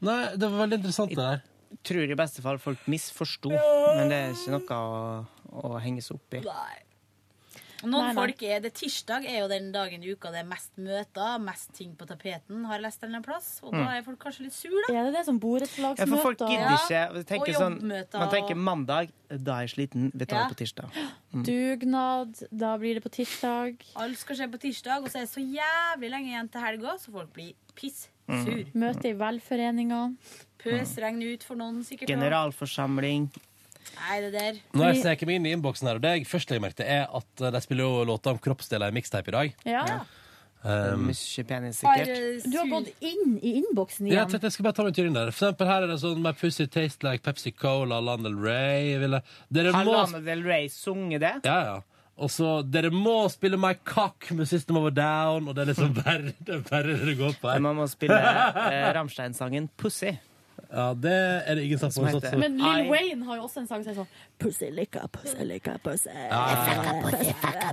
[0.00, 1.44] Nei, det var veldig interessant, det der.
[1.84, 5.26] Tror i beste fall folk misforsto, men det er ikke noe å,
[5.68, 6.40] å henge seg opp i.
[6.44, 6.76] Nei.
[7.78, 8.14] Noen Nei, nei.
[8.18, 11.68] folk er, det Tirsdag er jo den dagen i uka det er mest møter, mest
[11.76, 13.60] ting på tapeten, har jeg lest en plass.
[13.62, 13.84] Og Mm.
[13.84, 14.94] da er folk kanskje litt sur, da.
[14.98, 15.38] Er det det som
[16.00, 16.90] Ja, for folk gidder ikke.
[16.90, 17.78] Ja, tenker og sånn,
[18.18, 20.10] man tenker mandag, da er jeg sliten.
[20.12, 20.48] Vi tar Ja.
[20.48, 20.90] det på tirsdag.
[21.46, 23.80] Dugnad, da blir det på tirsdag.
[23.96, 26.98] Alt skal skje på tirsdag, og så er det så jævlig lenge igjen til helga,
[26.98, 28.17] så folk blir piss Mm.
[28.28, 28.62] Sur.
[28.84, 30.02] Møte i velforeninga.
[30.62, 32.10] Pøsregn ut for noen, sikkert.
[32.10, 33.28] Generalforsamling.
[33.98, 34.62] Nei, det der.
[34.74, 36.80] Nå har jeg sneket meg inn i innboksen her, og det jeg først legger merke
[36.82, 39.60] til, er at eh, de spiller jo låter om kroppsdeler i mixtape i dag.
[39.68, 39.84] Ja.
[40.58, 42.46] Um, Mye penis, sikkert.
[42.50, 44.32] Du har gått inn i innboksen ja, jeg igjen.
[44.32, 45.30] tenkte jeg skal bare ta meg en tur inn der.
[45.30, 48.96] For eksempel her er det sånn My pussy taste like Pepsi Cola, Lana Del Rey.
[48.98, 49.22] Ville,
[49.54, 51.34] dere Har må Lana Del Rey sunget det?
[51.46, 51.78] Ja, ja.
[52.18, 55.70] Og så Dere må spille My Cock med System of a Down, og det er
[55.72, 57.62] liksom verre det, er det det går på her.
[57.62, 60.16] Man må spille eh, Ramstein-sangen 'Pussy'.
[60.70, 61.12] Ja, det
[61.48, 63.82] er det ingen som Som har heter- Men Lill Wayne har jo også en sang
[63.84, 66.10] som er sånn Pussy licka, pussy licka, pussy.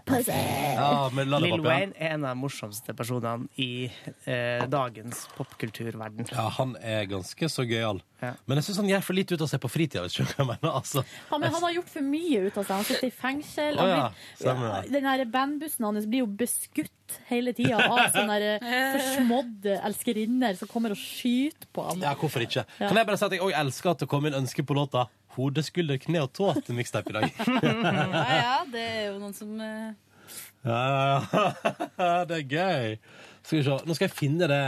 [0.05, 0.31] pussy.
[0.31, 1.63] Ja, men det Lill ja.
[1.65, 3.91] Wayne er en av de morsomste personene i
[4.25, 6.27] eh, dagens popkulturverden.
[6.31, 8.01] Ja, han er ganske så gøyal.
[8.23, 8.31] Ja.
[8.47, 10.05] Men jeg syns han gjør for lite ut av seg på fritida.
[10.05, 10.75] Hvis du skjønner hva jeg mener.
[10.79, 12.75] Altså, Han, men han har gjort for mye ut av seg.
[12.75, 13.79] Han sitter i fengsel.
[13.81, 16.91] Oh, ja, blir, stemmer den her bandbussen hans blir jo beskutt
[17.29, 22.01] hele tida av sånne der forsmådde elskerinner som kommer og skyter på ham.
[22.05, 22.65] ja, hvorfor ikke?
[22.79, 22.87] Ja.
[22.87, 25.07] Kan jeg bare si at jeg òg elsker at det kom inn ønske på låta
[25.35, 27.25] Hode, skulder, kne og tå til mixtape i dag.
[27.65, 29.91] Ja, ja, det er jo noen som uh...
[30.65, 31.49] Ja, ja,
[31.99, 32.11] ja.
[32.29, 32.95] Det er gøy.
[33.45, 33.73] Skal vi se.
[33.85, 34.59] Nå skal jeg finne det,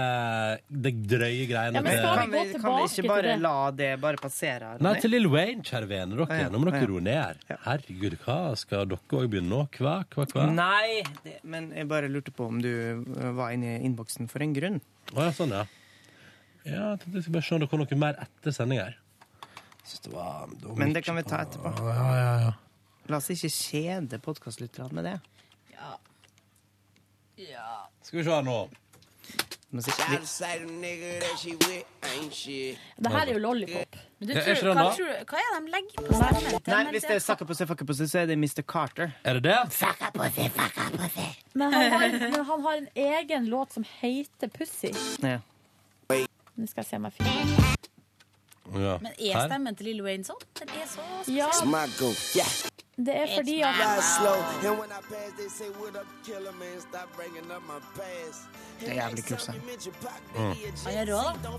[0.69, 3.53] det drøye greiene Ja, men skal Kan vi, gå kan vi tilbake ikke bare la
[3.73, 4.69] det bare passere?
[4.85, 6.19] Nei, til Lill Wayne, kjære vene.
[6.19, 6.37] Dere.
[6.43, 6.49] Ja.
[6.53, 6.89] Nå må dere Ja.
[6.91, 7.41] roe ned.
[7.65, 9.63] Herregud, hva skal dere òg begynne nå?
[9.79, 10.45] Hva, hva, hva?
[10.53, 14.45] Nei, det, men jeg bare lurte på om du eh, var inne i innboksen for
[14.45, 14.77] en grunn.
[15.15, 15.65] Å ja, sånn, ja.
[16.67, 18.97] Ja, jeg tenkte jeg skulle bare se om det kom noe mer etter sending her.
[19.87, 21.73] Synes det var, det var Men det kan vi ta på- etterpå.
[21.89, 22.53] Ja, ja, ja.
[23.09, 25.17] La oss ikke kjede podkastlytterne med det.
[25.73, 25.93] Ja.
[27.39, 27.69] ja.
[28.07, 28.59] Skal vi se her nå.
[32.97, 33.95] Det her er jo lollipop.
[34.19, 34.91] Men du Ja, er tror, ikke den hva, da?
[34.95, 36.61] tror, hva er det de legger på stemmen?
[36.67, 38.63] Nei, hvis det er Fucka pussy, fucka pussy, så er det Mr.
[38.63, 39.11] Carter.
[39.23, 39.57] Er det det?
[41.53, 44.91] Men han har, men han har en egen låt som heter Pussy.
[45.21, 45.39] Ja.
[46.57, 47.75] Nå skal jeg se om jeg finner
[48.81, 48.97] Ja.
[49.03, 49.47] Men er Her?
[49.47, 50.41] stemmen til Lille Wayne sånn?
[50.59, 51.01] Den er så
[51.31, 51.51] Ja,
[53.05, 53.75] det er fordi at
[58.79, 59.57] Det er jævlig kult sang.
[60.85, 61.49] Han er rå, da.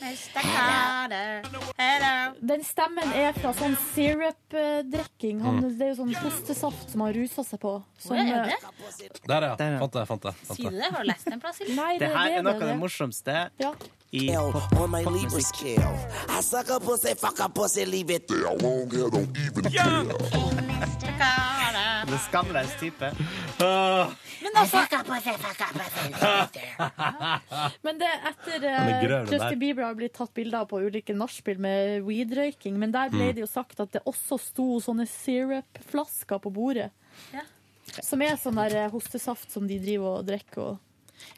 [0.00, 0.40] Mr.
[0.40, 1.42] Carter,
[1.76, 2.34] hello.
[2.40, 5.40] Den stemmen er fra sånn sirup-drikking.
[5.44, 7.82] Han- Det er jo sånn hostesaft som han rusa seg på.
[7.98, 9.20] Som, Hvor er eh, det?
[9.28, 9.54] Der, ja.
[9.56, 9.78] Der, ja.
[9.78, 10.06] Fant det.
[10.08, 10.72] fant det, fant Sier det.
[10.72, 10.90] du det?
[10.96, 11.60] Har du lest det en plass?
[11.60, 11.74] Eller?
[11.76, 13.72] Nei, det, Det her det, er noe av det, morsomste Ja.
[14.12, 15.54] i pop- on my Libra popmusikk.
[15.54, 16.38] scale.
[16.38, 18.56] I suck a pussy, fuck a pussy, leave it there.
[18.56, 20.04] Long hair don't even care.
[20.04, 21.18] Mr.
[21.18, 21.59] Carter.
[22.10, 23.08] Er skamløs type.
[23.62, 24.10] Ah,
[24.42, 24.80] Men altså,
[27.84, 29.32] Men det er etter er uh, grønn, den der.
[29.36, 33.16] Justin Bieber har blitt tatt bilder av på ulike nachspiel med weed-røyking, men der Mm.
[33.18, 36.90] ble det jo sagt at det også sto sånne syrup-flasker på bordet.
[37.34, 37.42] Ja.
[38.02, 40.78] Som er sånn der eh, hostesaft som de driver og drikker og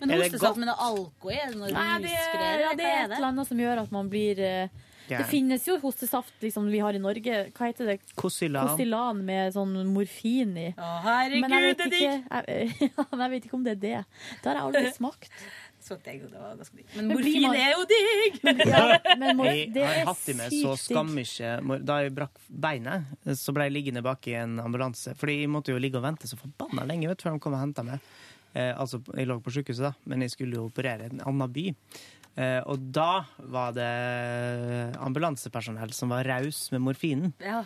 [0.01, 0.59] men Er det hostesaft godt?
[0.63, 1.35] med noe alko i?
[1.43, 2.61] Er det noe Nei, det, rusgreier?
[2.61, 4.69] ja, det er et eller annet som gjør at man blir eh,
[5.09, 7.41] Det finnes jo hostesaft liksom vi har i Norge.
[7.57, 7.99] Hva heter det?
[8.17, 8.69] Kosylan.
[8.71, 10.69] Kostylan med sånn morfin i.
[10.77, 12.47] Å, Men jeg herregud, vet, det er ikke,
[12.79, 13.99] jeg, ja, men jeg vet ikke om det er det.
[14.43, 15.31] Det har jeg aldri smakt.
[15.83, 16.87] Så det det var ganske digg.
[16.95, 18.37] Men morfin man- er jo digg!
[18.73, 18.83] Ja,
[19.19, 20.95] men mor, Jeg har er hatt i meg så sykt digg.
[20.95, 25.17] skammykje Da jeg brakk beinet, så ble jeg liggende bak i en ambulanse.
[25.19, 27.65] Fordi jeg måtte jo ligge og vente så forbanna lenge vet, før de kom og
[27.65, 27.99] henta meg.
[28.55, 31.51] Eh, altså, jeg lå på sykehuset, da, men jeg skulle jo operere i en annen
[31.59, 31.67] by.
[32.37, 33.89] Eh, og da var det
[35.03, 37.35] ambulansepersonell som var raus med morfinen.
[37.43, 37.63] Ja.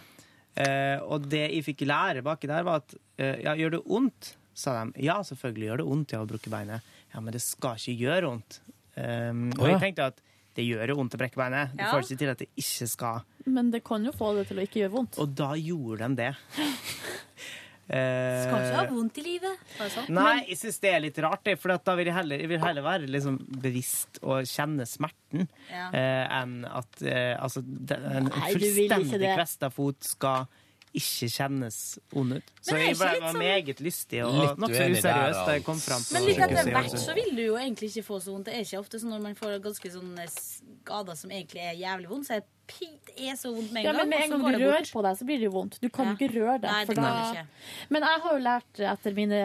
[0.56, 4.32] Eh, og det jeg fikk lære baki der, var at eh, ja, gjør det vondt?
[4.56, 5.04] sa de.
[5.04, 6.94] Ja, selvfølgelig gjør det vondt ja, å bruke beinet.
[7.12, 8.62] Ja, men det skal ikke gjøre vondt.
[8.96, 9.74] Um, og ja.
[9.74, 10.22] jeg tenkte at
[10.56, 11.74] det gjør jo vondt å brekke beinet.
[11.76, 11.90] Det Ja.
[11.92, 13.26] får ikke til at det ikke skal.
[13.44, 15.18] Men det kan jo få det til å ikke gjøre vondt.
[15.20, 16.32] Og da gjorde de det.
[17.88, 19.58] Eh, Skal ikke ha vondt i livet.
[19.94, 20.08] Sånn.
[20.16, 22.82] Nei, jeg syns det er litt rart, for da vil jeg heller, jeg vil heller
[22.82, 25.88] være liksom bevisst og kjenne smerten Ja.
[25.94, 30.48] eh, enn at eh, altså, en Nei, fullstendig kvesta fot skal
[30.96, 31.78] ikke kjennes
[32.16, 32.50] ond ut.
[32.64, 35.34] Så Men det er jeg ble, var sånn- meget lystig og nokså useriøs da jeg
[35.36, 35.64] altså.
[35.66, 38.32] kom fram på Men litt etter hvert så vil du jo egentlig ikke få så
[38.32, 38.46] vondt.
[38.48, 42.08] Det er ikke ofte sånn når man får ganske sånne skader som egentlig er jævlig
[42.08, 43.96] vondt, så er det er så vondt med en Ja, gang.
[43.96, 44.74] men med en gang går du bort.
[44.74, 45.78] rører på deg, så blir det jo vondt.
[45.80, 46.16] Du kan jo Ja.
[46.18, 46.70] ikke røre deg.
[46.70, 47.46] Nei, for det kan da- du ikke.
[47.90, 49.40] Men jeg har jo lært etter mine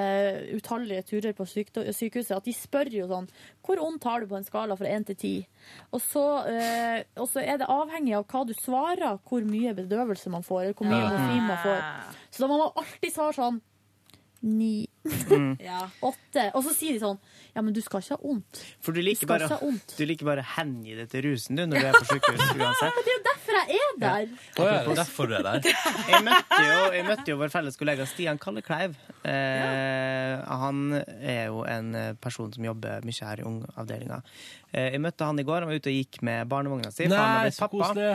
[0.57, 3.29] utallige turer på sykehuset at de spør jo sånn
[3.63, 5.47] Hvor vondt har du på en skala fra 1 til 10?
[5.93, 10.27] Og så, eh, og så er det avhengig av hva du svarer, hvor mye bedøvelse
[10.29, 11.09] man får, eller hvor mye Ja.
[11.09, 11.81] morfin man får.
[12.31, 13.61] Så da må man alltid svare sånn
[14.41, 14.87] ni,
[15.59, 15.89] Ja.
[16.05, 16.47] åtte.
[16.55, 17.17] Og så sier de sånn
[17.55, 18.61] Ja, men du skal ikke ha vondt.
[18.81, 19.47] For du liker, du bare,
[19.97, 22.95] du liker bare å hengi det til rusen du, når du er på sykehus uansett.
[22.95, 24.31] Men det er jo derfor jeg er der!
[24.61, 25.67] Å ja, det er derfor du er der.
[26.11, 28.95] Jeg møtte jo, jeg møtte jo vår felles kollega Stian Kalle Kleiv.
[29.27, 31.91] Eh, Han er jo en
[32.23, 34.21] person som jobber mye her i Ungavdelinga.
[34.71, 35.63] Eh, jeg møtte han i går.
[35.65, 37.07] Han var ute og gikk med barnevogna si.
[37.11, 37.71] Nei, han er pappa.
[37.77, 38.11] koselig.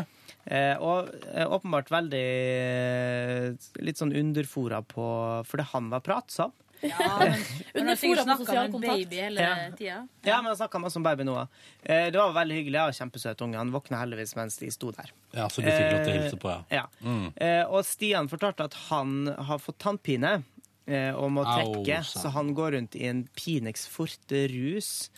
[0.47, 5.07] Eh, og eh, åpenbart veldig eh, litt sånn underfora på
[5.47, 6.53] Fordi han var pratsom.
[6.89, 7.31] Ja, men
[7.75, 8.95] men Under fora på sosial med kontakt.
[8.99, 9.55] baby hele Ja.
[9.77, 10.09] tida.
[10.23, 11.37] Ja, men han snakka masse om baby nå.
[11.85, 12.79] Eh, det var veldig hyggelig.
[12.79, 13.57] Jeg har Kjempesøt unge.
[13.61, 15.11] Han våkna heldigvis mens de sto der.
[15.33, 16.63] Ja, så du fikk lov til å hilse på, ja.
[16.71, 16.87] Ja.
[17.03, 17.33] Mm.
[17.37, 20.43] Eh, og Stian fortalte at han har fått tannpine
[20.89, 25.11] eh, og må trekke, Au, så han går rundt i en Pinex Forte-rus.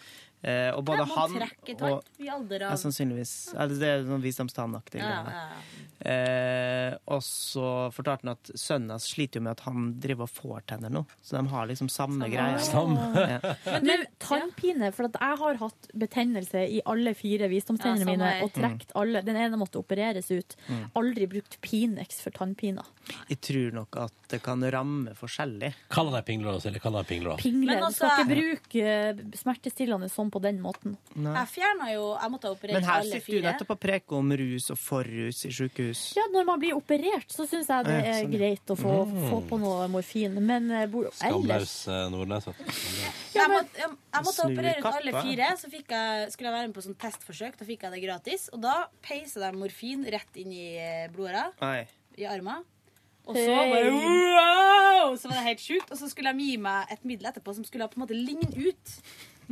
[0.43, 1.35] Eh, og både han
[1.83, 3.35] og ja, sannsynligvis.
[3.57, 5.03] Eller det er noen visdomstannaktig.
[5.03, 5.47] ja, ja.
[5.99, 10.31] Eh, og så fortalte han at sønnen hans sliter jo med at han driver og
[10.31, 11.03] får tenner nå.
[11.27, 12.61] Så de har liksom samme greia.
[12.63, 13.81] Ja.
[13.89, 18.55] Men tannpine, for at jeg har hatt betennelse i alle fire visdomstennene Ja, mine og
[18.55, 19.25] trekt alle.
[19.27, 20.55] Den ene måtte opereres ut.
[20.69, 20.85] Mm.
[21.01, 22.87] Aldri brukt Pinex for tannpiner.
[23.33, 25.73] Jeg tror nok at det kan ramme forskjellig.
[25.91, 26.83] Kall deg pingler, da, Silje.
[26.85, 27.43] Kall deg pingler.
[27.49, 30.97] Men du altså- skal ikke bruke smertestillende sånn på den måten.
[31.17, 33.43] Jeg fjerna jo Jeg måtte operere Men her sitter du fire.
[33.53, 36.03] nettopp og preker om rus og forrus i sykehus.
[36.17, 38.95] Ja, når man blir operert, så syns jeg det Ja, er sånn, greit å få,
[39.09, 39.31] Mm.
[39.31, 40.39] få på noe morfin.
[40.41, 42.47] Men bor jo ellers Skamløs eh, Nordnes.
[42.47, 42.57] vet
[43.35, 46.67] jeg, måtte, jeg, jeg måtte operere ut alle fire, så fikk jeg, skulle jeg være
[46.69, 47.59] med på sånn testforsøk.
[47.59, 48.49] Da fikk jeg det gratis.
[48.53, 51.53] Og da peiser de morfin rett inn i eh, blodåra,
[52.19, 52.65] i armen.
[53.29, 55.17] Og så bare wow!
[55.21, 55.91] Så var det helt sjukt.
[55.93, 58.49] Og så skulle de gi meg et middel etterpå som skulle på en måte ligne
[58.57, 58.95] ut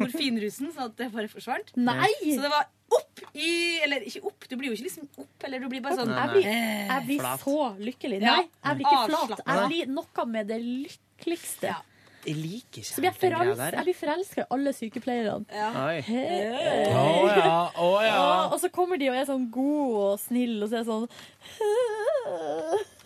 [0.00, 1.72] morfinrusen, sånn at det bare forsvant.
[1.76, 2.10] Nei!
[2.22, 2.66] Så det var
[2.96, 5.96] opp i Eller ikke opp, du blir jo ikke liksom opp, eller du blir bare
[5.98, 8.20] sånn Jeg blir, jeg blir så lykkelig.
[8.22, 9.44] Nei, jeg blir ikke flat.
[9.46, 11.72] Jeg blir noe med det lykkeligste.
[11.74, 11.82] Ja.
[12.26, 13.74] Jeg liker ikke Så blir jeg, helt den greia forels der.
[13.76, 15.46] jeg blir forelska i alle sykepleierne.
[15.54, 15.68] Ja.
[16.02, 16.86] Hey.
[16.90, 18.14] Oh, ja, Oh, ja.
[18.16, 20.90] Ja, og så kommer de og er sånn gode og snille, og så er det
[20.90, 21.06] sånn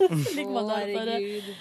[0.01, 1.19] Så ligger man der bare.
[1.19, 1.51] Herregud.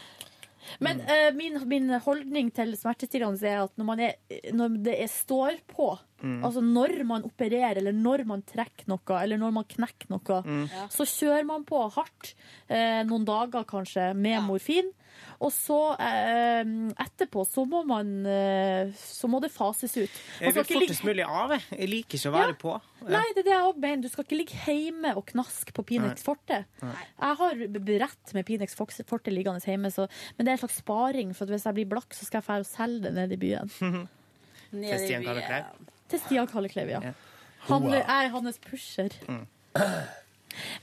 [0.78, 4.14] Men eh, min, min holdning til smertestillende er at når, man er,
[4.54, 5.90] når det er står på,
[6.20, 10.66] altså når man opererer, eller når man trekker noe, eller når man knekker noe, mm.
[10.92, 12.34] så kjører man på hardt
[12.68, 14.42] eh, noen dager kanskje med Ja.
[14.44, 14.92] morfin.
[15.40, 16.68] Og så eh,
[17.00, 20.18] etterpå så må man eh, Så må det fases ut.
[20.40, 21.54] Man Jeg vil fortest mulig av.
[21.56, 21.62] jeg.
[21.78, 22.74] Jeg liker ikke å være på.
[23.08, 24.02] Nei, det er det jeg også mener.
[24.04, 26.60] Du skal ikke ligge hjemme og knaske på Pinex Forte.
[26.82, 30.06] Jeg har brett med Pinex Forte liggende hjemme, så,
[30.36, 31.32] men det er en slags sparing.
[31.36, 33.40] For at hvis jeg blir blakk, så skal jeg dra og selge det nede i
[33.40, 33.72] byen.
[34.70, 35.42] Nede i Stian Kalle.
[35.48, 35.88] Kleiv.
[36.10, 37.00] Til Stian Kallekleiv, ja.
[37.10, 37.12] Ja.
[37.70, 37.94] Han Wow.
[37.96, 39.10] er hans pusher.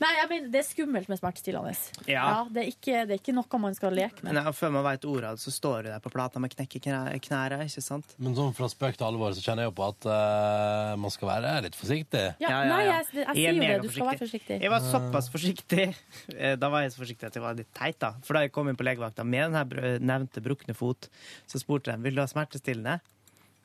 [0.02, 1.74] Nei, jeg mener, det er skummelt med smertestillende.
[2.10, 2.26] Ja.
[2.54, 4.36] det, er ikke, det er ikke noe man skal leke med.
[4.38, 7.60] Nei, før man vet ordet, så står du der på plata med knekk i knæra,
[7.66, 8.16] ikke sant?
[8.22, 11.32] Men sånn fra spøk til alvor så kjenner jeg jo på at uh, man skal
[11.32, 12.26] være litt forsiktig.
[12.44, 13.82] Ja, Ja, ja, Nei, jeg, jeg, jeg, Jeg er sier jo det.
[13.84, 14.60] Du skal være forsiktig.
[14.64, 15.88] Jeg var såpass forsiktig.
[16.36, 18.14] eh, Da var jeg så forsiktig at jeg var litt teit, da.
[18.26, 21.10] For da jeg kom inn på legevakta med den nevnte brukne fot,
[21.50, 23.00] så spurte de vil du ha smertestillende.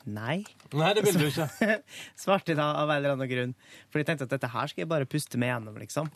[0.05, 0.43] Nei.
[0.75, 1.47] Nei, det vil du ikke.
[2.23, 3.55] Svarte da av en eller annen grunn.
[3.93, 6.11] For jeg tenkte at dette her skal jeg bare puste meg gjennom, liksom.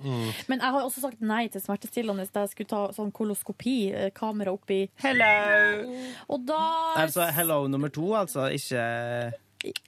[0.51, 4.11] Men jeg har også sagt nei til smertestillende da jeg skulle ta sånn koloskopi, eh,
[4.17, 5.31] kamera oppi Hello!
[6.35, 6.61] Og da
[7.05, 8.49] Altså hello nummer to, altså.
[8.57, 8.83] Ikke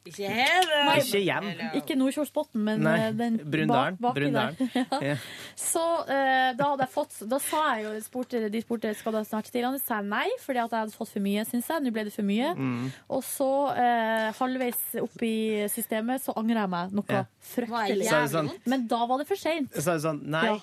[0.09, 0.65] Ikke her.
[0.89, 1.47] Nei, Ikke hjem.
[1.79, 3.97] Ikke Nordkjosbotn, men Nei, eh, den Brundalen.
[4.01, 4.57] bak, baki Brundalen.
[4.59, 5.03] der.
[5.09, 5.17] Ja.
[5.57, 9.21] Så eh, da hadde jeg fått Da sa jeg jo spurte, De spurte skal du
[9.29, 9.83] snart til landet.
[9.85, 11.83] sa jeg nei, fordi at jeg hadde fått for mye, syns jeg.
[11.85, 12.55] Nå ble det for mye.
[12.57, 12.89] Mm.
[13.11, 15.35] Og så, eh, halvveis opp i
[15.73, 17.25] systemet, så angrer jeg meg noe Ja.
[17.55, 18.09] fryktelig.
[18.09, 19.71] Så sånn- Men da var det for seint.
[19.73, 20.45] Så er det sånn Nei.
[20.47, 20.59] Ja.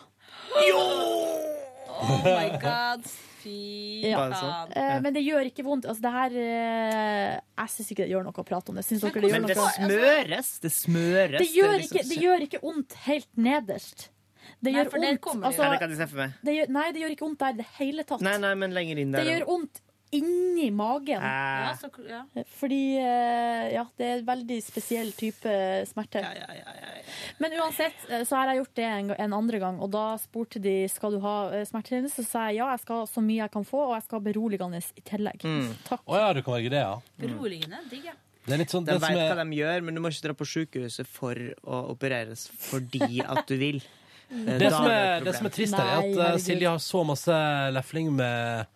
[1.97, 3.05] Oh my god.
[3.45, 4.23] Fy Ja.
[4.33, 4.41] Sånn.
[4.41, 4.73] faen.
[4.75, 5.85] Eh, men det gjør ikke vondt.
[5.85, 8.85] Altså, det her eh, Jeg syns ikke det gjør noe å prate om det.
[8.87, 9.69] Syns dere det gjør Men det noe?
[9.77, 10.51] smøres.
[10.65, 11.39] Det smøres.
[11.39, 14.09] Det gjør, er liksom- ikke, det gjør ikke vondt helt nederst.
[14.61, 15.43] Det gjør vondt det.
[15.45, 18.21] altså, det det gjør, Nei, det gjør ikke vondt der i det hele tatt.
[18.21, 19.23] Nei, nei, men lenger inn der.
[19.23, 19.81] Det gjør vondt
[20.17, 21.21] inni magen.
[21.21, 22.21] Eh, Ja, så, ja.
[22.59, 25.55] Fordi eh, ja, det er en veldig spesiell type
[25.89, 26.23] smerte.
[27.41, 30.61] Men uansett eh, så har jeg gjort det en, en andre gang, og da spurte
[30.63, 31.65] de skal du ha eh.
[31.65, 34.19] Så sa jeg ja, jeg skal ha så mye jeg kan få, og jeg skal
[34.19, 35.43] ha beroligende i tillegg.
[35.43, 35.73] Mm.
[35.87, 36.05] Takk.
[36.05, 36.95] Oh, ja, du kan velge det, ja.
[37.21, 37.81] Beroligende.
[37.91, 38.15] Digg, ja.
[38.45, 40.27] Det er litt sånn De det vet er, hva de gjør, men du må ikke
[40.27, 43.81] dra på sykehuset for å opereres fordi at du vil.
[44.29, 46.41] Det, som er, et det som er trist, her, er at.
[46.41, 47.35] Silje har så masse
[47.75, 48.71] lefling med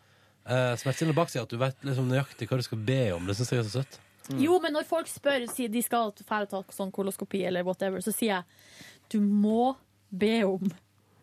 [0.50, 3.28] uh, smertestillende bak seg at du vet liksom nøyaktig hva du skal be om.
[3.30, 4.00] Det syns jeg er så søtt.
[4.38, 6.44] Jo, men når folk spør, sier de skal ta
[6.76, 8.44] sånn koloskopi eller whatever, så sier jeg
[9.10, 9.74] du må
[10.10, 10.70] be om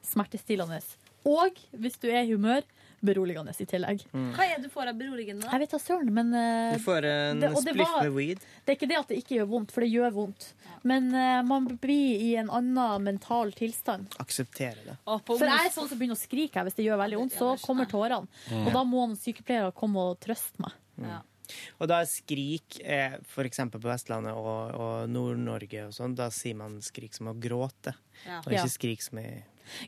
[0.06, 0.80] smertestillende.
[1.26, 2.62] Og hvis du er i humør,
[3.06, 4.00] beroligende i tillegg.
[4.10, 5.44] Hva er det du får av beroligende?
[5.44, 5.50] da?
[5.52, 8.38] Jeg vet da søren, men uh, Du får en det- det spliff var- med weed.
[8.64, 10.46] Det er ikke det at det ikke gjør vondt, for det gjør vondt.
[10.82, 14.08] Men uh, man blir i en annen mental tilstand.
[14.18, 14.96] Akseptere det.
[15.04, 17.86] For jeg er sånn som begynner å skrike hvis det gjør veldig vondt, så kommer
[17.90, 18.26] tårene.
[18.64, 20.72] Og da må en sykepleier komme og trøste meg.
[21.02, 21.20] Ja.
[21.80, 26.56] Og da skrik, eh, for eksempel på Vestlandet og, og Nord-Norge og sånn, da sier
[26.58, 27.94] man skrik som å gråte,
[28.24, 28.40] Ja.
[28.40, 29.28] og ikke skrik som i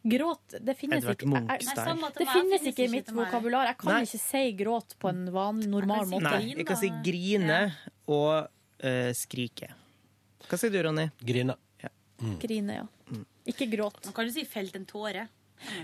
[0.03, 1.29] Gråt, det finnes Edvard ikke.
[1.31, 3.67] Jeg- til Det finnes ikke i mitt vokabular.
[3.67, 4.03] Jeg kan Nei.
[4.03, 6.23] ikke si gråt på en vanlig, normal Jeg si måte.
[6.33, 7.75] Nei, jeg kan si grine
[8.09, 8.49] og
[8.83, 9.71] uh, skrike.
[10.49, 11.11] Hva sier du, Ronny?
[11.23, 11.55] Grine.
[12.41, 12.87] Grine, ja.
[13.13, 13.25] Mm.
[13.47, 14.05] Ikke gråt.
[14.05, 15.29] Man kan jo si 'felt en tåre'.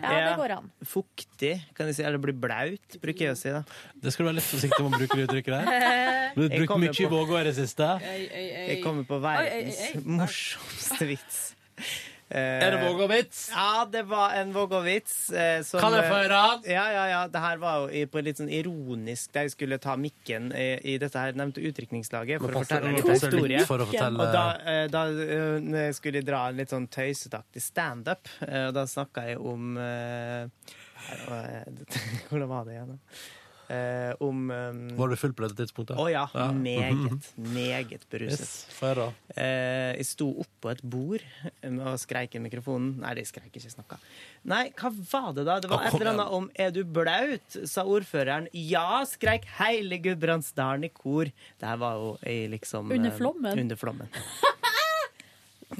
[0.03, 0.71] Ja, det går an.
[0.87, 2.05] Fuktig, kan jeg si.
[2.07, 3.53] Eller blir blaut, bruker jeg å si.
[3.55, 3.65] da.
[4.01, 5.93] Det skal du være litt forsiktig med å bruke det uttrykket der.
[6.35, 7.87] Du har brukt mye i Vågå i det siste.
[8.03, 10.03] Jeg kommer på Oi, oi, verdens oi.
[10.19, 11.43] morsomste vits.
[12.35, 13.45] Eh, Er det Vågå-vits?
[13.55, 15.31] Ja, det var en Vågå-vits.
[15.31, 16.65] Eh, som, Kan jeg få høre den?
[16.75, 17.21] Ja, ja, ja.
[17.31, 20.97] Det her var jo på litt sånn ironisk Der jeg skulle ta mikken i, i
[20.99, 23.63] dette her nevnte utdrikningslaget for å fortelle en litt historie.
[23.69, 28.27] For fortelle Og da, eh, da eh, skulle jeg dra en litt sånn tøysetaktig standup,
[28.49, 30.43] eh, og da snakka jeg om eh,
[31.31, 31.65] eh,
[32.33, 33.25] Hvordan var det igjen, da?
[33.73, 35.97] Eh, om um, Var du full på dette tidspunktet?
[36.01, 36.25] Å ja.
[36.35, 36.49] Ja.
[36.65, 38.45] Meget, meget beruset.
[38.45, 38.83] Yes.
[39.37, 41.25] Eh, jeg sto oppå et bord
[41.63, 42.99] eh, og skreik i mikrofonen.
[43.03, 43.99] Nei, de skreik ikke, snakka.
[44.51, 45.59] Nei, hva var det da?
[45.65, 48.49] Det var et eller annet om 'er du blaut', sa ordføreren.
[48.53, 51.25] Ja, skreik hele Gudbrandsdalen i kor.
[51.31, 53.59] Det her var jo i liksom Under eh, flommen?
[53.59, 54.09] Under flommen.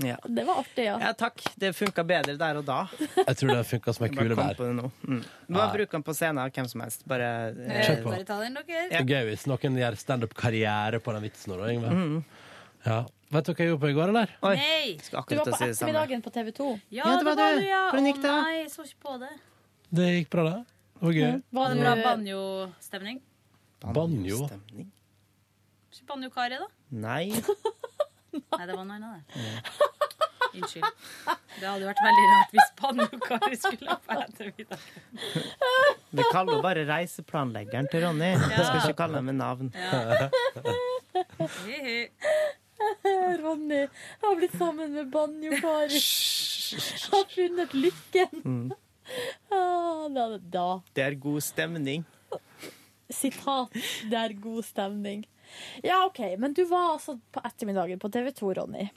[0.03, 0.17] Ja.
[0.25, 0.97] Det var artig, ja.
[1.01, 1.43] ja, takk.
[1.61, 2.79] Det funka bedre der og da.
[3.17, 4.63] Jeg tror det funka som ei kule der.
[5.07, 5.21] Mm.
[5.55, 7.05] Bare bruk den på scenen, hvem som helst.
[7.11, 8.15] Bare eh, Kjør på.
[8.15, 8.87] Bare ta den, dere.
[8.91, 11.53] Er gøy hvis noen gjør standup-karriere på den vitsen.
[11.53, 11.93] nå, da, Yngve.
[11.95, 12.17] Mm.
[12.85, 12.99] Ja.
[13.35, 14.35] Vet dere hva jeg gjorde på i går, eller?
[14.47, 14.55] Oi.
[14.61, 14.91] Nei!
[15.03, 16.69] Skal Du var på si ettermiddagen på TV 2.
[16.95, 17.83] Ja, Ja, det det var du, ja.
[17.91, 18.35] Hvordan gikk det?
[18.45, 19.31] Nei, jeg så ikke på det.
[19.95, 20.59] Det gikk bra, det.
[20.95, 21.33] Det var gøy.
[21.59, 23.23] Var det bra banjo-stemning?
[23.85, 24.39] Banjo.
[25.95, 26.69] Ikke banjo-kari, da?
[27.05, 27.25] Nei.
[28.35, 29.95] Nei, det var noe annet, det.
[30.55, 30.85] Unnskyld.
[31.59, 34.85] Det hadde vært veldig rart hvis banjo-kari skulle opp på ettermiddag.
[36.15, 38.31] Vi kaller jo bare reiseplanleggeren til Ronny.
[38.39, 39.73] Vi skal ikke kalle ham med navn.
[41.65, 41.99] Hi-hi.
[43.43, 43.83] Ronny
[44.23, 46.01] har blitt sammen med Banjo-Kari.
[47.11, 48.41] Har funnet lykken.
[48.45, 48.73] Mm.
[49.53, 50.69] Ah, da, da.
[50.97, 52.07] Det er god stemning.
[53.11, 53.75] Sitat
[54.11, 55.25] 'det er god stemning'.
[55.85, 56.21] Ja, OK.
[56.39, 58.89] Men du var altså på ettermiddagen på TV 2, Ronny.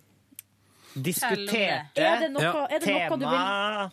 [0.97, 2.65] Diskuterte Er det noe, Ja.
[2.71, 3.91] er det noe, du, vil,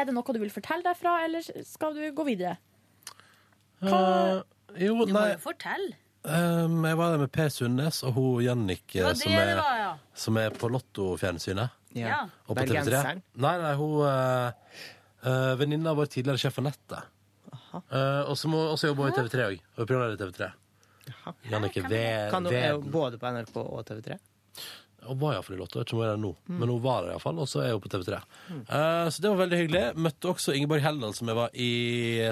[0.00, 2.56] er det noe du vil fortelle derfra, eller skal du gå videre?
[3.82, 4.40] Eh,
[4.84, 5.94] jo, Du må jo fortelle.
[6.24, 9.96] um, Jeg var der med Per Sundnes og hun Jannik, eh, som ja.
[10.14, 11.70] som er på Lottofjernsynet.
[11.94, 12.26] Ja.
[12.46, 12.84] Og på TV3.
[12.84, 13.22] Bergenseren.
[13.34, 14.52] Nei, nei, hun uh,
[15.26, 17.02] uh, Venninna vår tidligere sjef Anette.
[17.72, 19.60] Uh, og så må- og så jobber hun i TV3 òg.
[19.76, 20.50] Og er programleder i TV3.
[21.50, 24.18] Jannicke det, Kan du, er hun både på NRK og TV3?
[25.06, 25.78] Hun var iallfall i Lotto.
[25.80, 26.58] Jeg vet ikke om hun er det nå, Mm.
[26.60, 27.38] men hun var der iallfall.
[27.40, 28.18] Og så er hun på TV3.
[28.68, 29.84] Uh, så det var veldig hyggelig.
[29.96, 31.70] Møtte også Ingeborg Heldal, som jeg var i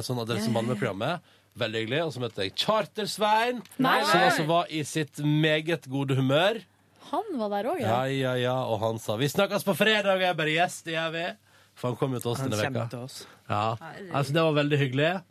[0.04, 1.20] sånn Adresse Malmö-programmet.
[1.58, 2.02] Veldig hyggelig.
[2.04, 6.60] Og så møtte jeg Charter-Svein, som altså var i sitt meget gode humør.
[7.10, 8.12] Han var der òg, Ja, ja.
[8.12, 8.56] ja, ja.
[8.68, 11.36] Og han sa 'vi snakkes på fredag', og jeg bare 'yes, det gjør vi'.
[11.74, 12.88] For han kom jo til oss denne veka.
[13.48, 13.76] Ja,
[14.12, 15.22] altså det var veldig hyggelig.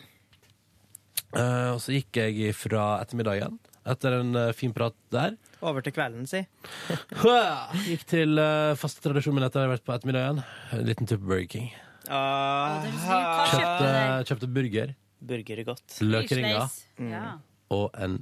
[1.37, 3.57] Eh, og så gikk jeg fra ettermiddagen
[3.87, 5.37] etter en uh, fin prat der.
[5.63, 6.41] Over til kvelden, si.
[7.87, 10.41] Gikk til uh, faste tradisjonen min etter å ha vært på ettermiddagen.
[10.75, 11.69] En liten tur på Burger King.
[12.11, 12.83] Ah,
[13.51, 13.87] Kjøpte,
[14.29, 14.91] kjøpte burger,
[15.27, 15.97] Burger er godt.
[16.03, 16.67] løkringer
[16.97, 17.09] Mm.
[17.11, 17.23] Ja.
[17.69, 18.13] og en,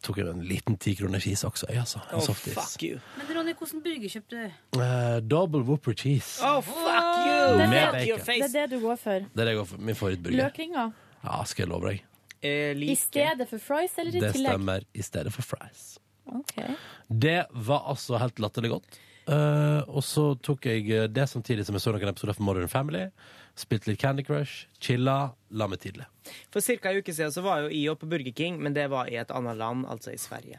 [0.00, 1.66] tok en liten ti kroner cheese også.
[1.74, 1.98] Ja, altså.
[2.12, 2.54] En Oh, softis.
[2.54, 3.00] fuck you.
[3.18, 4.78] Men Ronny, hvordan burger kjøpte du?
[4.78, 6.38] Uh, double whopper cheese.
[6.42, 6.86] Oh, fuck
[7.26, 7.58] you!
[7.58, 8.26] Det er Med det, bacon.
[8.26, 9.18] det er det du går for.
[9.34, 9.78] Det er det jeg går for.
[9.90, 10.38] Min favorittburger.
[10.44, 10.92] Løkringer.
[11.24, 12.04] Ja, skal jeg love deg.
[12.42, 14.52] Eh, I stedet for fries eller i Det tillegg?
[14.56, 14.84] stemmer.
[14.94, 15.98] I stedet for fries.
[16.26, 16.74] Okay.
[17.08, 18.98] Det var altså helt latterlig godt.
[19.30, 22.68] Eh, og så tok jeg eh, det samtidig som jeg så noen episoder fra Modern
[22.70, 23.04] Family.
[23.54, 26.06] Spilte litt Candy Crush, chilla, la meg tidlig.
[26.50, 26.88] For ca.
[26.90, 29.18] en uke siden så var jo i oppe på Burger King, men det var i
[29.20, 30.58] et annet land, altså i Sverige.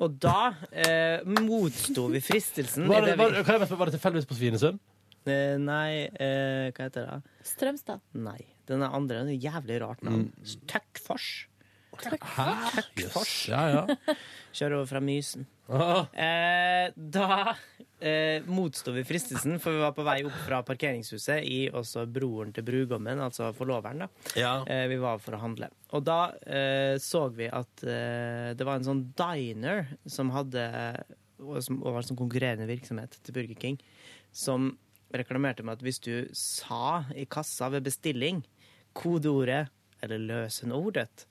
[0.00, 3.90] Og da eh, motsto vi fristelsen Var det, det var, kan jeg bare spørre, var
[3.90, 4.78] det tilfeldigvis på Svinesund?
[5.26, 7.18] eh, Nei, eh, hva heter det?
[7.50, 8.00] Strømstad.
[8.14, 8.38] Nei.
[8.70, 9.24] Den andre.
[9.28, 10.28] Det er jævlig rart navn.
[10.70, 11.30] Tøkkfors.
[12.00, 12.86] Tøkkfors.
[12.96, 13.32] Jøss.
[13.50, 14.14] Ja, ja.
[14.56, 15.46] Kjører over fra Mysen.
[15.70, 17.52] Ah, Eh, da
[18.00, 22.54] eh, motsto vi fristelsen, for vi var på vei opp fra parkeringshuset i også broren
[22.56, 24.02] til brudgommen, altså forloveren.
[24.06, 24.08] da.
[24.40, 24.54] ja.
[24.66, 25.68] Eh, vi var for å handle.
[25.94, 30.64] Og da eh, så vi at eh, det var en sånn diner som hadde
[31.64, 33.78] som var som konkurrerende virksomhet til Burger King,
[34.32, 34.72] som
[35.14, 38.42] reklamerte med at hvis du sa i kassa ved bestilling
[38.96, 39.68] kodeordet
[40.02, 41.26] eller løsenordet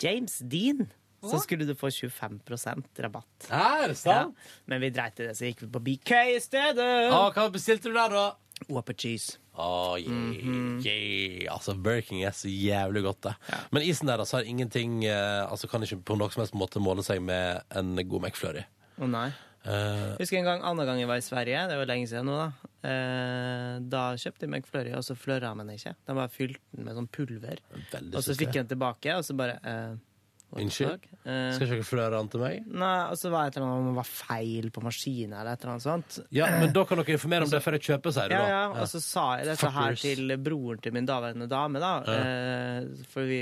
[0.00, 0.86] James Dean,
[1.22, 3.48] så skulle du få 25% rabatt.
[3.50, 4.30] Er det Ja.
[4.66, 7.10] Men vi dreit i det, så gikk vi på BK i stedet.
[7.12, 8.28] Ah, hva bestilte du der, da?
[8.68, 9.38] Whopper cheese.
[9.58, 10.80] Oh, yeah, Mhm.
[10.86, 11.52] yeah.
[11.52, 13.34] Altså, Burger King er så jævlig godt, det.
[13.72, 16.78] Men isen der altså, har ingenting eh, Altså kan ikke på noen som helst måte
[16.78, 18.62] måle seg med en god McFlurry.
[19.00, 19.32] Å nei.
[19.68, 22.36] Jeg husker en gang, andre gang jeg var i Sverige, det var lenge siden nå,
[22.40, 22.72] da.
[22.78, 25.94] Uh, da kjøpte jeg McFlurry, og så flørra den ikke.
[26.06, 27.62] De bare fylte den med sånn pulver.
[27.92, 30.07] veldig Og så fikk jeg den tilbake, og så bare the
[30.56, 31.02] Unnskyld?
[31.28, 32.62] Eh, Skal ikke dere fløre an til meg?
[32.72, 35.50] Nei, og så var det et eller annet om det var feil på maskinen, eller
[35.52, 36.16] et eller annet sånt.
[36.32, 38.38] Ja, men da kan dere informere om det før jeg kjøper, sier du da.
[38.40, 40.06] ja, ja, og så sa jeg dette her Fuckers.
[40.06, 41.92] til broren til min daværende dame, da.
[42.14, 43.40] Eh, for vi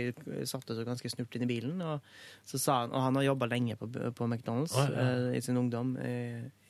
[0.50, 2.02] satte oss jo ganske snurt inn i bilen, og,
[2.44, 5.06] så sa han, og han har jobba lenge på, på McDonald's Å, ja.
[5.30, 6.16] eh, i sin ungdom i,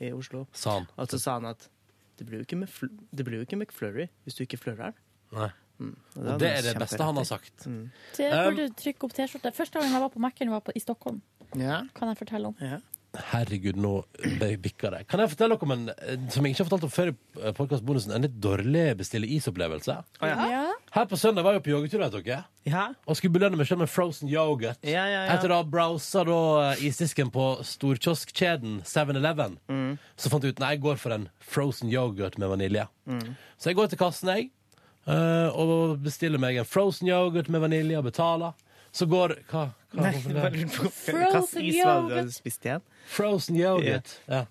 [0.05, 0.45] i Oslo.
[0.53, 0.91] Sa han.
[1.01, 1.71] Og så sa han at
[2.21, 4.93] det blir jo ikke, Mc- det blir jo ikke McFlurry hvis du ikke flørrer.
[5.33, 5.49] Nei.
[5.79, 5.95] Mm.
[6.17, 7.67] Og det er det beste han har sagt.
[7.69, 7.91] Mm.
[8.17, 9.53] Det Um, burde du trykke opp T-skjorte.
[9.57, 11.21] Første gang jeg var på Mac-en, var på, i Stockholm.
[11.57, 11.83] Ja.
[11.95, 12.57] Kan jeg fortelle om.
[12.61, 12.79] Ja.
[13.31, 13.91] Herregud, nå
[14.61, 14.99] bikker det.
[15.09, 17.13] Kan jeg fortelle dere om en eh, som jeg ikke har fortalt om før
[17.49, 19.95] i podkastbonusen, en litt dårlig bestille is-opplevelse?
[20.21, 20.49] Oh, ja.
[20.53, 20.65] Ja.
[20.93, 22.43] Her på søndag var jeg på joggetur, vet dere.
[22.69, 22.83] Ja.
[23.09, 24.85] Og skulle belønne meg selv med frozen yoghurt.
[24.85, 25.33] Ja, ja, ja.
[25.39, 29.97] Etter å ha browsa eh, isdisken på storkioskkjeden 7-Eleven, Mm.
[30.17, 32.85] så fant jeg ut nei, jeg går for en frozen yoghurt med vanilje.
[33.09, 33.33] Mm.
[33.57, 34.51] Så jeg går til kassen, jeg,
[35.07, 38.53] eh, og bestiller meg en frozen yoghurt med vanilje og betaler.
[38.97, 39.67] Så går Hva?
[39.93, 40.43] hva Nei, hvorfor det?
[40.43, 42.53] bare lurte på hva Frozen is var det yoghurt.
[42.67, 42.85] igjen?
[43.13, 44.15] Frozen yoghurt.
[44.31, 44.45] Ja.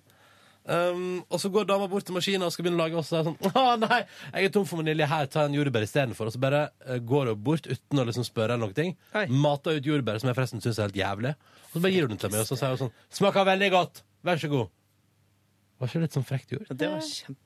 [0.65, 3.19] Um, og så går dama bort til maskinen og skal begynne å lage også.
[3.27, 3.99] Sånn, å nei,
[4.33, 6.29] jeg er tom for vanilje her, ta en jordbær istedenfor.
[6.31, 8.95] Og så bare eh, går hun bort uten å liksom spørre eller noen ting.
[9.13, 9.27] Hei.
[9.29, 11.35] Mater ut jordbær, som jeg forresten syns er helt jævlig.
[11.69, 13.69] Og så bare gir hun den til meg, og så sier hun sånn Smaker veldig
[13.75, 14.01] godt.
[14.25, 14.73] Vær så god.
[15.77, 16.69] Var ikke det litt sånn frekt gjort?
[16.71, 17.41] Ja, det var kjempe,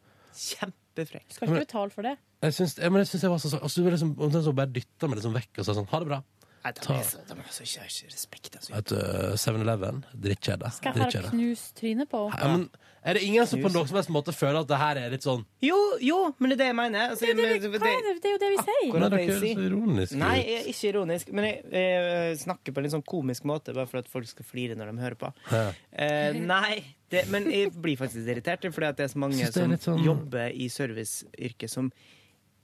[0.45, 1.31] kjempefrekt.
[1.36, 2.15] Skal ikke betale for det.
[2.41, 5.07] Jeg syns, jeg, men jeg, jeg var så altså, du liksom, omtrent så bare dytta
[5.11, 6.22] meg liksom vekk og sa sånn Ha det bra.
[6.60, 8.56] Nei, de Ta- jeg så, de er så ikke, ikke respekt.
[8.60, 8.72] Altså.
[8.76, 9.99] Et uh, 7-Eleven.
[10.11, 10.72] Drittkjede.
[10.76, 11.30] Skal jeg Drittkjede.
[11.30, 12.20] ha knust trynet på?
[12.36, 12.66] Ja, men
[13.07, 15.24] er det ingen som på noen som helst måte føler at det her er litt
[15.24, 17.14] sånn Jo, jo, men det er det jeg mener.
[17.14, 18.82] Altså, Det, er men- det, er det, det er jo det vi sier.
[18.90, 19.64] Akkurat Nei, det dere er så ironisk.
[19.70, 20.20] ironiske.
[20.26, 23.78] Nei, jeg er ikke ironisk, men jeg, jeg snakker på en litt sånn komisk måte,
[23.80, 25.32] bare for at folk skal flire når de hører på.
[25.56, 25.64] Ja.
[25.95, 26.76] Eh, nei,
[27.16, 29.70] det, men jeg blir faktisk irritert, fordi at det er så mange Synes det er
[29.70, 31.88] som litt sånn- jobber i serviceyrket som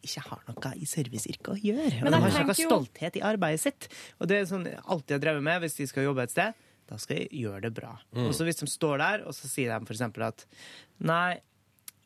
[0.07, 1.99] ikke har noe i serviceyrket å gjøre.
[2.03, 3.88] Men Og de har ikke noe jo- stolthet i arbeidet sitt.
[4.19, 6.53] Og det er sånn alt alltid har drevet med hvis de skal jobbe et sted.
[6.86, 7.95] Da skal de gjøre det bra.
[8.14, 8.27] Mm.
[8.27, 10.45] Og så hvis de står der, og så sier de for eksempel at
[11.02, 11.40] nei,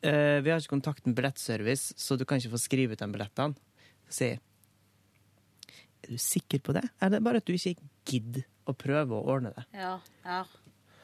[0.02, 3.10] eh, vi har ikke kontakt med billettservice, så du kan ikke få skrive ut de
[3.12, 3.54] billettene.
[4.08, 4.40] Så sier jeg
[6.00, 6.82] er du sikker på det?
[7.02, 7.76] Er det bare at du ikke
[8.08, 9.66] gidder å prøve å ordne det?
[9.76, 10.44] Ja, ja.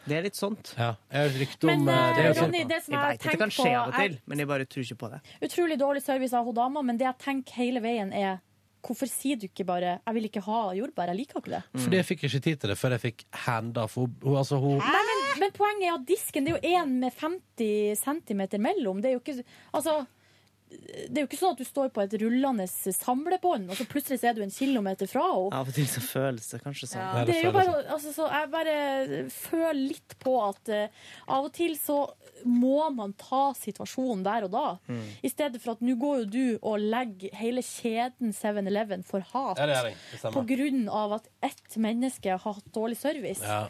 [0.06, 0.72] Det er litt sånt.
[0.78, 2.94] Ja, jeg har rykte om Men eh, det er eh, jo sånn- Ronny, det som
[2.94, 4.98] Jeg jeg veit det kan skje av og er til, men jeg bare tror ikke
[5.02, 5.20] på det.
[5.48, 8.38] utrolig dårlig service av hun dama, men det jeg tenker hele veien er
[8.86, 11.62] Hvorfor sier du ikke bare 'jeg vil ikke ha jordbær', jeg liker ikke det?
[11.74, 13.86] Fordi jeg fikk ikke tid til det før jeg fikk handa.
[13.88, 16.84] For hun, hun, altså, hun, Nei, men, men poenget er at disken det er jo
[16.84, 19.02] én med 50 cm mellom.
[19.02, 20.06] Det er jo ikke Altså
[20.66, 24.18] det er jo ikke sånn at du står på et rullende samlebånd, og så plutselig
[24.18, 25.60] så er du en kilometer fra henne.
[25.60, 27.05] Av og til så føles det kanskje sånn.
[27.05, 28.74] Ja, det er jo bare, altså, så jeg bare
[29.32, 31.06] føler litt på at uh,
[31.36, 32.01] av og til så
[32.43, 34.66] må man ta situasjonen der og da.
[34.90, 35.06] Mm.
[35.22, 39.62] I stedet for at nå går jo du og legger hele kjeden 7-Eleven for hat.
[39.62, 39.90] Ja, det gjør.
[40.26, 43.43] Det på grunn av at ett menneske har hatt dårlig service.
[43.47, 43.66] Ja.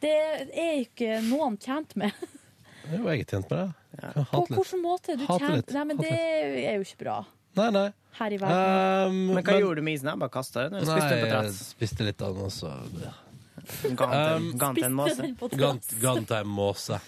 [0.00, 0.16] Det
[0.48, 2.16] er ikke noen tjent med.
[2.92, 4.02] Jo, jeg er tjent med det.
[4.02, 4.24] Ja.
[4.32, 5.16] På hvilken måte?
[5.18, 5.40] Du tjent?
[5.42, 5.62] tjener.
[5.76, 7.16] Nei, men det er jo ikke bra
[7.58, 7.86] Nei, nei.
[8.18, 9.08] her i verden.
[9.08, 10.12] Um, Men hva gjorde du med isen?
[10.20, 10.78] Bare kasta den?
[10.80, 11.62] Eller spiste den på jeg trass?
[11.74, 12.74] spiste litt av den, og så
[13.68, 13.96] Um,
[14.56, 15.24] ga den til en måse?
[15.58, 17.00] Ga den- til en måse.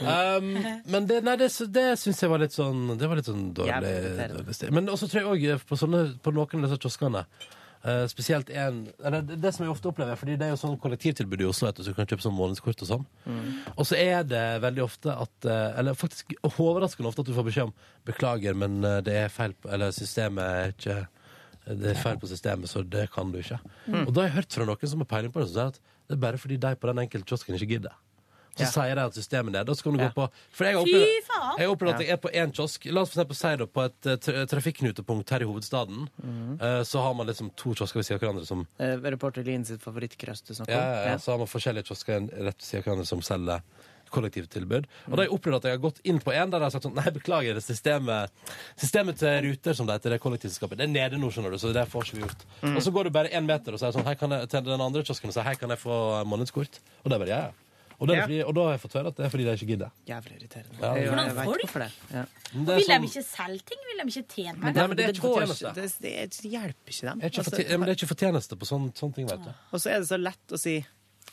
[0.00, 0.48] Um,
[0.86, 3.92] men det, nei, det, det syns jeg var litt sånn Det var litt sånn dårlig,
[4.34, 4.72] dårlig stil.
[4.74, 5.78] Men også tror jeg òg på,
[6.22, 7.24] på noen av disse kioskene
[7.84, 10.78] eh, spesielt en eller det, det som jeg ofte opplever, fordi det er jo sånn
[10.82, 13.04] kollektivtilbud i Oslo, vet du, så du kan kjøpe sånn månedskort og sånn.
[13.74, 17.46] Og så er det veldig ofte at eh, Eller faktisk overraskende ofte at du får
[17.50, 17.76] beskjed om
[18.08, 20.98] Beklager, men eh, det er feil Eller systemet er ikke
[21.68, 23.60] Det er feil på systemet, så det kan du ikke.
[23.86, 24.06] Mm.
[24.06, 25.80] Og da har jeg hørt fra noen som har peiling på det, som sier at
[26.08, 27.96] det er bare fordi de på den enkelte kiosken ikke gidder.
[28.58, 28.70] Så Ja.
[28.74, 29.64] sier de at systemet er der.
[29.64, 30.08] Da skal du Ja.
[30.08, 30.82] gå på For jeg har
[31.94, 32.84] at jeg er på én kiosk.
[32.92, 36.08] La oss for eksempel si det på et eh, tra trafikknutepunkt her i hovedstaden.
[36.22, 36.58] Mm.
[36.60, 39.64] Uh, Så har man liksom to kiosker ved siden av hverandre som Eh, Reporter Lien
[39.64, 40.94] sitt favorittkrøst du snakker ja, om?
[41.06, 43.62] ja, ja, så har man forskjellige kiosker rett ved siden av hverandre som selger
[44.10, 44.86] kollektivtilbud.
[45.08, 46.70] Og da har jeg opplevd at jeg har gått inn på en der jeg har
[46.70, 48.30] sagt sånn Nei, beklager, det systemet,
[48.80, 51.72] systemet til Ruter, som det heter, det kollektivselskapet, det er nede nå, skjønner du, så
[51.76, 52.44] det får ikke vi gjort.
[52.62, 52.76] Mm.
[52.76, 54.80] Og så går du bare én meter og sier sånn Hei, kan jeg, til den
[54.80, 56.80] andre kiosken og sier Hei, kan jeg få månedskort?
[57.04, 57.67] Og det er bare ja, ja.
[57.98, 59.52] Og, det er fordi, og da har jeg fått høre at det er fordi de
[59.58, 59.90] ikke gidder.
[60.06, 60.76] Jævlig irriterende.
[60.78, 61.62] Ja, Jeg- jeg vet folk?
[61.64, 61.88] hvorfor det.
[62.14, 62.24] Ja.
[62.54, 63.80] Men det Vil de sånn- ikke selge ting?
[63.88, 64.88] Vil de ikke tjene Men penger?
[64.88, 65.74] men det er ikke fortjeneste.
[65.74, 66.12] Det, det,
[66.42, 67.18] det hjelper ikke dem.
[67.20, 69.50] er ikke Altså, men det er ikke fortjeneste på sånne, sånne ting, vet du.
[69.72, 70.86] Og så er det så lett å si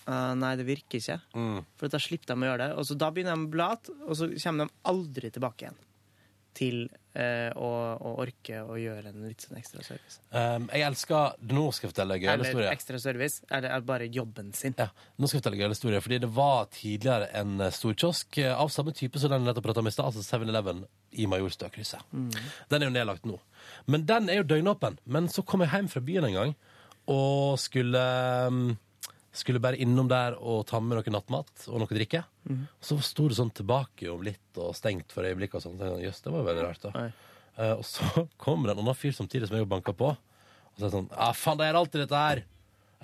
[0.07, 1.19] Uh, nei, det virker ikke.
[1.33, 1.65] Mm.
[1.77, 2.77] For da slipper de å gjøre det.
[2.77, 5.77] Og så da begynner de å blate, og så kommer de aldri tilbake igjen
[6.53, 10.19] til eh, å, å orke å gjøre en litt sånn ekstra service.
[10.31, 14.51] Um, jeg elsker Nå skal jeg fortelle gøyal Eller ekstra service, eller er bare jobben
[14.57, 14.75] sin.
[14.79, 18.39] Ja, nå skal jeg fortelle en gøyal historie, fordi det var tidligere en eh, storkiosk
[18.43, 20.85] eh, av samme type som den jeg nettopp prata om i stad, altså 7-Eleven
[21.15, 22.15] i Majorstøkrysset.
[22.71, 23.39] Den er jo nedlagt nå.
[23.91, 24.99] Men den er jo døgnåpen.
[25.05, 26.55] Men så kom jeg hjem fra byen en gang
[27.11, 28.01] og skulle
[28.49, 28.73] um,
[29.35, 32.23] skulle bare innom der og ta med noe nattmat og noe drikke.
[32.83, 35.57] Så sto det sånn tilbake om litt og stengt for øyeblikket.
[35.59, 35.77] og sånn.
[35.79, 37.05] Så jeg Jøss, det var jo veldig rart, da.
[37.57, 40.11] Eh, og så kommer det en annen fyr samtidig som jeg banka på.
[40.15, 42.43] Og så er det sånn Ja, faen, det er alltid dette her.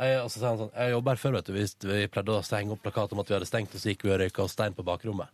[0.01, 1.53] Jeg, og så sier han sånn Jeg jobber her før, vet du.
[1.57, 4.07] Hvis vi pleide å henge opp plakat om at vi hadde stengt, og så gikk
[4.07, 5.29] vi og røyka oss stein på bakrommet.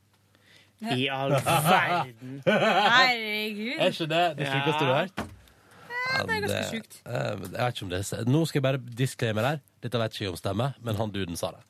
[0.93, 2.41] I all verden!
[2.45, 3.79] Herregud.
[3.81, 5.23] Er ikke det det sjukeste du har hørt?
[6.07, 6.99] Ja, det er ganske sjukt.
[7.05, 9.59] eh, jeg vet ikke om det er Nå skal jeg bare disclaimer her.
[9.83, 11.63] Dette vet ikke jeg om stemmer, men han duden sa det.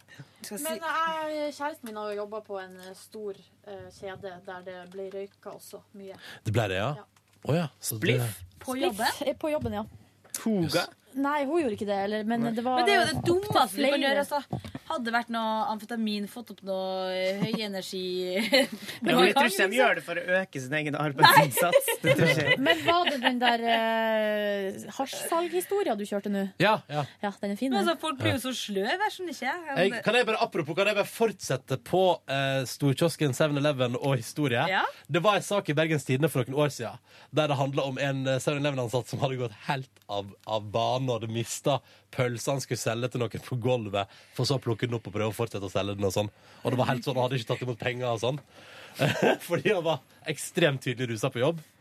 [0.51, 3.33] Men jeg, kjæresten min har jo jobba på en eh, stor
[3.67, 6.15] eh, kjede der det ble røyka også mye.
[6.45, 6.93] Det ble det, ja?
[7.47, 7.67] Å ja.
[7.79, 8.43] så det- Spliff?
[8.59, 9.11] På jobben?
[9.15, 9.83] Spliff, På jobben, ja.
[10.33, 10.85] Toga?
[11.17, 11.99] Nei, hun gjorde ikke det.
[12.07, 14.23] Eller, men det var Men det er jo det dummeste du kan gjøre.
[14.23, 14.61] Altså.
[14.87, 16.85] Hadde det vært noe amfetamin, fått opp noe
[17.41, 18.03] Høy høyenergi
[19.03, 21.89] Men jeg tror ikke de gjør det for å øke sin egen arbeidsinnsats.
[22.03, 22.59] Det tror ikke jeg.
[22.67, 26.45] Men var det den der uh, hasjsalghistoria du kjørte nå?
[26.63, 27.03] Ja, ja.
[27.23, 27.73] Ja, den er fin.
[27.73, 29.55] Men altså, Folk blir jo så sløve, jeg skjønner ikke.
[29.81, 34.63] Jeg, kan jeg bare, apropos, kan jeg bare fortsette på uh, storkiosken 7-Eleven og historie?
[34.71, 34.85] Ja.
[35.11, 37.01] Det var en sak i Bergens Tidende for noen år siden
[37.35, 41.19] der det handla om en eh, 7-Eleven-ansatt som hadde gått helt av, av banen og
[41.19, 41.77] hadde mista
[42.13, 45.15] pølsa han skulle selge til noen på gulvet, for så å plukke den opp og
[45.15, 46.07] prøve å fortsette å selge den.
[46.07, 46.31] Og sånn.
[46.63, 48.41] Og det var helt sånn, han hadde ikke tatt imot penger og sånn.
[49.47, 51.63] Fordi han var ekstremt tydelig rusa på jobb.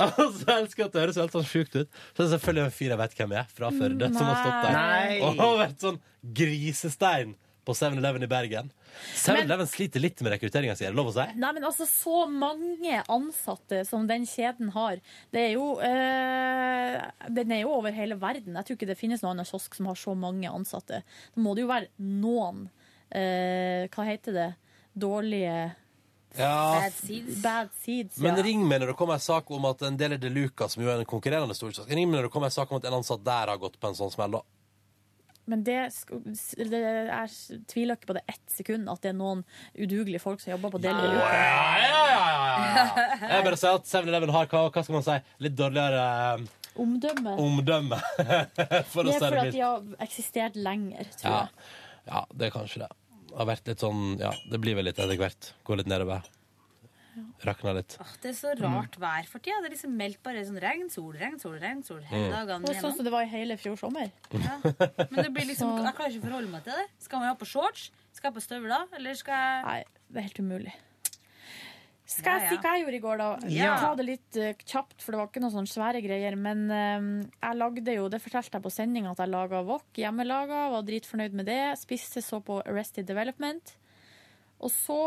[0.00, 1.90] Altså, så elsker at det høres helt sånn sjukt ut.
[2.14, 4.64] Så det er selvfølgelig en fyr jeg vet hvem er, fra Førde, som har stått
[4.64, 5.42] der.
[5.44, 5.98] Og vært sånn
[6.40, 7.34] grisestein
[7.70, 8.70] på 7-Eleven i Bergen.
[9.14, 11.26] 7-Eleven sliter litt med rekrutteringa si, er det lov å si?
[11.38, 15.00] Nei, men altså, så mange ansatte som den kjeden har.
[15.30, 16.96] Det er jo øh,
[17.40, 18.56] Den er jo over hele verden.
[18.58, 21.02] Jeg tror ikke det finnes noen annen kiosk som har så mange ansatte.
[21.06, 24.48] Da må det jo være noen øh, Hva heter det?
[25.00, 25.54] Dårlige
[26.38, 26.54] Ja.
[26.80, 27.42] Bad seeds.
[27.42, 28.20] Bad seeds.
[28.22, 30.68] Men ring meg når det kommer en sak om at en del av De Luca,
[30.70, 32.86] som jo er en konkurrerende storkiosk Ring meg når det kommer en sak om at
[32.90, 34.42] en ansatt der har gått på en sånn smell, da.
[35.50, 35.76] Men det,
[36.70, 39.42] det jeg tviler ikke på det ett sekund at det er noen
[39.74, 40.92] udugelige folk som jobber på det.
[40.94, 42.22] Ja, ja, ja, ja,
[42.76, 43.18] ja.
[43.34, 46.06] Jeg bare sier at 7-Eleven har hva, hva skal man si, litt dårligere
[46.38, 46.48] eh,
[46.80, 47.34] Omdømme.
[47.42, 47.98] omdømme.
[48.92, 51.40] For Det er fordi at de har eksistert lenger, tror Ja.
[51.42, 51.70] jeg.
[52.12, 52.90] ja, det er kanskje det.
[53.30, 55.50] Det har vært litt sånn Ja, det blir vel litt etter hvert.
[55.66, 56.22] Gå litt nedover.
[57.44, 57.96] Rakna litt.
[58.00, 59.60] Åh, Det er så rart vær for tida.
[59.62, 61.80] Det er liksom meldt bare sånn regn, solregn, solregn.
[61.86, 62.30] solregn Mm.
[62.34, 64.10] dagene sånn som det var i hele fjor sommer.
[65.10, 66.86] Men det blir liksom, jeg klarer ikke å forholde meg til det.
[66.98, 67.90] Skal man ha på shorts?
[68.12, 68.86] Skal jeg på støvler?
[68.98, 70.72] Eller skal jeg Nei, det er helt umulig.
[72.10, 73.26] Skal jeg Ja, si hva jeg gjorde i går, da?
[73.54, 73.74] Ja.
[73.78, 76.34] Ta det litt uh, kjapt, for det var ikke noen sånne svære greier.
[76.34, 80.64] Men uh, jeg lagde jo, det fortalte jeg på sendinga, at jeg laga wok hjemmelaga.
[80.74, 81.60] Var dritfornøyd med det.
[81.78, 83.76] Spiste så på Arrested Development.
[84.60, 84.98] Og så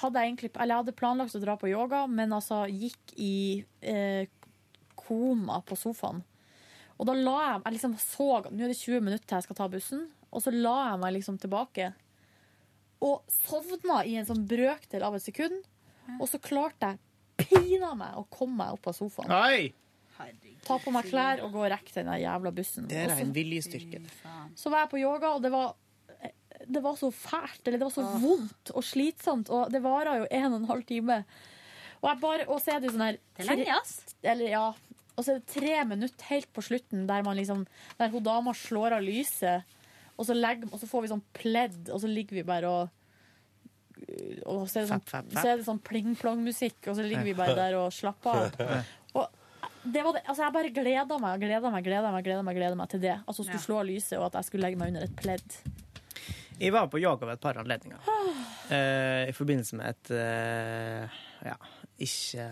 [0.00, 3.64] hadde jeg egentlig Eller jeg hadde planlagt å dra på yoga, men altså gikk i
[3.80, 4.26] eh,
[4.98, 6.22] koma på sofaen.
[6.96, 9.58] Og da la jeg meg liksom så Nå er det 20 minutter til jeg skal
[9.58, 11.92] ta bussen, og så la jeg meg liksom tilbake.
[13.04, 15.58] og sovna i en sånn brøkdel av et sekund.
[16.16, 19.32] Og så klarte jeg pinadø meg å komme meg opp av sofaen.
[19.36, 19.74] Oi!
[20.66, 22.86] Ta på meg klær og gå og rekke den jævla bussen.
[22.88, 24.00] Det er en viljestyrke.
[24.56, 25.74] så var jeg på yoga, og det var,
[26.66, 30.26] det var så fælt, eller det var så vondt og slitsomt, og det varer jo
[30.30, 31.20] en og en halv time.
[32.00, 33.94] Og, jeg bare, og så er det jo sånn her Det er lenge, ass.
[34.22, 34.66] Eller, ja.
[35.16, 37.62] Og så er det tre minutter helt på slutten der man liksom
[37.96, 39.64] Der hun dama slår av lyset,
[40.16, 42.92] og så, legger, og så får vi sånn pledd, og så ligger vi bare og
[44.44, 47.54] og så er det sånn, så er det sånn pling-plong-musikk, og så ligger vi bare
[47.56, 48.84] der og slapper av.
[49.16, 52.58] Og det var det, altså jeg bare gleda meg gleda meg, gleda meg, gleda meg,
[52.58, 53.14] gleda meg til det.
[53.22, 55.56] At hun skulle slå av lyset, og at jeg skulle legge meg under et pledd.
[56.60, 57.98] Jeg var på yoga ved et par anledninger.
[58.72, 61.56] Eh, I forbindelse med et eh, ja,
[62.02, 62.46] ikke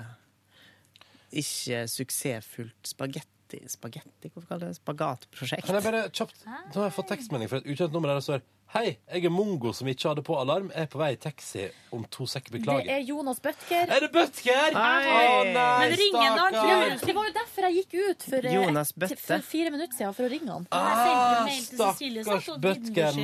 [1.35, 3.31] ikke suksessfullt spagetti
[3.71, 4.77] Spagetti, hvorfor kaller det?
[4.81, 5.67] Spagatprosjekt.
[5.67, 8.25] Kan jeg bare kjapt Nå har jeg fått tekstmelding fra et ukjent nummer der det
[8.27, 8.41] står
[8.75, 10.67] Hei, jeg er mongo som ikke hadde på alarm.
[10.75, 12.49] Jeg er på vei i taxi om to sek.
[12.51, 12.59] Det
[12.91, 13.87] er Jonas Bøttger.
[13.87, 14.75] Er det Bøttger?
[14.75, 15.11] Nei.
[15.15, 16.97] Å nei, Men ring han stakkar.
[17.07, 19.19] Det var jo derfor jeg gikk ut for, eh, Jonas Bøtte.
[19.23, 20.67] for fire minutter siden for å ringe han.
[20.73, 23.21] Ah, stakkars Bøtker.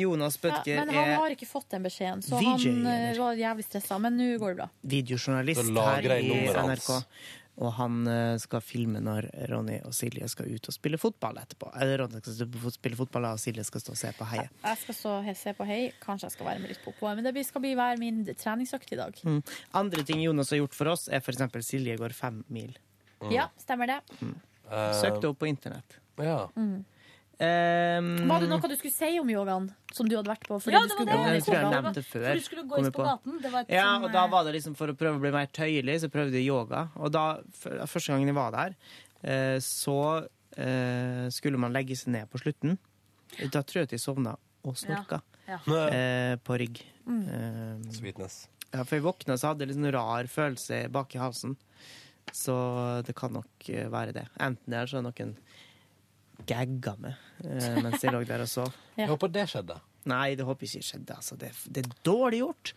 [0.00, 3.20] Jonas Ja, Bøttger men han har ikke fått den beskjeden, så VJ, han eh, eller?
[3.20, 4.00] var jævlig stressa.
[4.00, 4.68] Men nå går det bra.
[4.96, 6.88] videojournalist Da lagrer her jeg i nummeret hans.
[6.88, 7.04] NRK.
[7.56, 11.70] Og han eh, skal filme når Ronny og Silje skal ut og spille fotball etterpå.
[11.80, 14.48] Eller Ronny skal spille fotball, og Silje skal stå og se på heie.
[14.64, 15.78] Jeg skal stå og se på hei.
[16.02, 17.24] Kanskje jeg skal være med litt på oppvarming.
[17.24, 19.22] Men det skal bli være min treningsøkt i dag.
[19.24, 19.40] Mm.
[19.80, 21.46] Andre ting Jonas har gjort for oss, er f.eks.
[21.64, 22.76] Silje går fem mil.
[23.32, 24.02] Ja, stemmer det.
[24.20, 25.96] Eh, Søkte opp på internett.
[26.20, 26.44] Ja.
[27.36, 30.56] Um, Var det noe du skulle si om yogaen som du hadde vært på?
[30.72, 31.16] Ja, det var det.
[31.36, 32.24] Jeg tror jeg nevnte før.
[32.30, 32.92] For du skulle gå i på.
[32.94, 33.34] spagaten.
[33.42, 35.20] Det var et Ja, sånn, og da eh, var det liksom for å prøve å
[35.20, 36.86] bli mer tøyelig, så prøvde jeg yoga.
[36.96, 37.24] Og da,
[37.60, 38.76] første gangen jeg var der,
[39.20, 39.98] eh, så
[40.56, 42.78] eh, skulle man legge seg ned på slutten.
[43.52, 45.58] Da tror jeg at jeg sovna og snorka Ja.
[45.68, 46.36] Ja.
[46.42, 46.80] på rygg.
[47.06, 47.84] Mm.
[47.92, 48.48] Sweetness.
[48.72, 51.52] ja, for jeg våkna så hadde jeg litt sånn rar følelse bak i halsen.
[52.32, 52.56] Så
[53.06, 54.24] det kan nok være det.
[54.40, 55.36] Enten det er så noen
[56.46, 57.14] gagga meg
[57.44, 58.72] eh, mens jeg lå der og sov.
[58.96, 59.74] Jeg håper det skjedde.
[60.06, 61.14] Nei, det håper jeg ikke skjedde.
[61.18, 61.34] Altså.
[61.36, 62.70] Det, det er dårlig gjort.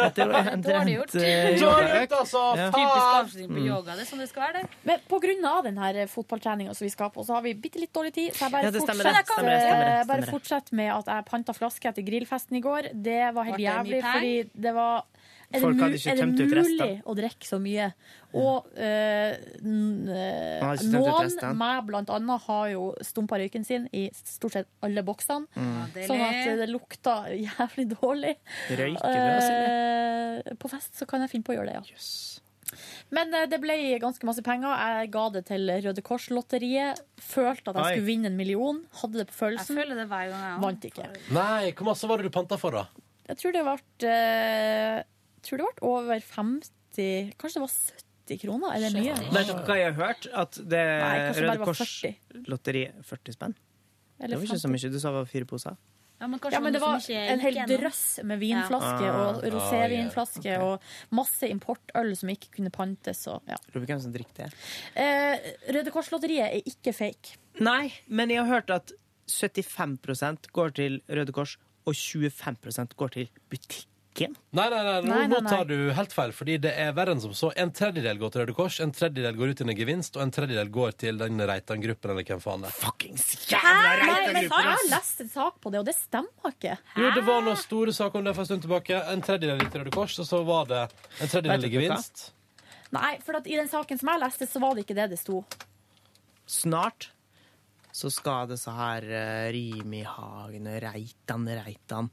[0.00, 1.12] Etter er Dårlig gjort.
[1.60, 2.44] Dårlig gjort, altså!
[2.56, 2.68] Ja.
[2.72, 3.18] Typisk Faen!
[3.20, 3.96] avslutning på yoga.
[3.98, 4.78] Det er sånn det skal være, det.
[4.88, 7.92] Men på grunn av denne fotballtreninga som vi skal på, så har vi bitte litt
[7.94, 8.32] dårlig tid.
[8.32, 9.12] Så jeg bare, Ja, det stemmer det.
[9.12, 10.30] fortsetter, Stemmer det, stemmer det, stemmer bare det.
[10.32, 12.90] fortsett med at jeg panta flaske etter grillfesten i går.
[13.10, 14.34] Det var helt det jævlig, fordi
[14.66, 15.04] det var
[15.50, 17.88] er det, Folk ikke er det mulig å drikke så mye?
[18.38, 24.70] Og eh, eh, noen, meg blant annet, har jo stumpa røyken sin i stort sett
[24.86, 25.50] alle boksene.
[25.58, 25.96] Mm.
[26.06, 28.36] Sånn at det lukta jævlig dårlig.
[28.70, 29.74] Røyker du, Silje?
[30.46, 32.06] Eh, på fest så kan jeg finne på å gjøre det, ja.
[33.10, 34.70] Men eh, det ble ganske masse penger.
[34.70, 37.02] Jeg ga det til Røde Kors-lotteriet.
[37.18, 37.92] Følte at jeg Oi.
[37.96, 38.82] skulle vinne en million.
[39.02, 39.74] Hadde det på følelsen.
[39.74, 40.44] Jeg føler det hver gang.
[40.46, 41.12] jeg Vant ikke.
[41.34, 43.08] Nei, hvor masse var det du panta for, da?
[43.30, 45.02] Jeg tror det ble eh,
[45.46, 48.72] tror det ble over 50 Kanskje det var 70 kroner?
[48.76, 49.14] Er det mye?
[49.30, 50.26] Vet dere hva jeg har hørt?
[50.34, 53.54] At det Nei, Røde Kors-lotteriet 40 spenn?
[54.20, 54.90] Eller det var ikke så mye.
[54.92, 55.76] Du sa det var fire poser.
[56.20, 59.14] Ja, men, Ja, men det var en hel drøss med vinflaske Ja.
[59.16, 60.58] og Ah, rosévinflaske okay.
[60.60, 60.82] og
[61.16, 63.22] masse importøl som ikke kunne pantes.
[63.32, 63.56] Og, ja.
[63.72, 64.50] Lurer på hvem som drikker det.
[65.00, 67.38] eh, Røde Kors-lotteriet er ikke fake.
[67.64, 68.92] Nei, men jeg har hørt at
[69.30, 71.56] 75% går til Røde Kors,
[71.86, 73.28] og 25% går til
[74.10, 74.36] butikken.
[74.50, 77.12] Nei, nei, nei, nå, Nei, nei, nå tar du helt feil, fordi det er verre
[77.14, 77.52] enn som så.
[77.56, 80.30] En tredjedel går til Røde Kors, en tredjedel går ut i en gevinst, og en
[80.30, 82.76] tredjedel går til den Reitan-gruppen, eller hvem faen det er.
[82.80, 84.42] Fuckings jævla Reitan-gruppen!
[84.42, 86.76] jeg har lest en sak på det, og det stemmer ikke.
[86.96, 89.00] Jo, det var noen store saker om det for en stund tilbake.
[89.14, 90.82] En tredjedel gikk til Røde Kors, og så var det
[91.20, 92.26] en tredjedel i gevinst.
[92.90, 95.20] Nei, for at i den saken som jeg leste, så var det ikke det det
[95.20, 95.44] sto.
[96.50, 97.12] Snart
[97.94, 102.10] så skal disse her uh, Rimi-Hagen og Reitan Reitan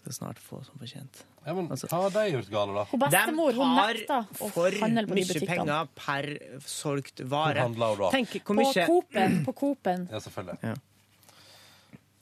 [0.00, 1.22] skal snart få som fortjent.
[1.44, 2.84] Ja, men Hva har de gjort galt, da?
[2.90, 4.50] Hun bestemor hun nekta å
[4.80, 5.30] handle på de butikkene.
[5.30, 7.64] De tar for mye penger per solgt Hvor vare.
[7.64, 8.10] handler hun da?
[8.16, 9.38] Tenk hvor På mye Coop-en.
[9.46, 10.06] På Coop-en.
[10.12, 10.58] Ja, selvfølgelig.
[10.70, 10.74] Ja.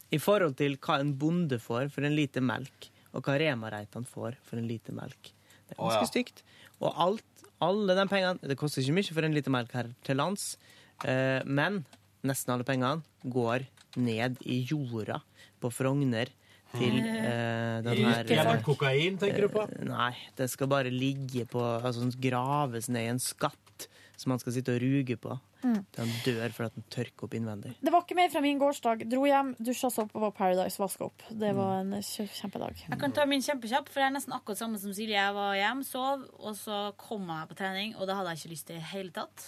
[0.09, 4.39] I forhold til hva en bonde får for en liter melk, og hva Rema-Reitan får
[4.47, 5.33] for en liter melk.
[5.69, 6.13] Det er ganske ganske ja.
[6.13, 6.45] stygt.
[6.81, 10.17] Og alt, alle de pengene Det koster ikke mye for en liter melk her til
[10.21, 10.57] lands,
[11.05, 11.83] eh, men
[12.27, 13.67] nesten alle pengene går
[13.99, 15.21] ned i jorda
[15.61, 16.31] på Frogner
[16.75, 19.65] til eh, den her Gjennom kokain, tenker du på?
[19.73, 23.89] Eh, Nei, det skal bare ligge på Altså graves ned i en skatt
[24.19, 25.37] som man skal sitte og ruge på.
[25.63, 25.77] Mm.
[25.95, 27.75] Til han dør fordi den tørker opp innvendig.
[27.79, 29.05] Det var ikke mer fra min gårsdag.
[29.11, 31.23] Dro hjem, dusja, så på Paradise, vaska opp.
[31.31, 32.83] Det var en kjempedag.
[32.89, 35.15] Jeg kan ta min kjempekjapp, for det er nesten akkurat samme som Silje.
[35.15, 38.53] Jeg var hjem, sov, og så kom jeg på trening, og det hadde jeg ikke
[38.57, 39.47] lyst til i hele tatt.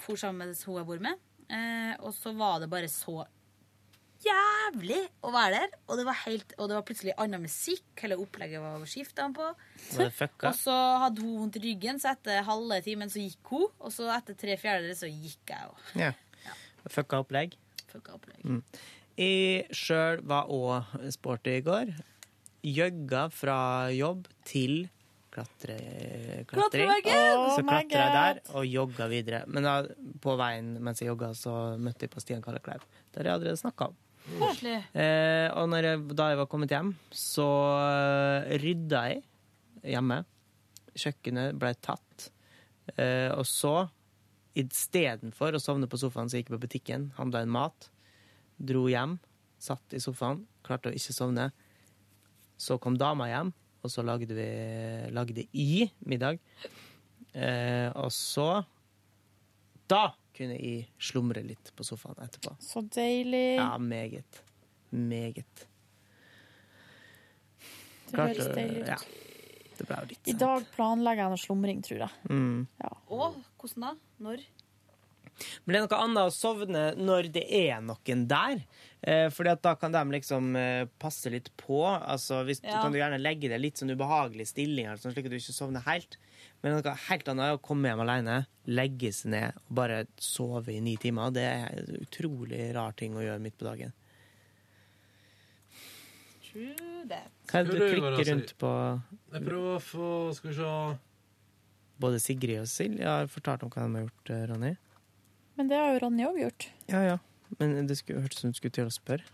[0.00, 1.20] For sammen med hun jeg bor med.
[1.52, 3.26] Eh, og så var det bare så
[4.24, 5.74] jævlig å være der.
[5.88, 7.84] Og det var, helt, og det var plutselig annen musikk.
[8.02, 9.48] Hele opplegget var skifta på.
[9.52, 13.68] Og så hadde hun vondt i ryggen, så etter halve timen så gikk hun.
[13.82, 15.84] Og så etter tre fjerdedeler så gikk jeg òg.
[16.00, 16.12] Ja.
[16.90, 17.54] Fucka opplegg.
[17.92, 18.40] Fucka opplegg.
[18.46, 18.62] Mm.
[19.20, 21.92] Jeg sjøl var òg sporty i går.
[22.62, 23.58] Jogga fra
[23.92, 24.84] jobb til
[25.32, 25.76] klatre,
[26.48, 26.88] klatring.
[26.88, 27.42] Klatreveggen!
[27.56, 29.42] Så Oh klatra jeg der og jogga videre.
[29.48, 29.74] Men da,
[30.22, 32.84] på veien mens jeg jogga, så møtte jeg på Stian Kalle Kleiv.
[33.10, 33.98] Det har jeg allerede snakka om.
[34.94, 37.46] Eh, og jeg, da jeg var kommet hjem, så
[37.80, 39.22] eh, rydda jeg
[39.94, 40.22] hjemme.
[40.92, 42.28] Kjøkkenet ble tatt.
[42.96, 43.88] Eh, og så,
[44.58, 47.88] istedenfor å sovne på sofaen, så gikk jeg på butikken, handla en mat,
[48.62, 49.16] dro hjem,
[49.62, 51.50] satt i sofaen, klarte å ikke sovne.
[52.60, 54.48] Så kom dama hjem, og så lagde vi
[55.14, 56.38] lagde i middag.
[57.32, 58.62] Eh, og så
[59.88, 62.54] Da kunne jeg slumre litt på sofaen etterpå.
[62.62, 63.58] Så deilig.
[63.58, 64.42] Ja, meget.
[64.92, 65.66] Meget.
[68.12, 68.90] Det høres deilig ut.
[68.92, 68.98] Ja.
[69.78, 72.26] Det ble jo litt I dag planlegger jeg noe slumring, tror jeg.
[72.30, 72.66] Mm.
[73.12, 73.94] Og hvordan da?
[74.22, 74.44] Når?
[75.64, 78.62] Men det er noe annet å sovne når det er noen der.
[79.00, 81.80] Eh, fordi at da kan de liksom eh, passe litt på.
[81.88, 82.76] Altså, hvis, Ja.
[82.76, 85.56] Du kan du gjerne legge deg litt sånn ubehagelig stilling, altså, slik at du ikke
[85.56, 86.18] sovner helt.
[86.62, 88.36] Men noe helt annet er å komme hjem alene,
[88.70, 91.32] legge seg ned og bare sove i ni timer.
[91.34, 93.94] Det er en utrolig rar ting å gjøre midt på dagen.
[96.46, 97.32] True that.
[97.50, 98.70] Hva er det du klikker rundt på?
[99.32, 100.72] Jeg prøver å få Skal vi se
[102.02, 104.72] Både Sigrid og Silje har fortalt om hva de har gjort, eh, Ronny.
[105.58, 106.66] Men det har jo Ronny òg gjort.
[106.90, 107.18] Ja, ja.
[107.60, 109.26] Men det skulle hørtes ut som du skulle til å spørre.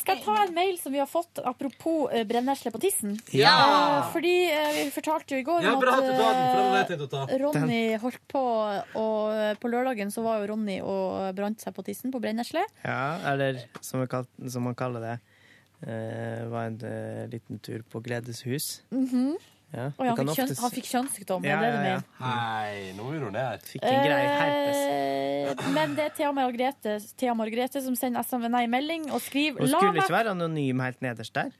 [0.00, 3.14] Skal jeg ta en mail som vi har fått apropos eh, brennesle på tissen?
[3.36, 3.52] Ja!
[3.60, 6.46] Eh, fordi eh, vi fortalte jo i går Ja, bra at at du tar den,
[6.46, 7.40] for den hadde jeg eh, tenkt å ta.
[7.44, 8.44] Ronny holdt på,
[9.02, 12.64] og på lørdagen så var jo Ronny og brant seg på tissen på brennesle.
[12.84, 15.16] Ja, eller som, vi kal- som man kaller det,
[15.86, 18.80] eh, var en eh, liten tur på gledeshus.
[19.70, 22.00] Ja, Oi, han, fikk kjønns, han fikk kjønnssykdom, Ja, det det ja, ja.
[22.24, 23.44] Hei, nå gjorde hun det.
[23.70, 24.80] Fikk en grei herpes.
[24.90, 29.62] Eh, men det er Thea Margrethe, Thea Margrethe som sender SM, nei, melding og skriver
[29.62, 31.54] Hun La skulle meg ikke være anonym helt nederst der.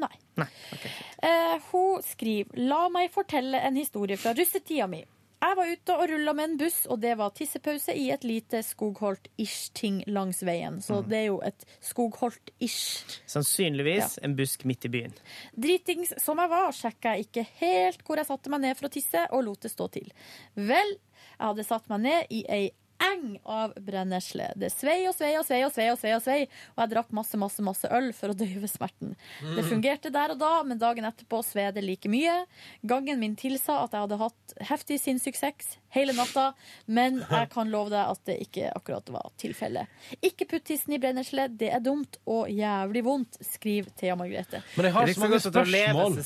[0.00, 0.14] Nei.
[0.40, 0.90] Nei, Okay,
[1.20, 5.02] Eh, hun skriver La meg fortelle en historie fra russetida mi.
[5.40, 8.60] Jeg var ute og rulla med en buss, og det var tissepause i et lite
[8.62, 10.80] skogholt-ish-ting langs veien.
[10.84, 11.08] Så Mm.
[11.08, 13.20] det er jo et skogholt-ish.
[13.26, 15.14] Sannsynligvis en busk midt i byen.
[15.56, 18.92] Dritings som jeg var, sjekka jeg ikke helt hvor jeg satte meg ned for å
[18.92, 20.12] tisse, og lot det stå til.
[20.56, 20.96] Vel,
[21.40, 22.70] jeg hadde satt meg ned i ei
[23.00, 24.50] eng av brennesle.
[24.60, 26.38] Det svei og svei og svei og svei, og svei, og svei,
[26.74, 29.16] og jeg drakk masse, masse, masse øl for å døyve smerten.
[29.56, 32.42] Det fungerte der og da, men dagen etterpå sved det like mye.
[32.86, 36.52] Gangen min tilsa at jeg hadde hatt heftig sinnssyk sex hele natta,
[36.86, 39.90] men jeg kan love deg at det ikke akkurat var tilfellet.
[40.22, 44.62] Ikke putt tissen i brennesle, det er dumt og jævlig vondt, skriver Thea Margrethe.
[44.76, 46.20] Men jeg har så mange spørsmål.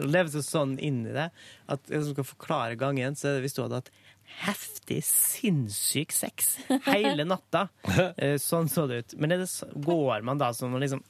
[0.00, 1.28] å leve seg sånn inn i det
[1.70, 3.92] at jeg skal forklare gangen, så er det hvis du hadde hatt
[4.40, 6.56] heftig, sinnssyk sex
[6.88, 7.66] hele natta.
[8.16, 9.14] Eh, Sånn så det ut.
[9.20, 9.46] Men det,
[9.84, 11.02] går man da som å liksom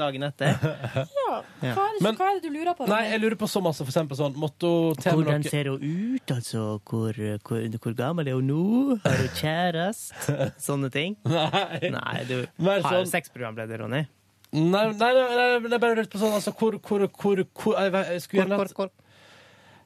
[0.00, 0.54] Dagen etter?
[0.62, 1.06] Ja.
[1.60, 1.74] Ja.
[1.76, 2.86] Hva, er det, Men- hva er det du lurer på?
[2.88, 5.82] Nei, jeg lurer på så masse, for eksempel sånn Måtte hun til Hvordan ser hun
[5.84, 6.62] ut, altså?
[6.88, 8.96] Hvor, hvor, hvor gammel er hun nå?
[9.04, 10.48] Har hun kjæreste?
[10.66, 11.14] Sånne ting.
[11.28, 11.90] Nei.
[11.94, 12.34] Nei, du
[12.64, 14.02] Mer har jo sånn- sexprogramleder, Ronny.
[14.56, 17.76] Nei, nei, nei, nei, det er bare litt på sånn altså, hvor, hvor, hvor, hvor
[17.78, 18.90] jeg, jeg skulle gjerne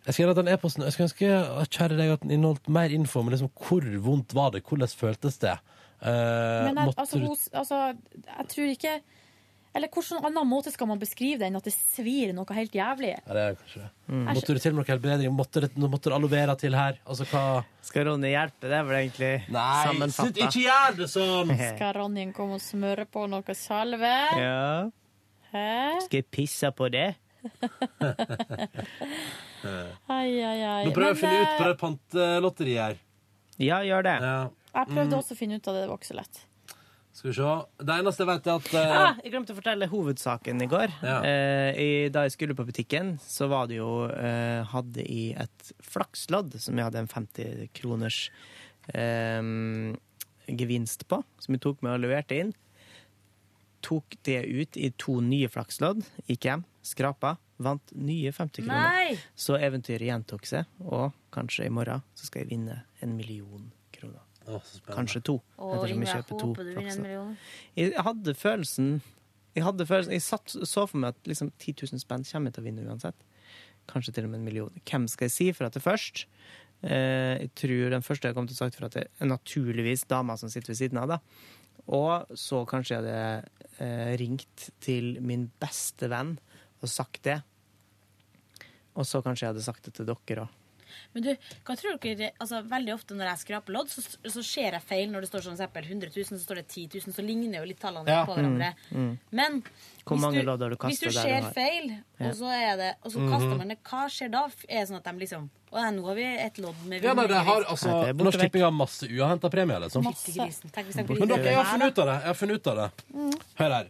[0.05, 1.28] Jeg skulle gjerne den e-posten Jeg skulle ønske,
[1.72, 5.39] kjære deg, at den inneholdt mer info om liksom, hvor vondt var det, hvordan føltes
[5.40, 5.55] det.
[6.05, 7.76] Eh, Men jeg, måtte altså, hos, altså,
[8.28, 8.94] jeg tror ikke
[9.74, 13.14] Eller hvilken annen måte skal man beskrive det enn at det svir noe helt jævlig?
[13.16, 13.89] Ja, det er kanskje det.
[14.10, 14.26] Mm.
[14.28, 15.32] Måtte du til med noe helbredning?
[15.39, 17.01] Måtte det, måtte det aloe vera til her?
[17.09, 17.44] Altså hva
[17.89, 18.68] Skal Ronny hjelpe?
[18.68, 21.55] Det er vel egentlig Nei, slutt, ikke gjør det sånn!
[21.72, 24.12] Skal Ronny komme og smøre på noe salve?
[24.43, 24.68] Ja.
[25.55, 25.66] Hæ?
[26.05, 27.09] Skal jeg pisse på det?
[29.65, 30.81] Ai, ai, ai.
[30.86, 32.99] Nå prøver jeg å finne ut på eh, det pantelotteriet her.
[33.62, 34.16] Ja, gjør det.
[34.74, 35.19] Jeg prøvde Mm.
[35.20, 36.41] også å finne ut av det, det var ikke så lett.
[37.15, 37.51] Skal vi se.
[37.86, 40.95] Det eneste jeg vet, er at eh, Ah, jeg glemte å fortelle hovedsaken i går.
[41.07, 41.19] Ja.
[41.23, 45.70] Eh, i, da jeg skulle på butikken, så var det jo eh, Hadde jeg et
[45.86, 48.19] flakslodd som jeg hadde en 50 kroners
[48.91, 49.95] eh,
[50.51, 52.51] gevinst på, som jeg tok med og leverte inn.
[53.85, 58.93] Tok det ut i to nye flakslodd, gikk hjem, skrapa, vant nye 50 kroner.
[58.93, 59.16] Nei!
[59.39, 64.23] Så eventyret gjentok seg, og kanskje i morgen så skal jeg vinne en million kroner.
[64.44, 64.97] Å, så spennende.
[64.98, 65.39] Kanskje to.
[65.56, 67.31] Å, ettersom jeg jeg kjøper to håper du vinner en million.
[67.81, 68.90] Jeg hadde følelsen
[69.55, 72.56] Jeg hadde følelsen Jeg satt, så for meg at liksom 10 000 spenn kommer jeg
[72.59, 73.24] til å vinne uansett.
[73.89, 74.82] Kanskje til og med en million.
[74.85, 76.27] Hvem skal jeg si for at det først?
[76.85, 80.36] Eh, jeg tror den første jeg kom til å sagt fra til, er naturligvis dama
[80.40, 81.15] som sitter ved siden av.
[81.15, 81.20] da.
[81.94, 86.36] Og så kanskje jeg hadde eh, ringt til min beste venn
[86.85, 87.39] og sagt det.
[88.94, 90.61] Og så kanskje jeg hadde sagt det til dere òg.
[91.15, 91.31] Men du,
[91.66, 95.09] hva tror dere altså, Veldig ofte når jeg skraper lodd, så, så ser jeg feil
[95.11, 97.66] når det står sånn, eksempel 100 000, så står det 10 000, så ligner jo
[97.66, 98.20] litt tallene Ja.
[98.28, 98.69] på hverandre.
[98.93, 99.16] Mm, mm.
[99.35, 99.56] Men
[100.05, 101.90] Hvor hvis mange du, lodd har du hvis du ser feil,
[102.20, 103.32] og så, er det, og så Mhm.
[103.35, 104.44] kaster man det, hva skjer da?
[104.69, 107.15] Er det sånn at de liksom Å nei, nå har vi et lodd med Ja,
[107.19, 110.05] nei, det har, altså, nei, det Norsk Tipping har masse uavhenta premier, liksom.
[110.06, 110.31] Masse.
[110.94, 112.15] Men dere, jeg har funnet ut av det.
[112.20, 113.40] Jeg har funnet ut av det.
[113.59, 113.89] Hør her.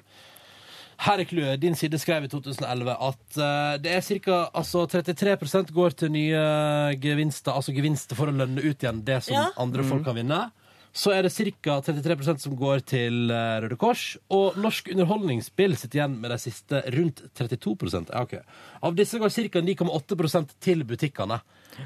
[0.98, 1.60] Her er clouet.
[1.60, 4.50] Din side skrev i 2011 at uh, det er ca.
[4.54, 9.34] Altså 33% går til nye gevinster, altså gevinster for å lønne ut igjen det som
[9.34, 9.46] Ja.
[9.58, 9.88] andre Mm.
[9.90, 10.50] folk kan vinne.
[10.94, 11.80] Så er det ca.
[11.82, 14.04] 33% som går til eh, Røde Kors.
[14.30, 18.44] Og Norsk Underholdningsspill sitter igjen med de siste rundt 32 ja, okay.
[18.78, 19.64] Av disse går ca.
[19.66, 21.40] 9,8 til butikkene.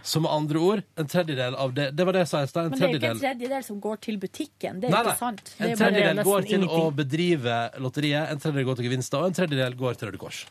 [0.05, 2.69] Så med andre ord, en tredjedel av det Det var det jeg sa i stad.
[2.69, 4.81] Men det er ikke en tredjedel som går til butikken.
[4.83, 5.53] Det er Nei, ikke sant.
[5.57, 9.39] En tredjedel går til til å bedrive lotteriet, en tredjedel går til gevinster, og en
[9.41, 10.45] tredjedel går til Røde Kors.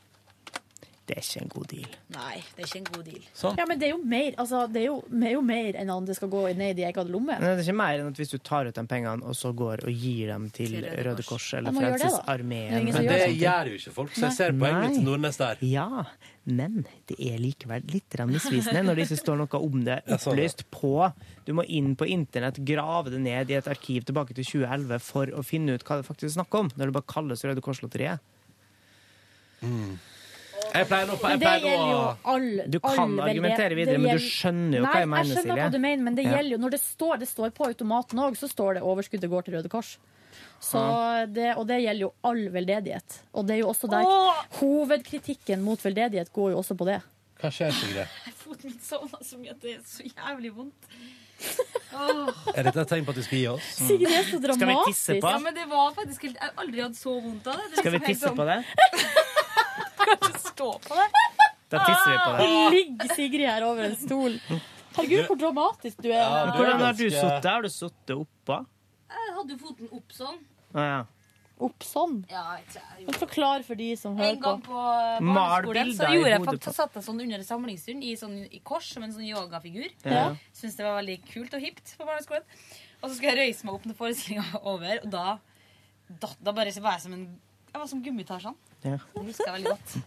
[1.08, 1.92] Det er ikke en god deal.
[2.12, 3.28] Nei, det er ikke en god deal.
[3.40, 3.60] Sånn.
[3.62, 5.92] Ja, men det er jo mer, altså, det er jo, det er jo mer enn
[5.94, 7.38] om det skal gå ned i egen lomme.
[7.40, 9.54] Men det er ikke mer enn at hvis du tar ut de pengene og så
[9.56, 11.78] går og gir dem til Til Røde Røde Kors eller.
[11.78, 12.90] Frelsesarmeen.
[12.90, 15.64] Men det gjør jo ikke folk, så jeg ser poenget til Nordnes der.
[15.64, 15.88] Ja,
[16.48, 20.66] men det er likevel litt misvisende når det ikke står noe om det sånn, opplyst
[20.72, 20.92] på
[21.48, 25.32] Du må inn på internett, grave det ned i et arkiv tilbake til 2011 for
[25.32, 28.20] å finne ut hva det faktisk er snakk om, når det bare kalles Røde Kors-lotteriet.
[30.78, 33.70] Jeg pleier nå Men jeg det pleier gjelder jo å all, Du kan all argumentere
[33.70, 35.64] velde- videre, det men du skjønner jo hva Nei, jeg mener, Jeg skjønner Silje.
[35.64, 36.32] hva du mener, men det Ja.
[36.38, 39.42] gjelder jo når det står, det står på automaten òg, så står det overskuddet går
[39.46, 39.98] til Røde Kors.
[40.62, 40.80] Så
[41.34, 43.20] det, og det gjelder jo all veldedighet.
[43.34, 44.04] Og det er jo også der
[44.60, 47.02] Hovedkritikken mot veldedighet går jo også på det.
[47.42, 48.08] Hva skjer, Sigrid?
[48.42, 50.90] Foten min sovna så mye at det er så jævlig vondt.
[51.94, 52.30] Åh.
[52.58, 53.68] Er dette et tegn på at vi skal gi oss?
[53.78, 55.30] Sigrid er så Skal vi tisse på?
[55.30, 57.68] Ja, men det var faktisk helt Jeg har aldri hatt så vondt av det.
[57.70, 58.66] det er Skal vi liksom helt tisse sånn- på det?
[60.08, 61.08] Kan ikke stå på det.
[61.68, 62.48] Da tisser vi på det.
[62.48, 64.40] Det ligger Sigrid her over en stol.
[64.98, 66.24] Herregud, hvor dramatisk du er.
[66.24, 67.46] Men Hvordan har du sittet?
[67.52, 68.62] Har du sittet oppå?
[69.18, 70.40] Jeg hadde jo foten opp sånn.
[70.74, 70.98] Ah, ja.
[71.68, 72.20] Opp sånn?
[72.30, 74.74] Ja, tror jeg Men Forklar for de som hører En gang på.
[74.78, 77.46] på Mal barneskolen bilder så i gjorde jeg hodet faktisk, så satt jeg sånn under
[77.48, 79.88] samlingsstund i, sånn, i kors som en sånn yogafigur.
[80.06, 80.28] Ja.
[80.54, 82.46] Syns det var veldig kult og hipt på barneskolen.
[83.02, 85.26] Og så skulle jeg røyse meg opp når forestillinga var over, og da,
[86.10, 87.26] da, da bare var jeg som en
[87.74, 88.56] Jeg var som Gummitasjan.
[88.86, 88.98] Ja.
[89.14, 89.98] Det husker jeg veldig godt.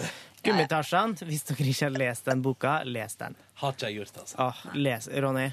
[0.46, 1.14] Gummitasjen.
[1.26, 3.38] Hvis dere ikke har lest den boka, les den.
[3.62, 4.36] Har ikke jeg gjort det, altså.
[4.46, 5.08] Åh, les.
[5.24, 5.46] Ronny,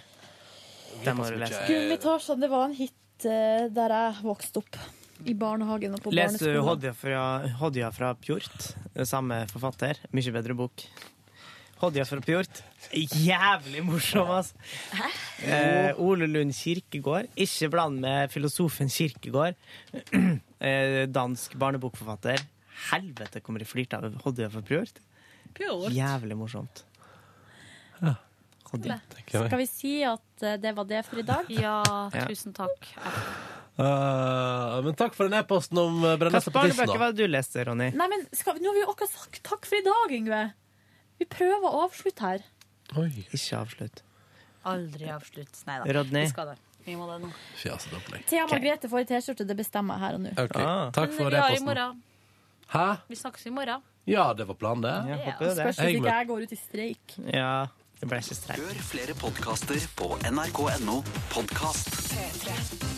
[1.05, 1.63] den må du lese.
[1.69, 4.77] Gummitarsan, det var en hit eh, der jeg vokste opp.
[5.23, 6.61] I barnehagen og på Leser du.
[6.65, 7.23] Hodja fra,
[7.61, 8.73] Hodja fra Pjort?
[9.07, 10.01] Samme forfatter.
[10.11, 10.83] Mye bedre bok.
[11.83, 12.61] Hodja fra Pjort.
[12.93, 14.55] Jævlig morsom, altså.
[15.43, 17.27] Eh, Ole Lund Kirkegård.
[17.35, 19.57] Ikke bland med filosofen Kirkegård.
[20.63, 22.39] eh, dansk barnebokforfatter.
[22.93, 25.03] Helvete kommer jeg flirte av Hodja fra Pjort.
[25.93, 26.85] Jævlig morsomt.
[28.73, 28.97] Hodja.
[29.27, 31.51] Skal vi si at eh, det var det for i dag?
[31.53, 31.81] Ja,
[32.31, 32.87] tusen takk.
[33.73, 36.53] Uh, men takk for den e-posten om uh, Hva på tissen.
[36.55, 36.99] barnebøker da.
[37.01, 37.91] var det du leste, Ronny?
[37.97, 40.41] Nei, men skal, vi- Nå har vi jo akkurat sagt takk for i dag, Yngve.
[41.23, 42.41] Vi prøver å avslutte her.
[42.99, 44.01] Ikke avslutt.
[44.67, 45.59] Aldri avslutt.
[45.67, 45.93] Nei da.
[45.97, 46.25] Rodney?
[46.27, 46.57] Vi skal det.
[46.83, 47.29] Vi må det nå.
[47.55, 48.25] Fjasete opplegg.
[48.27, 50.33] Thea Margrethe får ei T-skjorte, det bestemmer jeg her og nå.
[50.43, 50.57] Ok,
[50.97, 51.69] Takk Men for vi har i e-posten.
[51.69, 52.01] morgen.
[52.73, 52.87] Hæ?
[53.07, 53.85] Vi snakkes i morgen.
[54.09, 54.91] Ja, det var planen, det.
[55.13, 55.53] Ja, håper det.
[55.61, 57.15] Spørs hvis Jeg ikke jeg går ut i streik.
[57.37, 57.53] Ja,
[58.01, 58.59] det ble ikke streik.
[58.65, 60.97] Hør flere podkaster på nrk.no
[61.31, 61.95] podkast.
[62.11, 62.92] P3.